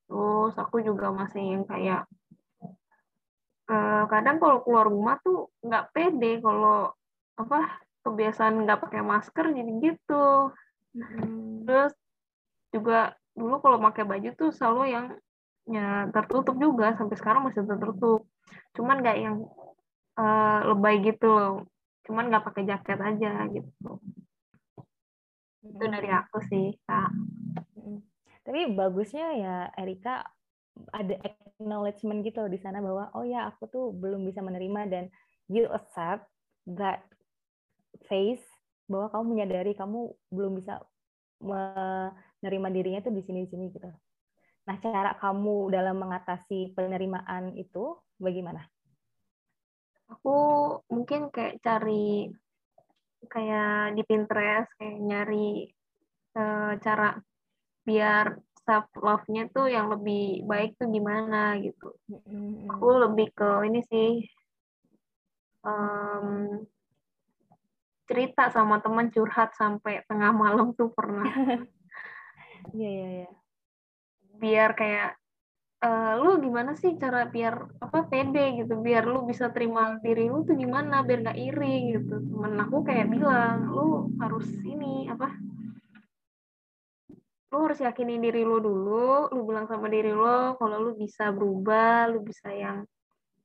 terus 0.09 0.53
aku 0.57 0.81
juga 0.81 1.11
masih 1.13 1.43
yang 1.59 1.63
kayak 1.67 2.07
eh, 3.69 4.03
kadang 4.09 4.37
kalau 4.41 4.57
keluar 4.65 4.85
rumah 4.89 5.15
tuh 5.21 5.53
nggak 5.61 5.93
pede 5.93 6.41
kalau 6.41 6.91
apa 7.39 7.79
kebiasaan 8.03 8.65
nggak 8.65 8.81
pakai 8.83 9.01
masker 9.05 9.45
jadi 9.53 9.71
gitu. 9.79 10.51
Mm-mm. 10.89 11.69
terus 11.69 11.93
juga 12.73 13.13
dulu 13.37 13.61
kalau 13.61 13.77
pakai 13.77 14.09
baju 14.09 14.29
tuh 14.33 14.49
selalu 14.49 14.83
yang 14.89 15.05
ya 15.69 16.09
tertutup 16.09 16.57
juga 16.57 16.97
sampai 16.97 17.15
sekarang 17.15 17.45
masih 17.45 17.61
tertutup. 17.65 18.25
Cuman 18.73 19.05
nggak 19.05 19.17
yang 19.21 19.37
eh, 20.17 20.59
lebay 20.65 20.95
gitu 21.05 21.29
loh. 21.29 21.55
Cuman 22.09 22.33
nggak 22.33 22.45
pakai 22.49 22.63
jaket 22.65 22.99
aja 22.99 23.31
gitu. 23.53 24.01
Itu 25.61 25.85
dari 25.85 26.09
aku 26.09 26.41
sih 26.49 26.73
kak. 26.89 27.13
Tapi 28.41 28.73
bagusnya 28.73 29.27
ya 29.37 29.55
Erika 29.77 30.25
ada 30.95 31.15
acknowledgement 31.25 32.23
gitu 32.23 32.45
di 32.47 32.59
sana 32.59 32.79
bahwa 32.79 33.11
oh 33.15 33.25
ya 33.25 33.49
aku 33.51 33.67
tuh 33.67 33.85
belum 33.95 34.23
bisa 34.23 34.39
menerima 34.39 34.81
dan 34.87 35.03
you 35.51 35.67
accept 35.71 36.27
that 36.65 37.03
phase 38.07 38.43
bahwa 38.89 39.11
kamu 39.11 39.25
menyadari 39.37 39.73
kamu 39.75 40.13
belum 40.31 40.59
bisa 40.59 40.81
menerima 41.39 42.67
dirinya 42.73 42.99
tuh 43.05 43.13
di 43.13 43.23
sini 43.23 43.45
di 43.45 43.49
sini 43.49 43.65
gitu. 43.71 43.89
Nah, 44.67 44.75
cara 44.83 45.17
kamu 45.17 45.73
dalam 45.73 45.97
mengatasi 45.97 46.77
penerimaan 46.77 47.57
itu 47.57 47.97
bagaimana? 48.21 48.69
aku 50.09 50.35
mungkin 50.89 51.29
kayak 51.29 51.61
cari 51.61 52.33
kayak 53.29 53.93
di 53.93 54.03
Pinterest 54.03 54.73
kayak 54.75 54.97
nyari 54.97 55.69
eh, 56.33 56.73
cara 56.81 57.13
biar 57.85 58.25
self 58.69 58.85
love-nya 59.01 59.49
tuh 59.49 59.65
yang 59.65 59.89
lebih 59.89 60.45
baik 60.45 60.77
tuh 60.77 60.85
gimana 60.93 61.57
gitu 61.57 61.97
Mm-mm. 62.05 62.69
aku 62.69 62.87
lebih 63.09 63.33
ke 63.33 63.49
ini 63.65 63.81
sih 63.89 64.29
em, 65.65 66.61
cerita 68.05 68.53
sama 68.53 68.77
teman 68.77 69.09
curhat 69.09 69.57
sampai 69.57 70.05
tengah 70.05 70.29
malam 70.29 70.77
tuh 70.77 70.93
pernah 70.93 71.25
Iya, 72.69 72.89
iya, 72.91 73.07
iya. 73.25 73.29
biar 74.37 74.77
kayak 74.77 75.17
eh, 75.81 76.13
lu 76.21 76.37
gimana 76.37 76.77
sih 76.77 76.93
cara 77.01 77.25
biar 77.25 77.81
apa 77.81 78.05
pede 78.05 78.61
gitu 78.61 78.77
biar 78.77 79.09
lu 79.09 79.25
bisa 79.25 79.49
terima 79.49 79.97
diri 80.05 80.29
lu 80.29 80.45
tuh 80.45 80.53
gimana 80.53 81.01
biar 81.01 81.25
nggak 81.25 81.39
iri 81.39 81.97
gitu 81.97 82.21
temen 82.21 82.61
aku 82.61 82.85
kayak 82.85 83.09
bilang 83.09 83.73
lu 83.73 84.13
harus 84.21 84.45
ini 84.61 85.09
apa 85.09 85.33
lu 87.49 87.57
harus 87.65 87.79
yakinin 87.81 88.21
diri 88.21 88.45
lu 88.45 88.61
dulu 88.61 89.33
lu 89.33 89.41
bilang 89.45 89.65
sama 89.65 89.89
diri 89.89 90.13
lu 90.13 90.53
kalau 90.61 90.77
lu 90.77 90.91
bisa 90.93 91.33
berubah 91.33 92.09
lu 92.13 92.21
bisa 92.21 92.53
yang 92.53 92.85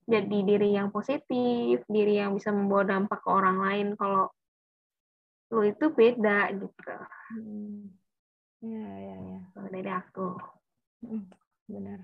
jadi 0.05 0.39
diri 0.45 0.77
yang 0.77 0.93
positif 0.93 1.81
diri 1.89 2.21
yang 2.21 2.37
bisa 2.37 2.53
membawa 2.53 2.85
dampak 2.85 3.25
ke 3.25 3.29
orang 3.33 3.57
lain 3.65 3.87
kalau 3.97 4.29
lu 5.53 5.61
itu 5.65 5.87
beda 5.93 6.53
gitu 6.53 6.93
Mm. 7.25 7.89
Iya, 8.61 8.85
iya, 9.01 9.17
iya. 9.17 9.41
kalau 9.57 9.69
dari 9.73 9.91
aku 9.91 10.29
Mm, 11.05 11.25
Benar. 11.69 12.01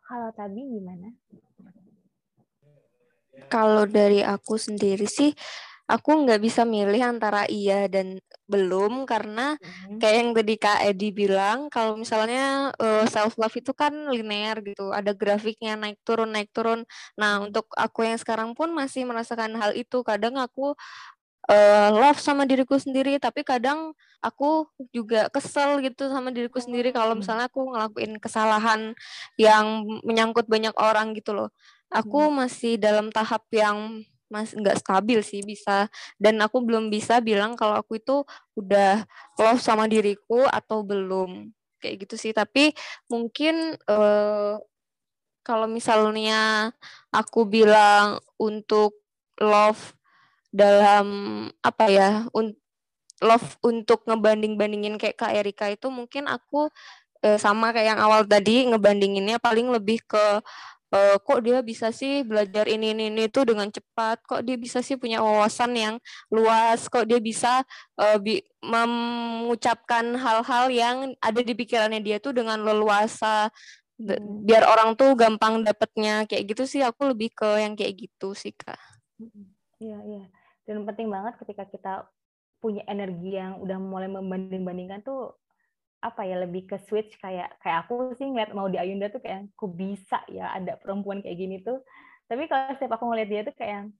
Kalau 0.00 0.28
Tabi 0.32 0.62
gimana? 0.64 1.08
Kalau 3.52 3.84
dari 3.84 4.24
aku 4.24 4.56
sendiri 4.56 5.04
sih, 5.04 5.32
aku 5.90 6.10
nggak 6.22 6.40
bisa 6.46 6.62
milih 6.62 7.02
antara 7.02 7.44
iya 7.50 7.90
dan 7.90 8.22
belum 8.46 9.04
karena 9.10 9.58
Mm. 9.60 9.98
kayak 10.00 10.16
yang 10.22 10.30
tadi 10.38 10.54
Kak 10.58 10.80
Edi 10.86 11.08
bilang, 11.14 11.66
kalau 11.74 11.94
misalnya 11.98 12.70
self 13.10 13.34
love 13.40 13.54
itu 13.58 13.72
kan 13.74 13.92
linear 14.14 14.58
gitu, 14.64 14.90
ada 14.94 15.10
grafiknya 15.14 15.74
naik 15.78 15.98
turun 16.06 16.30
naik 16.34 16.50
turun. 16.54 16.86
Nah, 17.20 17.42
Hmm. 17.42 17.50
untuk 17.50 17.66
aku 17.76 18.06
yang 18.06 18.18
sekarang 18.18 18.50
pun 18.58 18.70
masih 18.74 19.04
merasakan 19.06 19.54
hal 19.60 19.74
itu. 19.76 20.00
Kadang 20.06 20.38
aku 20.40 20.74
eh, 21.50 21.88
love 21.90 22.20
sama 22.22 22.44
diriku 22.46 22.76
sendiri, 22.78 23.18
tapi 23.18 23.42
kadang 23.42 23.92
aku 24.22 24.68
juga 24.94 25.26
kesel 25.32 25.80
gitu 25.82 26.06
sama 26.12 26.30
diriku 26.30 26.60
sendiri 26.62 26.92
kalau 26.94 27.16
Hmm. 27.16 27.20
misalnya 27.20 27.50
aku 27.50 27.60
ngelakuin 27.74 28.12
kesalahan 28.22 28.94
yang 29.40 29.82
menyangkut 30.06 30.46
banyak 30.46 30.74
orang 30.78 31.12
gitu 31.18 31.32
loh. 31.34 31.50
Aku 31.90 32.30
masih 32.30 32.78
dalam 32.78 33.10
tahap 33.10 33.42
yang 33.50 34.04
masih 34.30 34.62
nggak 34.62 34.80
stabil 34.80 35.20
sih 35.26 35.42
bisa. 35.42 35.90
Dan 36.16 36.38
aku 36.40 36.62
belum 36.62 36.88
bisa 36.88 37.18
bilang 37.20 37.58
kalau 37.58 37.76
aku 37.76 37.98
itu 38.00 38.22
udah 38.56 39.04
love 39.36 39.60
sama 39.60 39.90
diriku 39.90 40.46
atau 40.48 40.86
belum. 40.86 41.50
Kayak 41.82 42.06
gitu 42.08 42.14
sih. 42.16 42.32
Tapi 42.32 42.72
mungkin 43.10 43.74
eh, 43.74 44.54
kalau 45.42 45.66
misalnya 45.66 46.70
aku 47.10 47.48
bilang 47.48 48.22
untuk 48.38 49.02
love 49.40 49.96
dalam 50.54 51.06
apa 51.62 51.84
ya 51.90 52.10
un- 52.34 52.58
love 53.22 53.56
untuk 53.62 54.04
ngebanding-bandingin 54.08 54.96
kayak 54.96 55.16
Kak 55.16 55.32
Erika 55.36 55.66
itu 55.68 55.88
mungkin 55.92 56.26
aku 56.26 56.68
eh, 57.24 57.38
sama 57.38 57.72
kayak 57.72 57.96
yang 57.96 58.00
awal 58.00 58.24
tadi 58.24 58.68
ngebandinginnya 58.68 59.38
paling 59.38 59.68
lebih 59.68 60.00
ke 60.04 60.40
eh, 60.90 61.16
kok 61.18 61.40
dia 61.42 61.62
bisa 61.62 61.90
sih 61.90 62.22
belajar 62.22 62.66
ini 62.66 62.92
ini 62.94 63.08
ini 63.10 63.30
itu 63.30 63.40
dengan 63.46 63.70
cepat 63.70 64.22
kok 64.26 64.42
dia 64.42 64.54
bisa 64.58 64.82
sih 64.82 64.98
punya 64.98 65.22
wawasan 65.22 65.72
yang 65.74 65.94
luas 66.28 66.86
kok 66.86 67.06
dia 67.06 67.18
bisa 67.18 67.62
eh, 67.96 68.18
bi- 68.18 68.44
mengucapkan 68.60 70.14
hal-hal 70.14 70.64
yang 70.68 70.96
ada 71.18 71.40
di 71.40 71.52
pikirannya 71.54 72.00
dia 72.02 72.18
tuh 72.18 72.34
dengan 72.36 72.60
leluasa 72.60 73.48
Hmm. 74.00 74.48
biar 74.48 74.64
orang 74.64 74.96
tuh 74.96 75.12
gampang 75.12 75.60
dapetnya 75.60 76.24
kayak 76.24 76.56
gitu 76.56 76.64
sih 76.64 76.80
aku 76.80 77.12
lebih 77.12 77.36
ke 77.36 77.60
yang 77.60 77.76
kayak 77.76 78.08
gitu 78.08 78.32
sih 78.32 78.48
kak 78.56 78.80
Mm-mm. 79.20 79.52
Iya, 79.76 79.98
iya. 80.08 80.24
Dan 80.64 80.88
penting 80.88 81.12
banget 81.12 81.36
ketika 81.36 81.68
kita 81.68 81.92
punya 82.64 82.80
energi 82.88 83.36
yang 83.36 83.60
udah 83.60 83.76
mulai 83.76 84.08
membanding-bandingkan 84.08 85.04
tuh 85.04 85.36
apa 86.00 86.24
ya 86.24 86.40
lebih 86.40 86.64
ke 86.64 86.80
switch 86.88 87.16
kayak 87.20 87.52
kayak 87.60 87.84
aku 87.84 88.16
sih 88.16 88.24
ngeliat 88.24 88.56
mau 88.56 88.66
di 88.72 88.80
Ayunda 88.80 89.12
tuh 89.12 89.20
kayak 89.20 89.52
aku 89.52 89.68
bisa 89.68 90.24
ya 90.32 90.52
ada 90.56 90.80
perempuan 90.80 91.20
kayak 91.20 91.36
gini 91.36 91.56
tuh. 91.60 91.84
Tapi 92.26 92.48
kalau 92.48 92.72
setiap 92.76 92.96
aku 92.96 93.04
ngeliat 93.10 93.28
dia 93.28 93.42
tuh 93.44 93.54
kayak 93.56 93.92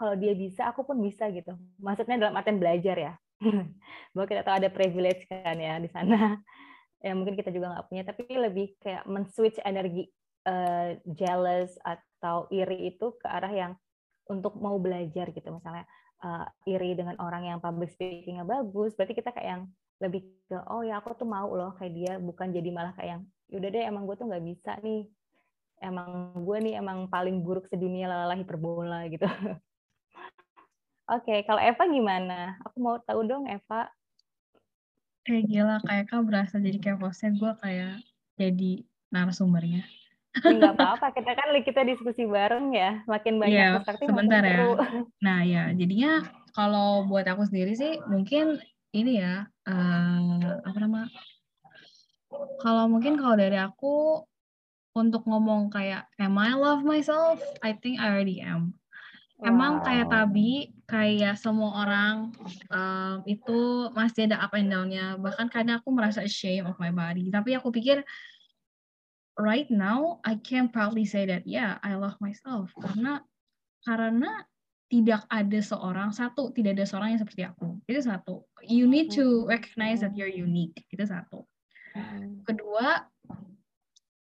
kalau 0.00 0.14
dia 0.16 0.32
bisa 0.32 0.66
aku 0.72 0.82
pun 0.88 0.98
bisa 0.98 1.28
gitu. 1.30 1.52
Maksudnya 1.78 2.16
dalam 2.16 2.34
artian 2.34 2.58
belajar 2.58 2.96
ya. 2.96 3.12
Bahwa 4.16 4.26
kita 4.26 4.42
tahu 4.42 4.54
ada 4.64 4.70
privilege 4.72 5.28
kan 5.28 5.56
ya 5.60 5.76
di 5.78 5.88
sana. 5.92 6.40
Ya 7.02 7.12
mungkin 7.18 7.34
kita 7.34 7.50
juga 7.50 7.74
nggak 7.74 7.86
punya 7.90 8.02
tapi 8.06 8.22
lebih 8.30 8.78
kayak 8.78 9.02
men-switch 9.10 9.58
energi 9.66 10.06
eh, 10.46 11.02
jealous 11.02 11.74
atau 11.82 12.46
iri 12.54 12.94
itu 12.94 13.18
ke 13.18 13.26
arah 13.26 13.50
yang 13.50 13.72
untuk 14.30 14.54
mau 14.62 14.78
belajar 14.78 15.34
gitu 15.34 15.48
misalnya 15.50 15.84
uh, 16.22 16.46
iri 16.68 16.94
dengan 16.94 17.18
orang 17.18 17.48
yang 17.48 17.58
public 17.58 17.90
speakingnya 17.92 18.46
bagus 18.46 18.94
berarti 18.94 19.14
kita 19.18 19.34
kayak 19.34 19.48
yang 19.58 19.62
lebih 20.02 20.26
ke 20.50 20.58
oh 20.66 20.82
ya 20.82 20.98
aku 20.98 21.14
tuh 21.14 21.28
mau 21.30 21.46
loh 21.54 21.72
kayak 21.78 21.92
dia 21.94 22.12
bukan 22.18 22.50
jadi 22.50 22.68
malah 22.74 22.92
kayak 22.98 23.18
yang 23.18 23.22
yaudah 23.54 23.70
deh 23.70 23.84
emang 23.86 24.02
gue 24.10 24.16
tuh 24.18 24.26
nggak 24.26 24.44
bisa 24.44 24.72
nih 24.82 25.06
emang 25.78 26.34
gue 26.42 26.56
nih 26.58 26.74
emang 26.82 27.06
paling 27.06 27.40
buruk 27.46 27.70
sedunia 27.70 28.10
lalala 28.10 28.34
hiperbola 28.34 29.06
gitu 29.06 29.24
oke 31.14 31.34
kalau 31.46 31.62
Eva 31.62 31.84
gimana 31.86 32.58
aku 32.66 32.76
mau 32.82 32.98
tahu 32.98 33.22
dong 33.22 33.46
Eva 33.46 33.86
Kayak 35.22 35.44
gila, 35.46 35.76
kayak 35.86 36.04
kak 36.10 36.22
berasa 36.26 36.58
jadi 36.58 36.78
kayak 36.82 36.98
hostnya 36.98 37.30
gue 37.38 37.52
kayak 37.62 37.94
jadi 38.34 38.72
narasumbernya. 39.14 39.86
Ya, 40.34 40.50
nggak 40.50 40.74
apa-apa 40.74 41.06
kita 41.14 41.30
kan 41.38 41.48
kita 41.62 41.80
diskusi 41.86 42.26
bareng 42.26 42.74
ya 42.74 43.06
makin 43.06 43.38
banyak 43.38 43.54
Iya, 43.54 43.68
perspektif 43.78 44.06
sebentar 44.10 44.42
ya. 44.42 44.50
seru. 44.58 44.72
Nah 45.22 45.38
ya, 45.46 45.62
jadinya 45.78 46.26
kalau 46.58 47.06
buat 47.06 47.22
aku 47.30 47.46
sendiri 47.46 47.78
sih 47.78 48.02
mungkin 48.10 48.58
ini 48.90 49.22
ya, 49.22 49.46
eh, 49.68 50.46
apa 50.66 50.78
nama? 50.80 51.06
Kalau 52.62 52.88
mungkin 52.88 53.20
kalau 53.20 53.36
dari 53.36 53.58
aku 53.60 54.24
untuk 54.92 55.24
ngomong 55.24 55.72
kayak 55.72 56.08
am 56.20 56.36
I 56.36 56.52
love 56.56 56.84
myself? 56.84 57.40
I 57.64 57.76
think 57.76 58.00
I 58.00 58.12
already 58.12 58.40
am. 58.44 58.76
Emang 59.42 59.82
kayak. 59.82 60.06
Tabi, 60.06 60.70
kayak 60.86 61.34
semua 61.34 61.82
orang 61.82 62.30
um, 62.70 63.16
itu 63.26 63.90
masih 63.90 64.30
ada 64.30 64.38
up 64.38 64.54
and 64.54 64.70
down-nya. 64.70 65.18
Bahkan 65.18 65.50
kadang 65.50 65.82
aku 65.82 65.90
merasa 65.90 66.22
ashamed 66.22 66.70
of 66.70 66.78
my 66.78 66.94
body. 66.94 67.26
Tapi 67.26 67.58
aku 67.58 67.74
pikir 67.74 68.06
right 69.40 69.66
now 69.72 70.22
I 70.22 70.38
can 70.38 70.70
proudly 70.70 71.02
say 71.08 71.26
that 71.26 71.42
yeah, 71.42 71.82
I 71.82 71.98
love 71.98 72.14
myself. 72.22 72.70
Karena 72.78 73.24
karena 73.82 74.46
tidak 74.92 75.24
ada 75.32 75.60
seorang 75.64 76.12
satu, 76.12 76.52
tidak 76.52 76.76
ada 76.76 76.84
seorang 76.84 77.16
yang 77.16 77.20
seperti 77.24 77.48
aku. 77.48 77.80
Itu 77.88 78.04
satu. 78.04 78.44
You 78.60 78.84
need 78.84 79.08
to 79.16 79.48
recognize 79.48 80.04
that 80.04 80.12
you're 80.12 80.28
unique. 80.28 80.84
Itu 80.92 81.08
satu. 81.08 81.48
Kedua, 82.44 83.08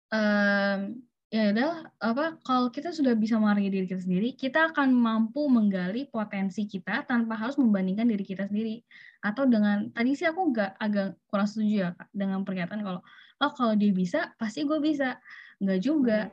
em, 0.09 1.05
ya 1.29 1.51
udah 1.51 1.91
apa 2.01 2.39
kalau 2.47 2.73
kita 2.73 2.95
sudah 2.95 3.13
bisa 3.19 3.37
menghargai 3.37 3.67
diri 3.67 3.91
kita 3.91 4.07
sendiri 4.07 4.39
kita 4.39 4.71
akan 4.71 4.95
mampu 4.95 5.51
menggali 5.51 6.07
potensi 6.07 6.63
kita 6.63 7.03
tanpa 7.11 7.35
harus 7.35 7.59
membandingkan 7.59 8.07
diri 8.07 8.23
kita 8.23 8.47
sendiri 8.47 8.87
atau 9.19 9.43
dengan 9.43 9.91
tadi 9.91 10.15
sih 10.15 10.31
aku 10.31 10.55
nggak 10.55 10.79
agak 10.79 11.19
kurang 11.27 11.51
setuju 11.51 11.75
ya 11.75 11.91
Kak, 11.99 12.07
dengan 12.15 12.47
pernyataan 12.47 12.87
kalau 12.87 13.01
oh 13.43 13.51
kalau 13.59 13.75
dia 13.75 13.91
bisa 13.91 14.31
pasti 14.39 14.63
gue 14.63 14.79
bisa 14.79 15.19
nggak 15.59 15.81
juga 15.83 16.31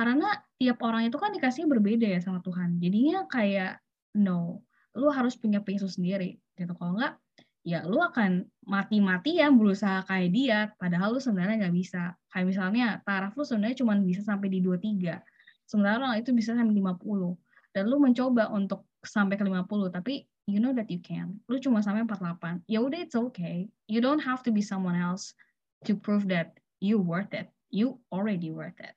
karena 0.00 0.32
tiap 0.56 0.80
orang 0.80 1.12
itu 1.12 1.20
kan 1.20 1.28
dikasih 1.28 1.68
berbeda 1.68 2.08
ya 2.08 2.24
sama 2.24 2.40
Tuhan. 2.40 2.80
Jadinya 2.80 3.28
kayak 3.28 3.84
no 4.16 4.64
lu 4.96 5.12
harus 5.12 5.36
punya 5.36 5.60
lu 5.60 5.88
sendiri. 5.92 6.40
Gitu. 6.56 6.72
Kalau 6.72 6.96
nggak 6.96 7.20
ya 7.68 7.84
lu 7.84 8.00
akan 8.00 8.48
mati-matian 8.64 9.60
berusaha 9.60 10.00
kayak 10.08 10.32
dia 10.32 10.58
padahal 10.80 11.12
lu 11.12 11.20
sebenarnya 11.20 11.68
nggak 11.68 11.76
bisa. 11.76 12.16
Kayak 12.32 12.46
misalnya 12.48 12.86
taraf 13.04 13.36
lu 13.36 13.44
sebenarnya 13.44 13.84
cuma 13.84 13.92
bisa 14.00 14.24
sampai 14.24 14.48
di 14.48 14.64
23 14.64 15.20
sementara 15.68 16.00
orang 16.00 16.16
itu 16.16 16.32
bisa 16.32 16.56
sampai 16.56 16.72
50 16.72 17.76
dan 17.76 17.84
lu 17.84 18.00
mencoba 18.00 18.48
untuk 18.48 18.88
sampai 19.04 19.36
ke 19.36 19.44
50 19.44 19.68
tapi 19.92 20.24
you 20.48 20.64
know 20.64 20.72
that 20.72 20.88
you 20.88 21.04
can. 21.04 21.36
Lu 21.52 21.60
cuma 21.60 21.84
sampai 21.84 22.08
48 22.08 22.64
ya 22.72 22.80
udah 22.80 23.04
it's 23.04 23.12
okay. 23.12 23.68
You 23.84 24.00
don't 24.00 24.24
have 24.24 24.40
to 24.48 24.50
be 24.50 24.64
someone 24.64 24.96
else 24.96 25.36
to 25.84 25.92
prove 25.92 26.24
that 26.32 26.56
you 26.80 26.96
worth 26.96 27.36
it. 27.36 27.52
You 27.68 28.00
already 28.08 28.48
worth 28.48 28.80
it 28.80 28.96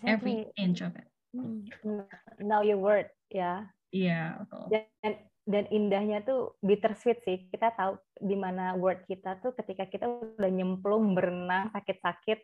every 0.00 0.48
Exactly. 0.48 0.62
inch 0.62 0.80
of 0.80 0.92
it 0.96 1.08
Hmm. 1.32 1.64
Know 2.44 2.60
your 2.60 2.76
word 2.76 3.08
ya. 3.32 3.64
iya 3.88 4.36
betul 4.36 4.68
Dan 5.00 5.12
dan 5.48 5.64
indahnya 5.72 6.20
tuh 6.22 6.60
bittersweet 6.60 7.24
sih. 7.24 7.48
Kita 7.48 7.72
tahu 7.72 7.96
di 8.20 8.36
mana 8.36 8.76
word 8.76 9.08
kita 9.08 9.40
tuh 9.40 9.56
ketika 9.56 9.88
kita 9.88 10.06
udah 10.06 10.50
nyemplung 10.52 11.16
berenang 11.16 11.72
sakit-sakit 11.72 12.36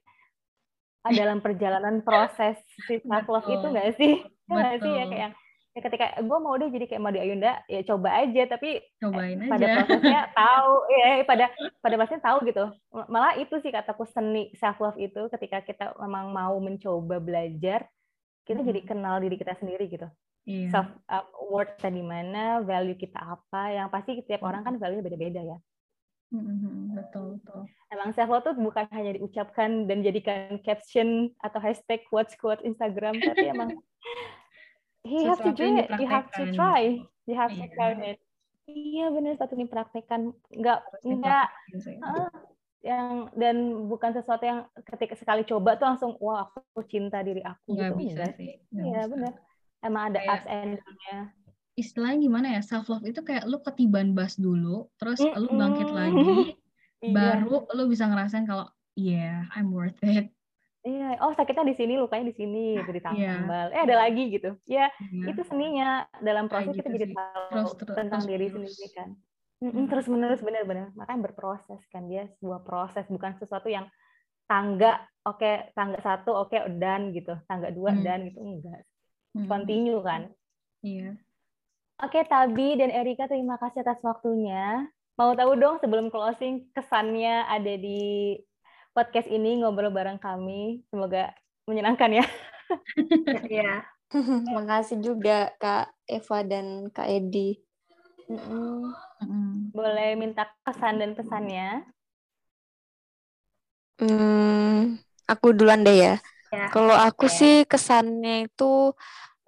ah, 1.05 1.13
dalam 1.13 1.45
perjalanan 1.45 2.01
proses 2.01 2.57
si 2.89 2.97
self 3.05 3.29
love 3.29 3.45
itu 3.45 3.61
Betul. 3.61 3.71
nggak 3.77 3.91
sih? 4.01 4.13
Ya 4.49 4.53
nggak 4.57 4.77
sih 4.81 4.93
ya 4.97 5.05
kayak 5.05 5.31
ya 5.79 5.81
ketika 5.87 6.19
gue 6.19 6.39
mau 6.43 6.59
deh 6.59 6.67
jadi 6.75 6.91
kayak 6.91 7.03
Madi 7.07 7.23
Ayunda 7.23 7.63
ya 7.71 7.81
coba 7.87 8.19
aja. 8.19 8.43
Tapi 8.51 8.83
cobain 8.99 9.39
pada 9.47 9.63
aja. 9.63 9.75
prosesnya 9.79 10.21
tahu 10.43 10.73
ya 10.91 11.07
pada 11.23 11.45
pada 11.79 11.95
prosesnya 11.95 12.23
tahu 12.27 12.39
gitu. 12.51 12.65
Malah 13.07 13.39
itu 13.39 13.55
sih 13.63 13.71
kataku 13.71 14.03
seni 14.11 14.51
self 14.59 14.83
love 14.83 14.99
itu 14.99 15.31
ketika 15.31 15.63
kita 15.63 15.95
memang 16.03 16.35
mau 16.35 16.59
mencoba 16.59 17.23
belajar 17.23 17.87
kita 18.43 18.67
jadi 18.67 18.83
Mhm. 18.83 18.89
kenal 18.91 19.23
diri 19.23 19.39
kita 19.39 19.55
sendiri 19.63 19.87
gitu. 19.87 20.11
Iya. 20.49 20.73
Self 20.75 20.89
uh, 21.07 21.25
worth 21.47 21.79
kita 21.79 21.95
di 21.95 22.03
mana 22.03 22.59
value 22.67 22.99
kita 22.99 23.21
apa 23.21 23.63
yang 23.71 23.87
pasti 23.93 24.19
setiap 24.19 24.43
orang 24.43 24.67
kan 24.67 24.75
value 24.81 25.05
beda-beda 25.05 25.45
ya. 25.45 25.59
Mhm, 26.29 26.93
betul 26.93 27.41
betul. 27.41 27.65
Emang 27.89 28.13
self 28.13 28.29
love 28.29 28.45
tuh 28.45 28.57
bukan 28.57 28.85
hanya 28.93 29.17
diucapkan 29.17 29.89
dan 29.89 30.05
jadikan 30.05 30.61
caption 30.61 31.33
atau 31.41 31.57
hashtag 31.57 32.05
quotes 32.09 32.37
quote 32.37 32.61
Instagram 32.65 33.17
tapi 33.17 33.49
emang 33.49 33.73
you 35.05 35.29
have 35.29 35.43
to 35.43 35.53
do 35.53 35.67
it. 35.79 35.87
You 36.01 36.07
have 36.09 36.31
to 36.35 36.43
try. 36.53 37.03
You 37.29 37.35
have 37.37 37.53
to 37.55 37.63
Iya. 37.63 37.75
try 37.77 37.93
it. 38.15 38.19
Iya 38.69 39.09
benar 39.13 39.41
satu 39.41 39.57
nggak 39.57 39.89
Harus 40.53 41.03
nggak 41.03 41.49
sih. 41.81 41.97
Ah, 42.05 42.29
yang 42.85 43.33
dan 43.35 43.89
bukan 43.89 44.13
sesuatu 44.13 44.45
yang 44.45 44.69
ketika 44.87 45.17
sekali 45.19 45.43
coba 45.43 45.75
tuh 45.81 45.89
langsung 45.89 46.13
wah 46.21 46.47
aku 46.47 46.85
cinta 46.85 47.25
diri 47.25 47.41
aku 47.43 47.75
nggak 47.75 47.93
gitu. 47.97 48.01
bisa 48.01 48.25
sih. 48.37 48.61
Nggak 48.71 48.87
iya 48.87 49.01
benar 49.09 49.33
emang 49.83 50.03
ada 50.15 50.21
ups 50.27 50.47
and 50.47 50.71
down-nya. 50.79 51.19
istilahnya 51.79 52.19
gimana 52.19 52.47
ya 52.59 52.61
self 52.63 52.91
love 52.91 53.07
itu 53.07 53.23
kayak 53.23 53.47
lu 53.47 53.63
ketiban 53.63 54.11
bas 54.11 54.35
dulu 54.35 54.91
terus 54.99 55.23
lu 55.23 55.49
bangkit 55.55 55.89
lagi 55.91 56.15
Iya. 56.99 57.15
baru 57.15 57.63
lu 57.79 57.87
bisa 57.87 58.11
ngerasain 58.11 58.43
kalau 58.43 58.67
yeah 58.99 59.47
I'm 59.55 59.71
worth 59.71 60.03
it 60.03 60.35
iya 60.83 61.19
oh 61.21 61.35
sakitnya 61.35 61.65
di 61.67 61.77
sini 61.77 61.99
lukanya 61.99 62.31
di 62.31 62.37
sini 62.39 62.79
gitu 62.79 62.91
Iya. 62.91 62.97
ditambal 62.99 63.67
eh 63.73 63.83
ada 63.83 63.97
lagi 63.99 64.23
gitu. 64.31 64.51
Ya 64.65 64.87
Iya. 65.11 65.35
itu 65.35 65.43
seninya. 65.45 65.89
Dalam 66.19 66.47
Kayak 66.47 66.53
proses 66.53 66.75
kita 66.77 66.89
gitu 66.89 66.97
jadi 66.99 67.07
sih. 67.09 67.19
tahu 67.19 67.47
Terus- 67.51 67.77
terus- 67.77 67.97
tentang 67.99 68.21
terus 68.23 68.31
diri 68.31 68.47
sendiri 68.49 68.87
kan. 68.95 69.09
Mm-mm, 69.59 69.85
terus 69.91 70.07
menerus 70.07 70.39
benar-benar 70.39 70.95
makanya 70.95 71.21
berproses 71.25 71.83
kan 71.91 72.07
dia 72.07 72.31
sebuah 72.39 72.63
proses. 72.63 73.05
Bukan 73.07 73.35
sesuatu 73.37 73.67
yang 73.67 73.91
tangga 74.47 74.97
oke 75.23 75.75
tangga 75.75 75.99
satu 75.99 76.31
oke 76.37 76.55
dan 76.79 77.11
gitu. 77.11 77.35
Tangga 77.45 77.69
dua 77.69 77.91
Hmm. 77.91 78.03
dan 78.03 78.19
gitu. 78.27 78.39
Enggak. 78.39 78.87
Hmm, 79.35 79.45
continue 79.47 79.99
kan. 80.01 80.31
Iya. 80.81 81.19
Oke, 81.99 82.23
Tabi 82.25 82.79
dan 82.79 82.95
Erika, 82.95 83.27
terima 83.27 83.59
kasih 83.59 83.83
atas 83.83 83.99
waktunya. 84.01 84.87
Mau 85.19 85.35
tahu 85.35 85.59
dong 85.59 85.83
sebelum 85.83 86.09
closing 86.09 86.71
kesannya 86.71 87.43
ada 87.45 87.75
di 87.75 88.39
podcast 88.99 89.31
ini 89.31 89.63
ngobrol 89.63 89.95
bareng 89.95 90.19
kami. 90.19 90.83
Semoga 90.91 91.31
menyenangkan 91.71 92.19
ya. 92.19 92.27
Iya. 93.49 93.87
Makasih 94.57 94.99
juga 95.01 95.55
Kak 95.57 95.95
Eva 96.05 96.39
dan 96.45 96.91
Kak 96.91 97.07
Edi. 97.09 97.57
Boleh 99.73 100.19
minta 100.19 100.51
kesan 100.67 100.99
dan 100.99 101.15
pesannya? 101.15 101.87
Hmm, 104.03 105.01
aku 105.25 105.55
duluan 105.55 105.87
deh 105.87 105.97
ya. 105.97 106.15
Ya. 106.53 106.69
Kalau 106.69 106.93
aku 106.93 107.31
Oke. 107.31 107.37
sih 107.39 107.55
kesannya 107.65 108.51
itu 108.51 108.93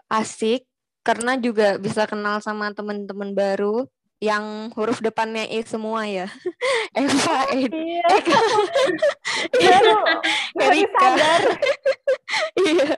asik 0.09 0.65
karena 1.05 1.37
juga 1.37 1.77
bisa 1.77 2.09
kenal 2.09 2.41
sama 2.41 2.73
teman-teman 2.73 3.37
baru 3.37 3.89
yang 4.21 4.69
huruf 4.77 5.01
depannya 5.01 5.49
E 5.49 5.65
semua 5.65 6.05
ya. 6.05 6.29
Eva, 6.97 7.39
Edi, 7.57 7.99
Iya. 9.57 9.79
Baru, 9.81 9.97
baru 10.55 10.73
Erika. 10.77 11.09
Iya, 12.61 12.95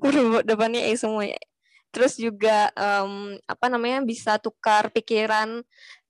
huruf 0.00 0.46
depannya 0.46 0.86
E 0.86 0.94
semua 0.94 1.26
ya. 1.26 1.40
Terus 1.92 2.16
juga 2.16 2.72
em, 2.72 3.36
apa 3.44 3.66
namanya 3.68 4.00
bisa 4.00 4.38
tukar 4.40 4.88
pikiran 4.88 5.60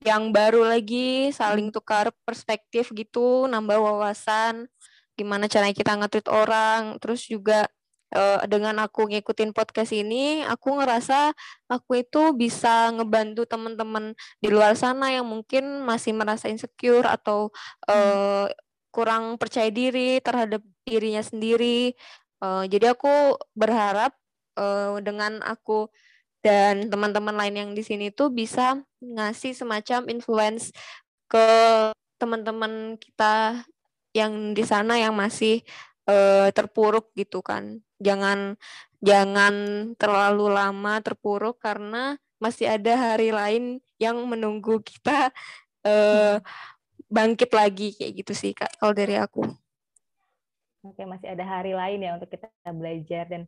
yang 0.04 0.30
baru 0.30 0.62
lagi, 0.68 1.32
saling 1.34 1.72
tukar 1.74 2.14
perspektif 2.22 2.92
gitu, 2.94 3.50
nambah 3.50 3.80
wawasan, 3.80 4.70
gimana 5.18 5.50
caranya 5.50 5.74
kita 5.74 5.96
nge-treat 5.98 6.28
orang. 6.30 7.00
Terus 7.02 7.26
juga 7.26 7.66
eh, 8.12 8.40
dengan 8.46 8.78
aku 8.84 9.08
ngikutin 9.10 9.56
podcast 9.56 9.92
ini, 9.96 10.44
aku 10.46 10.78
ngerasa 10.78 11.32
aku 11.68 12.04
itu 12.04 12.36
bisa 12.36 12.92
ngebantu 12.94 13.48
teman-teman 13.48 14.14
di 14.38 14.48
luar 14.52 14.76
sana 14.76 15.10
yang 15.10 15.26
mungkin 15.26 15.82
masih 15.82 16.12
merasa 16.16 16.46
insecure 16.52 17.08
atau 17.08 17.50
eh, 17.88 18.48
kurang 18.92 19.40
percaya 19.40 19.72
diri 19.72 20.20
terhadap 20.20 20.60
dirinya 20.84 21.24
sendiri. 21.24 21.96
Eh, 22.42 22.64
jadi 22.68 22.92
aku 22.94 23.40
berharap 23.56 24.12
eh, 24.60 24.96
dengan 25.00 25.40
aku 25.42 25.88
dan 26.42 26.90
teman-teman 26.90 27.38
lain 27.38 27.54
yang 27.54 27.70
di 27.72 27.82
sini 27.86 28.10
tuh 28.10 28.28
bisa 28.34 28.82
ngasih 28.98 29.54
semacam 29.54 30.10
influence 30.10 30.74
ke 31.30 31.46
teman-teman 32.18 32.98
kita 32.98 33.62
yang 34.12 34.52
di 34.52 34.62
sana 34.66 34.98
yang 35.00 35.14
masih 35.16 35.64
eh, 36.10 36.48
terpuruk 36.52 37.14
gitu 37.16 37.40
kan. 37.40 37.80
Jangan 38.02 38.58
jangan 38.98 39.54
terlalu 39.94 40.50
lama 40.50 40.98
terpuruk 41.02 41.62
karena 41.62 42.18
masih 42.42 42.66
ada 42.66 43.14
hari 43.14 43.30
lain 43.30 43.78
yang 44.02 44.18
menunggu 44.26 44.82
kita 44.82 45.30
eh, 45.86 46.42
bangkit 47.06 47.50
lagi 47.54 47.94
kayak 47.94 48.12
gitu 48.26 48.32
sih 48.34 48.52
Kak 48.52 48.82
kalau 48.82 48.90
dari 48.90 49.14
aku. 49.14 49.46
Oke, 50.82 51.06
masih 51.06 51.30
ada 51.30 51.46
hari 51.46 51.78
lain 51.78 52.02
ya 52.02 52.18
untuk 52.18 52.26
kita 52.26 52.50
belajar. 52.74 53.30
Dan 53.30 53.46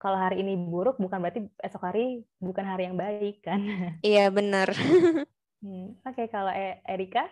kalau 0.00 0.16
hari 0.16 0.40
ini 0.40 0.56
buruk, 0.56 0.96
bukan 0.96 1.20
berarti 1.20 1.44
esok 1.60 1.92
hari 1.92 2.24
bukan 2.40 2.64
hari 2.64 2.88
yang 2.88 2.96
baik 2.96 3.44
kan. 3.44 3.60
Iya 4.00 4.32
benar. 4.32 4.72
Hmm, 5.60 5.92
Oke, 6.08 6.24
kalau 6.32 6.48
E- 6.48 6.80
Erika? 6.88 7.28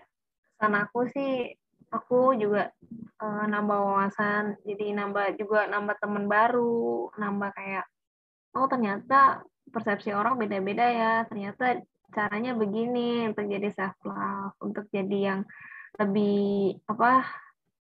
Pesan 0.60 0.76
aku 0.76 1.08
sih, 1.08 1.56
aku 1.89 2.36
juga 2.36 2.72
eh, 3.22 3.45
nambah 3.49 3.78
wawasan, 3.78 4.61
jadi 4.64 4.97
nambah 4.97 5.41
juga 5.41 5.68
nambah 5.68 5.97
teman 6.01 6.24
baru, 6.28 7.12
nambah 7.16 7.51
kayak, 7.57 7.86
oh 8.57 8.66
ternyata 8.68 9.43
persepsi 9.68 10.12
orang 10.12 10.41
beda-beda 10.41 10.86
ya, 10.89 11.12
ternyata 11.28 11.80
caranya 12.12 12.57
begini 12.57 13.28
untuk 13.28 13.45
jadi 13.49 13.68
self 13.72 13.97
love, 14.05 14.57
untuk 14.64 14.89
jadi 14.89 15.18
yang 15.32 15.41
lebih 16.01 16.78
apa 16.89 17.24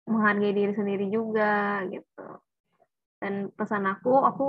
menghargai 0.07 0.55
diri 0.55 0.73
sendiri 0.75 1.07
juga 1.11 1.83
gitu. 1.91 2.27
Dan 3.17 3.49
pesan 3.51 3.89
aku, 3.89 4.13
aku 4.23 4.47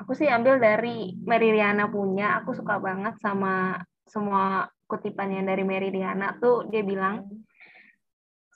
aku 0.00 0.12
sih 0.16 0.26
ambil 0.26 0.56
dari 0.56 1.14
Mary 1.22 1.52
Riana 1.52 1.86
punya. 1.86 2.40
Aku 2.42 2.56
suka 2.56 2.80
banget 2.80 3.20
sama 3.20 3.76
semua 4.08 4.72
kutipannya 4.88 5.44
dari 5.44 5.66
Mary 5.66 5.92
Riana 5.92 6.38
tuh 6.38 6.64
dia 6.70 6.80
bilang 6.80 7.28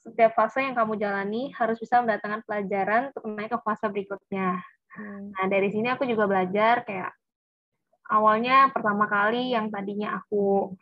setiap 0.01 0.33
fase 0.33 0.65
yang 0.65 0.73
kamu 0.73 0.97
jalani 0.97 1.53
harus 1.53 1.77
bisa 1.77 2.01
mendatangkan 2.01 2.41
pelajaran 2.49 3.13
untuk 3.13 3.25
naik 3.37 3.53
ke 3.53 3.59
fase 3.61 3.87
berikutnya. 3.93 4.61
Hmm. 4.97 5.31
Nah, 5.37 5.47
dari 5.47 5.69
sini 5.71 5.93
aku 5.93 6.09
juga 6.09 6.25
belajar 6.27 6.83
kayak 6.89 7.13
awalnya 8.11 8.73
pertama 8.75 9.07
kali 9.07 9.55
yang 9.55 9.69
tadinya 9.69 10.19
aku 10.19 10.75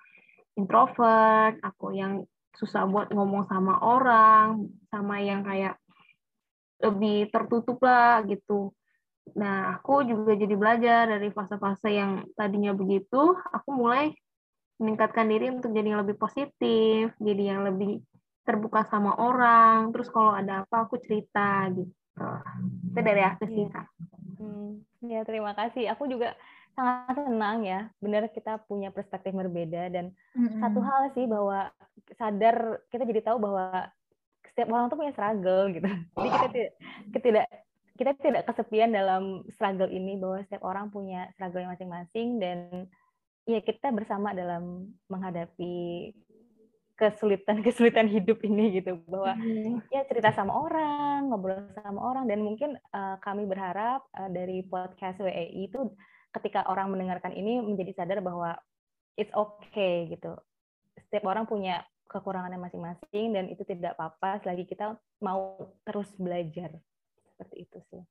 introvert, 0.57 1.61
aku 1.61 1.95
yang 1.95 2.25
susah 2.57 2.89
buat 2.89 3.13
ngomong 3.15 3.47
sama 3.47 3.79
orang, 3.85 4.67
sama 4.91 5.23
yang 5.23 5.47
kayak 5.47 5.79
lebih 6.83 7.31
tertutup 7.31 7.79
lah 7.83 8.23
gitu. 8.27 8.75
Nah, 9.37 9.77
aku 9.77 10.07
juga 10.09 10.33
jadi 10.35 10.55
belajar 10.57 11.11
dari 11.11 11.29
fase-fase 11.31 11.91
yang 11.93 12.25
tadinya 12.33 12.73
begitu, 12.73 13.37
aku 13.53 13.71
mulai 13.77 14.15
meningkatkan 14.79 15.27
diri 15.27 15.53
untuk 15.53 15.75
jadi 15.75 15.95
yang 15.95 16.01
lebih 16.07 16.17
positif, 16.17 17.13
jadi 17.19 17.43
yang 17.55 17.67
lebih 17.67 18.01
terbuka 18.49 18.89
sama 18.89 19.13
orang, 19.21 19.93
terus 19.93 20.09
kalau 20.09 20.33
ada 20.33 20.65
apa 20.65 20.89
aku 20.89 20.97
cerita 21.05 21.69
gitu. 21.77 21.93
Itu 22.89 23.01
dari 23.05 23.21
aku 23.21 23.45
sih, 23.45 23.69
Kak. 23.69 23.87
Hmm, 24.41 24.81
ya 25.05 25.21
terima 25.29 25.53
kasih. 25.53 25.93
Aku 25.93 26.09
juga 26.09 26.33
sangat 26.73 27.21
senang 27.21 27.69
ya. 27.69 27.93
Benar 28.01 28.33
kita 28.33 28.65
punya 28.65 28.89
perspektif 28.89 29.37
berbeda 29.37 29.93
dan 29.93 30.17
mm-hmm. 30.33 30.65
satu 30.65 30.81
hal 30.81 31.03
sih 31.13 31.29
bahwa 31.29 31.69
sadar 32.17 32.81
kita 32.89 33.05
jadi 33.05 33.21
tahu 33.29 33.37
bahwa 33.37 33.93
setiap 34.49 34.73
orang 34.73 34.89
tuh 34.89 34.97
punya 34.97 35.13
struggle 35.13 35.69
gitu. 35.77 35.91
Jadi 36.17 36.29
kita 36.33 36.49
tidak 36.49 36.73
kita 37.13 37.21
tidak 37.21 37.47
kita 37.99 38.13
tidak 38.15 38.43
kesepian 38.47 38.91
dalam 38.95 39.43
struggle 39.51 39.91
ini 39.91 40.17
bahwa 40.17 40.39
setiap 40.47 40.63
orang 40.65 40.89
punya 40.89 41.29
struggle 41.35 41.67
masing-masing 41.67 42.39
dan 42.39 42.87
ya 43.43 43.59
kita 43.59 43.91
bersama 43.91 44.31
dalam 44.33 44.95
menghadapi 45.11 46.15
kesulitan-kesulitan 46.99 48.11
hidup 48.19 48.43
ini 48.43 48.83
gitu 48.83 48.99
bahwa 49.07 49.39
hmm. 49.39 49.87
ya 49.95 50.03
cerita 50.11 50.35
sama 50.35 50.53
orang 50.53 51.31
ngobrol 51.31 51.71
sama 51.79 52.03
orang 52.03 52.27
dan 52.27 52.43
mungkin 52.43 52.75
uh, 52.91 53.17
kami 53.23 53.47
berharap 53.47 54.03
uh, 54.19 54.27
dari 54.29 54.67
podcast 54.67 55.23
WEI 55.23 55.71
itu 55.71 55.95
ketika 56.35 56.67
orang 56.67 56.91
mendengarkan 56.93 57.33
ini 57.33 57.63
menjadi 57.63 58.03
sadar 58.03 58.21
bahwa 58.21 58.59
it's 59.17 59.33
okay 59.33 60.11
gitu. 60.11 60.35
Setiap 61.09 61.25
orang 61.31 61.47
punya 61.47 61.87
kekurangannya 62.11 62.59
masing-masing 62.59 63.33
dan 63.33 63.47
itu 63.49 63.63
tidak 63.63 63.95
apa-apa 63.97 64.43
selagi 64.43 64.67
kita 64.67 64.99
mau 65.23 65.73
terus 65.87 66.11
belajar. 66.19 66.75
Seperti 67.33 67.57
itu 67.65 67.79
sih. 67.95 68.03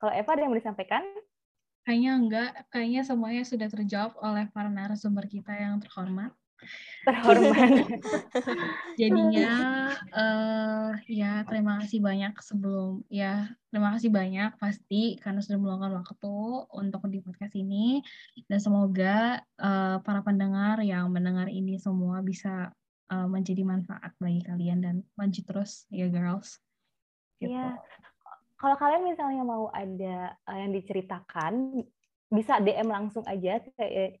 Kalau 0.00 0.12
Eva 0.16 0.30
ada 0.34 0.40
yang 0.42 0.50
mau 0.50 0.58
disampaikan? 0.58 1.04
Kayaknya 1.86 2.12
enggak. 2.14 2.50
Kayaknya 2.74 3.02
semuanya 3.06 3.42
sudah 3.46 3.68
terjawab 3.70 4.12
oleh 4.22 4.46
para 4.50 4.70
narasumber 4.70 5.26
kita 5.30 5.54
yang 5.54 5.78
terhormat 5.78 6.34
terhormat. 7.02 7.70
Jadinya 9.00 9.52
uh, 10.14 10.90
ya 11.10 11.42
terima 11.46 11.82
kasih 11.82 11.98
banyak 11.98 12.34
sebelum 12.38 13.02
ya 13.10 13.50
terima 13.74 13.94
kasih 13.98 14.10
banyak 14.14 14.54
pasti 14.62 15.18
karena 15.18 15.42
sudah 15.42 15.58
meluangkan 15.58 15.98
waktu 15.98 16.34
untuk 16.70 17.02
di 17.10 17.18
podcast 17.18 17.54
ini 17.58 18.00
dan 18.46 18.58
semoga 18.62 19.42
uh, 19.58 19.98
para 20.02 20.22
pendengar 20.22 20.78
yang 20.86 21.10
mendengar 21.10 21.50
ini 21.50 21.80
semua 21.82 22.22
bisa 22.22 22.70
uh, 23.10 23.28
menjadi 23.28 23.66
manfaat 23.66 24.14
bagi 24.22 24.40
kalian 24.46 24.78
dan 24.80 24.94
maju 25.18 25.40
terus 25.42 25.90
ya 25.90 26.06
girls. 26.06 26.62
Gitu. 27.42 27.50
Iya. 27.50 27.76
Kalau 28.62 28.78
kalian 28.78 29.02
misalnya 29.10 29.42
mau 29.42 29.66
ada 29.74 30.38
uh, 30.46 30.54
yang 30.54 30.70
diceritakan 30.70 31.82
bisa 32.32 32.62
DM 32.62 32.88
langsung 32.88 33.26
aja 33.28 33.60
ke 33.60 34.16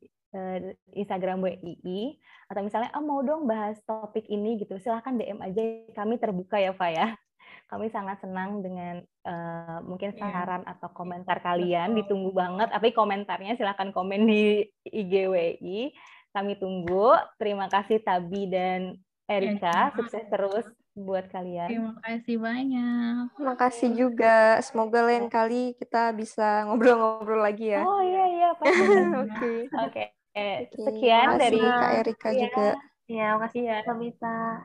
Instagram 0.96 1.44
WII 1.44 2.16
atau 2.48 2.60
misalnya 2.64 2.88
ah, 2.96 3.04
mau 3.04 3.20
dong 3.20 3.44
bahas 3.44 3.76
topik 3.84 4.24
ini 4.32 4.56
gitu 4.60 4.80
silahkan 4.80 5.12
DM 5.12 5.44
aja 5.44 5.62
kami 5.92 6.16
terbuka 6.16 6.56
ya 6.56 6.72
Pak 6.72 6.90
ya 6.92 7.12
kami 7.72 7.92
sangat 7.92 8.20
senang 8.24 8.64
dengan 8.64 9.04
uh, 9.28 9.84
mungkin 9.84 10.16
iya. 10.16 10.20
saran 10.20 10.64
atau 10.64 10.88
komentar 10.92 11.40
kalian 11.44 11.96
ditunggu 11.96 12.32
banget 12.32 12.72
tapi 12.72 12.96
komentarnya 12.96 13.60
silahkan 13.60 13.92
komen 13.92 14.24
di 14.24 14.64
IGWI 14.88 15.92
kami 16.32 16.56
tunggu 16.56 17.12
terima 17.36 17.68
kasih 17.68 18.00
Tabi 18.00 18.48
dan 18.48 18.96
Erika 19.28 19.92
sukses 19.96 20.24
terus 20.28 20.66
buat 20.92 21.24
kalian. 21.32 21.68
Terima 21.72 21.94
kasih 22.04 22.36
banyak. 22.36 23.32
Terima 23.32 23.56
kasih 23.56 23.88
juga. 23.96 24.60
Semoga 24.60 25.00
lain 25.08 25.32
kali 25.32 25.72
kita 25.80 26.12
bisa 26.12 26.68
ngobrol-ngobrol 26.68 27.40
lagi 27.40 27.72
ya. 27.72 27.80
Oh 27.80 28.04
iya 28.04 28.24
iya 28.28 28.48
Oke. 29.24 29.52
Oke. 29.88 30.04
Eh, 30.32 30.72
sekian 30.72 31.36
dari 31.36 31.60
Kak 31.60 31.92
Erika 32.00 32.28
ya, 32.32 32.48
juga. 32.48 32.68
Ya, 33.04 33.36
makasih 33.36 33.62
ya 33.68 33.78
Kabita. 33.84 34.64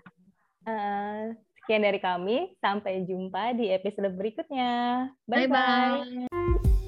Uh, 0.64 1.36
sekian 1.60 1.84
dari 1.84 2.00
kami. 2.00 2.56
Sampai 2.64 3.04
jumpa 3.04 3.52
di 3.52 3.68
episode 3.72 4.16
berikutnya. 4.16 5.12
Bye-bye. 5.28 6.87